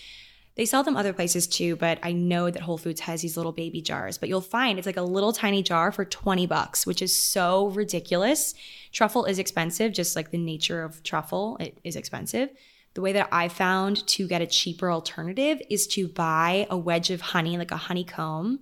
They 0.57 0.65
sell 0.65 0.83
them 0.83 0.97
other 0.97 1.13
places 1.13 1.45
too, 1.45 1.75
but 1.75 1.99
I 2.01 2.11
know 2.11 2.49
that 2.49 2.63
Whole 2.63 2.79
Foods 2.79 3.01
has 3.01 3.21
these 3.21 3.37
little 3.37 3.51
baby 3.51 3.79
jars. 3.79 4.17
But 4.17 4.27
you'll 4.27 4.41
find 4.41 4.77
it's 4.77 4.87
like 4.87 4.97
a 4.97 5.03
little 5.03 5.31
tiny 5.31 5.61
jar 5.61 5.91
for 5.91 6.03
20 6.03 6.47
bucks, 6.47 6.85
which 6.85 7.01
is 7.01 7.15
so 7.15 7.67
ridiculous. 7.67 8.55
Truffle 8.91 9.25
is 9.25 9.37
expensive, 9.37 9.93
just 9.93 10.15
like 10.15 10.31
the 10.31 10.37
nature 10.39 10.83
of 10.83 11.03
truffle, 11.03 11.57
it 11.59 11.77
is 11.83 11.95
expensive. 11.95 12.49
The 12.95 13.01
way 13.01 13.13
that 13.13 13.29
I 13.31 13.47
found 13.47 14.07
to 14.07 14.27
get 14.27 14.41
a 14.41 14.47
cheaper 14.47 14.91
alternative 14.91 15.61
is 15.69 15.85
to 15.89 16.07
buy 16.07 16.65
a 16.71 16.75
wedge 16.75 17.11
of 17.11 17.21
honey, 17.21 17.55
like 17.59 17.69
a 17.69 17.77
honeycomb, 17.77 18.61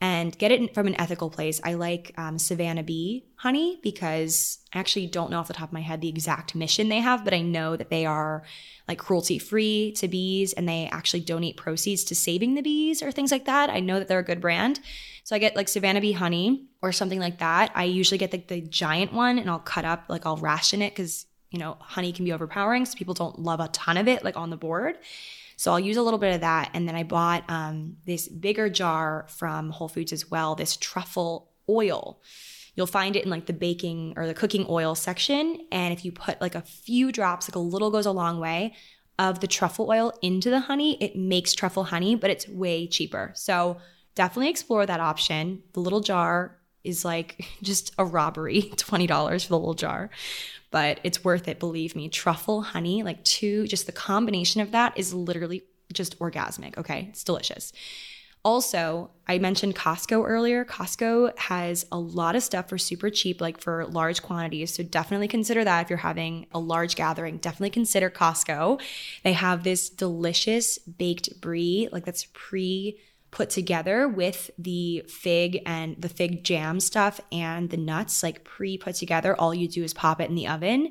and 0.00 0.36
get 0.38 0.52
it 0.52 0.74
from 0.74 0.86
an 0.86 1.00
ethical 1.00 1.28
place. 1.28 1.60
I 1.64 1.74
like 1.74 2.14
um, 2.16 2.38
Savannah 2.38 2.84
Bee 2.84 3.26
honey 3.36 3.80
because 3.82 4.58
I 4.72 4.78
actually 4.78 5.08
don't 5.08 5.30
know 5.30 5.40
off 5.40 5.48
the 5.48 5.54
top 5.54 5.70
of 5.70 5.72
my 5.72 5.80
head 5.80 6.00
the 6.00 6.08
exact 6.08 6.54
mission 6.54 6.88
they 6.88 7.00
have, 7.00 7.24
but 7.24 7.34
I 7.34 7.40
know 7.40 7.76
that 7.76 7.90
they 7.90 8.06
are 8.06 8.44
like 8.86 8.98
cruelty 8.98 9.38
free 9.38 9.92
to 9.96 10.06
bees 10.06 10.52
and 10.52 10.68
they 10.68 10.88
actually 10.92 11.20
donate 11.20 11.56
proceeds 11.56 12.04
to 12.04 12.14
saving 12.14 12.54
the 12.54 12.62
bees 12.62 13.02
or 13.02 13.10
things 13.10 13.32
like 13.32 13.46
that. 13.46 13.70
I 13.70 13.80
know 13.80 13.98
that 13.98 14.06
they're 14.06 14.20
a 14.20 14.24
good 14.24 14.40
brand. 14.40 14.80
So 15.24 15.34
I 15.34 15.40
get 15.40 15.56
like 15.56 15.68
Savannah 15.68 16.00
Bee 16.00 16.12
honey 16.12 16.68
or 16.80 16.92
something 16.92 17.18
like 17.18 17.38
that. 17.40 17.72
I 17.74 17.84
usually 17.84 18.18
get 18.18 18.32
like 18.32 18.46
the, 18.46 18.60
the 18.60 18.68
giant 18.68 19.12
one 19.12 19.38
and 19.38 19.50
I'll 19.50 19.58
cut 19.58 19.84
up, 19.84 20.04
like 20.08 20.24
I'll 20.24 20.36
ration 20.36 20.80
it 20.80 20.90
because 20.90 21.26
you 21.50 21.58
know, 21.58 21.76
honey 21.80 22.12
can 22.12 22.24
be 22.24 22.32
overpowering. 22.32 22.84
So 22.84 22.96
people 22.96 23.14
don't 23.14 23.38
love 23.38 23.60
a 23.60 23.68
ton 23.68 23.96
of 23.96 24.06
it, 24.06 24.24
like 24.24 24.36
on 24.36 24.50
the 24.50 24.56
board. 24.56 24.98
So 25.58 25.72
I'll 25.72 25.80
use 25.80 25.96
a 25.96 26.02
little 26.02 26.20
bit 26.20 26.36
of 26.36 26.40
that. 26.42 26.70
And 26.72 26.86
then 26.86 26.94
I 26.94 27.02
bought 27.02 27.42
um, 27.48 27.96
this 28.06 28.28
bigger 28.28 28.70
jar 28.70 29.26
from 29.28 29.70
Whole 29.70 29.88
Foods 29.88 30.12
as 30.12 30.30
well, 30.30 30.54
this 30.54 30.76
truffle 30.76 31.50
oil. 31.68 32.20
You'll 32.76 32.86
find 32.86 33.16
it 33.16 33.24
in 33.24 33.30
like 33.30 33.46
the 33.46 33.52
baking 33.52 34.14
or 34.16 34.28
the 34.28 34.34
cooking 34.34 34.66
oil 34.68 34.94
section. 34.94 35.66
And 35.72 35.92
if 35.92 36.04
you 36.04 36.12
put 36.12 36.40
like 36.40 36.54
a 36.54 36.60
few 36.62 37.10
drops, 37.10 37.48
like 37.48 37.56
a 37.56 37.58
little 37.58 37.90
goes 37.90 38.06
a 38.06 38.12
long 38.12 38.38
way, 38.38 38.74
of 39.18 39.40
the 39.40 39.48
truffle 39.48 39.90
oil 39.90 40.12
into 40.22 40.48
the 40.48 40.60
honey, 40.60 40.96
it 41.02 41.16
makes 41.16 41.52
truffle 41.54 41.82
honey, 41.82 42.14
but 42.14 42.30
it's 42.30 42.48
way 42.48 42.86
cheaper. 42.86 43.32
So 43.34 43.78
definitely 44.14 44.50
explore 44.50 44.86
that 44.86 45.00
option. 45.00 45.64
The 45.72 45.80
little 45.80 46.00
jar 46.00 46.56
is 46.84 47.04
like 47.04 47.44
just 47.64 47.92
a 47.98 48.04
robbery 48.04 48.62
$20 48.76 49.42
for 49.42 49.48
the 49.48 49.58
little 49.58 49.74
jar 49.74 50.10
but 50.70 51.00
it's 51.04 51.24
worth 51.24 51.48
it, 51.48 51.58
believe 51.58 51.96
me. 51.96 52.08
Truffle, 52.08 52.62
honey, 52.62 53.02
like 53.02 53.22
two, 53.24 53.66
just 53.66 53.86
the 53.86 53.92
combination 53.92 54.60
of 54.60 54.72
that 54.72 54.96
is 54.98 55.14
literally 55.14 55.62
just 55.92 56.18
orgasmic. 56.18 56.76
Okay. 56.76 57.06
It's 57.10 57.24
delicious. 57.24 57.72
Also, 58.44 59.10
I 59.26 59.38
mentioned 59.38 59.74
Costco 59.74 60.24
earlier. 60.26 60.64
Costco 60.64 61.36
has 61.38 61.84
a 61.90 61.98
lot 61.98 62.36
of 62.36 62.42
stuff 62.42 62.68
for 62.68 62.78
super 62.78 63.10
cheap, 63.10 63.40
like 63.40 63.60
for 63.60 63.84
large 63.86 64.22
quantities. 64.22 64.72
So 64.72 64.82
definitely 64.82 65.28
consider 65.28 65.64
that 65.64 65.82
if 65.82 65.90
you're 65.90 65.98
having 65.98 66.46
a 66.52 66.58
large 66.58 66.94
gathering. 66.94 67.38
Definitely 67.38 67.70
consider 67.70 68.10
Costco. 68.10 68.80
They 69.24 69.32
have 69.32 69.64
this 69.64 69.90
delicious 69.90 70.78
baked 70.78 71.40
brie, 71.40 71.88
like 71.90 72.04
that's 72.04 72.26
pre 72.32 72.98
put 73.30 73.50
together 73.50 74.08
with 74.08 74.50
the 74.58 75.04
fig 75.08 75.60
and 75.66 76.00
the 76.00 76.08
fig 76.08 76.44
jam 76.44 76.80
stuff 76.80 77.20
and 77.30 77.70
the 77.70 77.76
nuts, 77.76 78.22
like 78.22 78.44
pre 78.44 78.78
put 78.78 78.94
together. 78.94 79.34
All 79.36 79.54
you 79.54 79.68
do 79.68 79.84
is 79.84 79.94
pop 79.94 80.20
it 80.20 80.30
in 80.30 80.34
the 80.34 80.48
oven. 80.48 80.90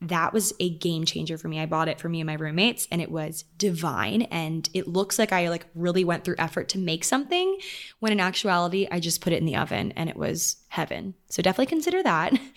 That 0.00 0.32
was 0.32 0.52
a 0.60 0.70
game 0.70 1.04
changer 1.04 1.36
for 1.36 1.48
me. 1.48 1.58
I 1.58 1.66
bought 1.66 1.88
it 1.88 1.98
for 2.00 2.08
me 2.08 2.20
and 2.20 2.26
my 2.28 2.34
roommates 2.34 2.86
and 2.92 3.02
it 3.02 3.10
was 3.10 3.42
divine 3.56 4.22
and 4.22 4.68
it 4.72 4.86
looks 4.86 5.18
like 5.18 5.32
I 5.32 5.48
like 5.48 5.66
really 5.74 6.04
went 6.04 6.22
through 6.22 6.36
effort 6.38 6.68
to 6.70 6.78
make 6.78 7.02
something 7.02 7.58
when 7.98 8.12
in 8.12 8.20
actuality 8.20 8.86
I 8.92 9.00
just 9.00 9.20
put 9.20 9.32
it 9.32 9.40
in 9.40 9.44
the 9.44 9.56
oven 9.56 9.92
and 9.96 10.08
it 10.08 10.16
was 10.16 10.58
heaven. 10.68 11.14
So 11.30 11.42
definitely 11.42 11.66
consider 11.66 12.02
that. 12.02 12.38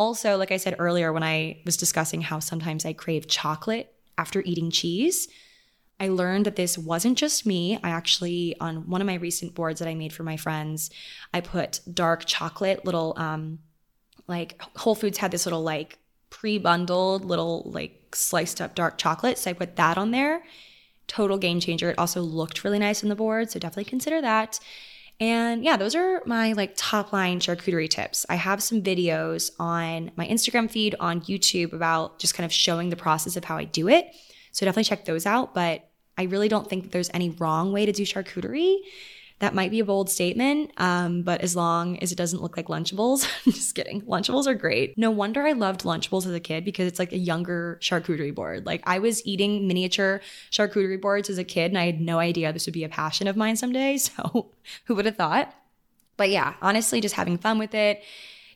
Also, 0.00 0.38
like 0.38 0.50
I 0.50 0.56
said 0.56 0.76
earlier 0.78 1.12
when 1.12 1.22
I 1.22 1.60
was 1.66 1.76
discussing 1.76 2.22
how 2.22 2.38
sometimes 2.38 2.86
I 2.86 2.94
crave 2.94 3.28
chocolate 3.28 3.92
after 4.16 4.40
eating 4.46 4.70
cheese, 4.70 5.28
I 6.00 6.08
learned 6.08 6.46
that 6.46 6.56
this 6.56 6.78
wasn't 6.78 7.18
just 7.18 7.44
me. 7.44 7.78
I 7.84 7.90
actually, 7.90 8.56
on 8.58 8.88
one 8.88 9.02
of 9.02 9.06
my 9.06 9.14
recent 9.14 9.54
boards 9.54 9.80
that 9.80 9.88
I 9.88 9.94
made 9.94 10.14
for 10.14 10.22
my 10.22 10.38
friends, 10.38 10.90
I 11.34 11.42
put 11.42 11.80
dark 11.92 12.24
chocolate, 12.24 12.86
little, 12.86 13.12
um, 13.18 13.58
like 14.26 14.60
Whole 14.76 14.94
Foods 14.94 15.18
had 15.18 15.30
this 15.30 15.44
little, 15.44 15.62
like, 15.62 15.98
pre 16.30 16.56
bundled 16.56 17.24
little, 17.24 17.64
like, 17.66 18.16
sliced 18.16 18.62
up 18.62 18.74
dark 18.74 18.96
chocolate. 18.96 19.36
So 19.36 19.50
I 19.50 19.52
put 19.52 19.76
that 19.76 19.98
on 19.98 20.10
there. 20.10 20.42
Total 21.06 21.36
game 21.36 21.60
changer. 21.60 21.90
It 21.90 21.98
also 21.98 22.22
looked 22.22 22.64
really 22.64 22.78
nice 22.78 23.02
on 23.02 23.10
the 23.10 23.16
board. 23.16 23.50
So 23.50 23.58
definitely 23.58 23.84
consider 23.84 24.22
that. 24.22 24.58
And 25.20 25.62
yeah, 25.62 25.76
those 25.76 25.94
are 25.94 26.22
my 26.24 26.54
like 26.54 26.72
top 26.76 27.12
line 27.12 27.40
charcuterie 27.40 27.90
tips. 27.90 28.24
I 28.30 28.36
have 28.36 28.62
some 28.62 28.82
videos 28.82 29.50
on 29.58 30.12
my 30.16 30.26
Instagram 30.26 30.70
feed 30.70 30.94
on 30.98 31.20
YouTube 31.20 31.74
about 31.74 32.18
just 32.18 32.34
kind 32.34 32.46
of 32.46 32.52
showing 32.52 32.88
the 32.88 32.96
process 32.96 33.36
of 33.36 33.44
how 33.44 33.58
I 33.58 33.64
do 33.64 33.88
it. 33.88 34.06
So 34.52 34.64
definitely 34.64 34.84
check 34.84 35.04
those 35.04 35.26
out. 35.26 35.54
But 35.54 35.89
I 36.20 36.24
really 36.24 36.48
don't 36.48 36.68
think 36.68 36.90
there's 36.90 37.08
any 37.14 37.30
wrong 37.30 37.72
way 37.72 37.86
to 37.86 37.92
do 37.92 38.02
charcuterie. 38.02 38.76
That 39.38 39.54
might 39.54 39.70
be 39.70 39.80
a 39.80 39.86
bold 39.86 40.10
statement, 40.10 40.70
um, 40.76 41.22
but 41.22 41.40
as 41.40 41.56
long 41.56 41.98
as 42.00 42.12
it 42.12 42.16
doesn't 42.16 42.42
look 42.42 42.58
like 42.58 42.66
Lunchables, 42.66 43.26
I'm 43.46 43.52
just 43.54 43.74
kidding. 43.74 44.02
Lunchables 44.02 44.46
are 44.46 44.52
great. 44.52 44.98
No 44.98 45.10
wonder 45.10 45.46
I 45.46 45.52
loved 45.52 45.84
Lunchables 45.84 46.26
as 46.26 46.34
a 46.34 46.40
kid 46.40 46.62
because 46.62 46.86
it's 46.86 46.98
like 46.98 47.12
a 47.12 47.16
younger 47.16 47.78
charcuterie 47.80 48.34
board. 48.34 48.66
Like 48.66 48.82
I 48.84 48.98
was 48.98 49.24
eating 49.26 49.66
miniature 49.66 50.20
charcuterie 50.50 51.00
boards 51.00 51.30
as 51.30 51.38
a 51.38 51.44
kid, 51.44 51.70
and 51.70 51.78
I 51.78 51.86
had 51.86 52.02
no 52.02 52.18
idea 52.18 52.52
this 52.52 52.66
would 52.66 52.74
be 52.74 52.84
a 52.84 52.90
passion 52.90 53.26
of 53.26 53.36
mine 53.36 53.56
someday. 53.56 53.98
So 54.10 54.50
who 54.84 54.94
would 54.94 55.06
have 55.06 55.16
thought? 55.16 55.54
But 56.18 56.28
yeah, 56.28 56.52
honestly, 56.60 57.00
just 57.00 57.14
having 57.14 57.38
fun 57.38 57.58
with 57.58 57.74
it, 57.74 58.02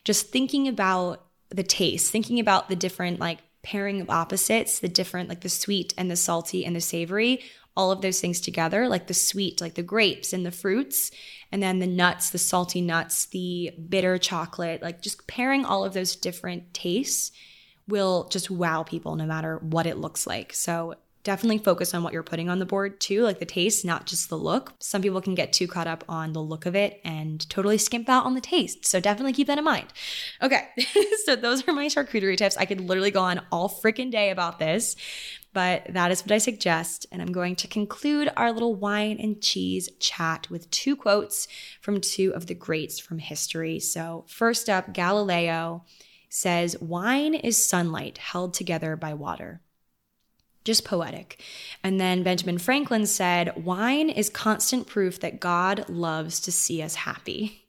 just 0.03 0.29
thinking 0.29 0.67
about 0.67 1.25
the 1.49 1.63
taste, 1.63 2.11
thinking 2.11 2.39
about 2.39 2.69
the 2.69 2.75
different 2.75 3.19
like 3.19 3.39
pairing 3.65 3.99
of 3.99 4.09
opposites, 4.09 4.79
the 4.79 4.87
different, 4.87 5.27
like 5.27 5.41
the 5.41 5.49
sweet 5.49 5.93
and 5.97 6.09
the 6.09 6.15
salty 6.15 6.63
and 6.63 6.75
the 6.75 6.81
savory, 6.81 7.41
all 7.75 7.91
of 7.91 8.01
those 8.01 8.21
things 8.21 8.39
together, 8.39 8.87
like 8.87 9.07
the 9.07 9.13
sweet, 9.13 9.59
like 9.59 9.73
the 9.73 9.83
grapes 9.83 10.31
and 10.31 10.45
the 10.45 10.51
fruits, 10.51 11.11
and 11.51 11.61
then 11.61 11.79
the 11.79 11.87
nuts, 11.87 12.29
the 12.29 12.37
salty 12.37 12.79
nuts, 12.79 13.25
the 13.25 13.71
bitter 13.89 14.17
chocolate, 14.17 14.81
like 14.81 15.01
just 15.01 15.27
pairing 15.27 15.65
all 15.65 15.83
of 15.83 15.93
those 15.93 16.15
different 16.15 16.73
tastes 16.73 17.31
will 17.87 18.27
just 18.29 18.49
wow 18.49 18.83
people 18.83 19.15
no 19.15 19.25
matter 19.25 19.57
what 19.57 19.85
it 19.85 19.97
looks 19.97 20.25
like. 20.25 20.53
So 20.53 20.95
definitely 21.25 21.57
focus 21.57 21.93
on 21.93 22.03
what 22.03 22.13
you're 22.13 22.23
putting 22.23 22.49
on 22.49 22.59
the 22.59 22.65
board 22.65 23.01
too, 23.01 23.23
like 23.23 23.39
the 23.39 23.45
taste, 23.45 23.83
not 23.83 24.05
just 24.05 24.29
the 24.29 24.37
look. 24.37 24.73
Some 24.79 25.01
people 25.01 25.19
can 25.19 25.35
get 25.35 25.51
too 25.51 25.67
caught 25.67 25.87
up 25.87 26.05
on 26.07 26.31
the 26.31 26.41
look 26.41 26.65
of 26.65 26.75
it 26.75 27.01
and 27.03 27.47
totally 27.49 27.77
skimp 27.77 28.07
out 28.07 28.25
on 28.25 28.35
the 28.35 28.41
taste. 28.41 28.85
So 28.85 29.01
definitely 29.01 29.33
keep 29.33 29.47
that 29.47 29.57
in 29.57 29.63
mind. 29.63 29.87
Okay, 30.41 30.69
so 31.25 31.35
those 31.35 31.67
are 31.67 31.73
my 31.73 31.87
charcuterie 31.87 32.37
tips. 32.37 32.55
I 32.55 32.65
could 32.65 32.79
literally 32.79 33.11
go 33.11 33.21
on 33.21 33.41
all 33.51 33.67
freaking 33.67 34.11
day 34.11 34.29
about 34.29 34.59
this, 34.59 34.95
but 35.51 35.87
that 35.89 36.11
is 36.11 36.21
what 36.21 36.31
I 36.31 36.37
suggest. 36.37 37.07
And 37.11 37.21
I'm 37.21 37.31
going 37.31 37.55
to 37.57 37.67
conclude 37.67 38.31
our 38.37 38.51
little 38.51 38.75
wine 38.75 39.17
and 39.19 39.41
cheese 39.41 39.89
chat 39.99 40.47
with 40.51 40.69
two 40.69 40.95
quotes 40.95 41.47
from 41.81 42.01
two 42.01 42.33
of 42.35 42.45
the 42.45 42.53
greats 42.53 42.99
from 42.99 43.17
history. 43.17 43.79
So, 43.79 44.25
first 44.27 44.69
up, 44.69 44.93
Galileo 44.93 45.83
says, 46.29 46.79
Wine 46.79 47.33
is 47.33 47.65
sunlight 47.65 48.19
held 48.19 48.53
together 48.53 48.95
by 48.95 49.15
water 49.15 49.61
just 50.65 50.83
poetic. 50.83 51.41
And 51.83 51.99
then 51.99 52.23
Benjamin 52.23 52.57
Franklin 52.57 53.05
said, 53.05 53.63
Wine 53.63 54.09
is 54.09 54.29
constant 54.29 54.87
proof 54.87 55.21
that 55.21 55.39
God 55.39 55.87
loves 55.87 56.41
to 56.41 56.51
see 56.51 56.81
us 56.81 56.95
happy. 56.95 57.61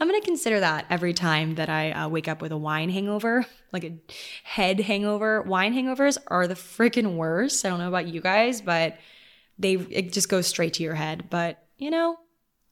I'm 0.00 0.08
going 0.08 0.20
to 0.20 0.26
consider 0.26 0.60
that 0.60 0.86
every 0.90 1.12
time 1.12 1.56
that 1.56 1.68
I 1.68 1.90
uh, 1.90 2.08
wake 2.08 2.28
up 2.28 2.40
with 2.40 2.52
a 2.52 2.56
wine 2.56 2.90
hangover, 2.90 3.46
like 3.72 3.84
a 3.84 3.98
head 4.44 4.78
hangover. 4.78 5.42
Wine 5.42 5.74
hangovers 5.74 6.18
are 6.28 6.46
the 6.46 6.54
freaking 6.54 7.16
worst. 7.16 7.64
I 7.64 7.68
don't 7.68 7.80
know 7.80 7.88
about 7.88 8.06
you 8.06 8.20
guys, 8.20 8.60
but 8.60 8.98
they 9.58 9.74
it 9.74 10.12
just 10.12 10.28
goes 10.28 10.46
straight 10.46 10.74
to 10.74 10.84
your 10.84 10.94
head. 10.94 11.24
But, 11.30 11.64
you 11.78 11.90
know, 11.90 12.16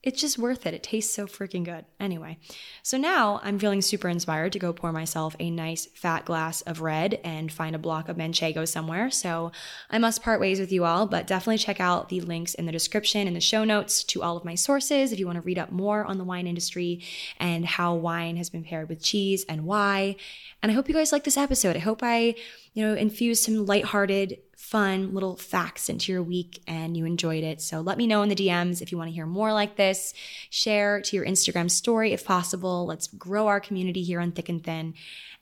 it's 0.07 0.21
just 0.21 0.39
worth 0.39 0.67
it. 0.67 0.73
It 0.73 0.85
tastes 0.85 1.13
so 1.13 1.27
freaking 1.27 1.65
good. 1.65 1.85
Anyway, 1.99 2.39
so 2.85 2.97
now 2.97 3.41
I'm 3.43 3.59
feeling 3.59 3.83
super 3.83 4.09
inspired 4.09 4.53
to 4.53 4.59
go 4.61 4.73
pour 4.73 4.93
myself 4.93 5.35
a 5.41 5.51
nice 5.51 5.87
fat 5.95 6.25
glass 6.25 6.61
of 6.61 6.81
red 6.81 7.19
and 7.25 7.51
find 7.51 7.75
a 7.75 7.79
block 7.81 8.09
of 8.09 8.17
Manchego 8.17 8.69
somewhere. 8.69 9.11
So 9.11 9.51
I 9.91 9.99
must 9.99 10.23
part 10.23 10.39
ways 10.39 10.61
with 10.61 10.71
you 10.71 10.85
all, 10.85 11.07
but 11.07 11.27
definitely 11.27 11.59
check 11.59 11.81
out 11.81 12.09
the 12.09 12.21
links 12.21 12.55
in 12.55 12.67
the 12.67 12.73
description 12.73 13.27
and 13.27 13.35
the 13.35 13.41
show 13.41 13.65
notes 13.65 14.05
to 14.05 14.23
all 14.23 14.37
of 14.37 14.45
my 14.45 14.55
sources 14.55 15.11
if 15.11 15.19
you 15.19 15.27
want 15.27 15.39
to 15.39 15.43
read 15.43 15.59
up 15.59 15.73
more 15.73 16.05
on 16.05 16.19
the 16.19 16.25
wine 16.25 16.47
industry 16.47 17.03
and 17.39 17.67
how 17.67 17.93
wine 17.93 18.37
has 18.37 18.49
been 18.49 18.63
paired 18.63 18.89
with 18.89 19.03
cheese 19.03 19.45
and 19.49 19.65
why. 19.65 20.15
And 20.63 20.71
I 20.71 20.75
hope 20.77 20.89
you 20.89 20.95
guys 20.95 21.11
like 21.11 21.25
this 21.25 21.37
episode. 21.37 21.75
I 21.75 21.81
hope 21.81 22.05
I, 22.05 22.37
you 22.75 22.87
know, 22.87 22.95
infused 22.95 23.43
some 23.43 23.67
lighthearted 23.67 24.39
fun 24.69 25.15
little 25.15 25.37
facts 25.37 25.89
into 25.89 26.11
your 26.11 26.23
week 26.23 26.61
and 26.67 26.97
you 26.97 27.05
enjoyed 27.05 27.45
it. 27.45 27.61
So 27.61 27.81
let 27.81 27.99
me 27.99 28.07
know 28.07 28.23
in 28.23 28.29
the 28.29 28.35
DMs 28.35 28.83
if 28.83 28.91
you 28.91 28.99
want 28.99 29.09
to 29.09 29.15
hear 29.15 29.27
more 29.27 29.53
like 29.53 29.77
this. 29.77 30.13
Share 30.51 31.01
to 31.03 31.17
your 31.17 31.25
Instagram 31.25 31.71
story 31.71 32.13
if 32.13 32.25
possible. 32.25 32.85
Let's 32.85 33.07
grow 33.07 33.47
our 33.47 33.61
community 33.61 34.03
here 34.03 34.21
on 34.21 34.33
Thick 34.33 34.49
and 34.49 34.63
Thin. 34.63 34.95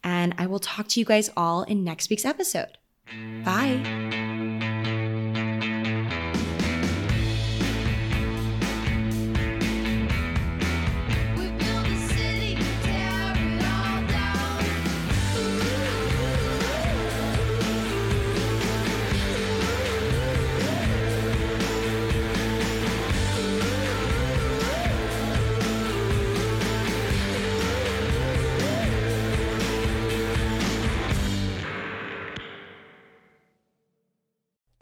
And 0.03 0.35
I 0.37 0.47
will 0.47 0.59
talk 0.59 0.89
to 0.89 1.01
you 1.01 1.07
guys 1.07 1.31
all 1.37 1.63
in 1.63 1.85
next 1.85 2.11
week's 2.11 2.27
episode. 2.27 2.77
Bye. 3.45 4.74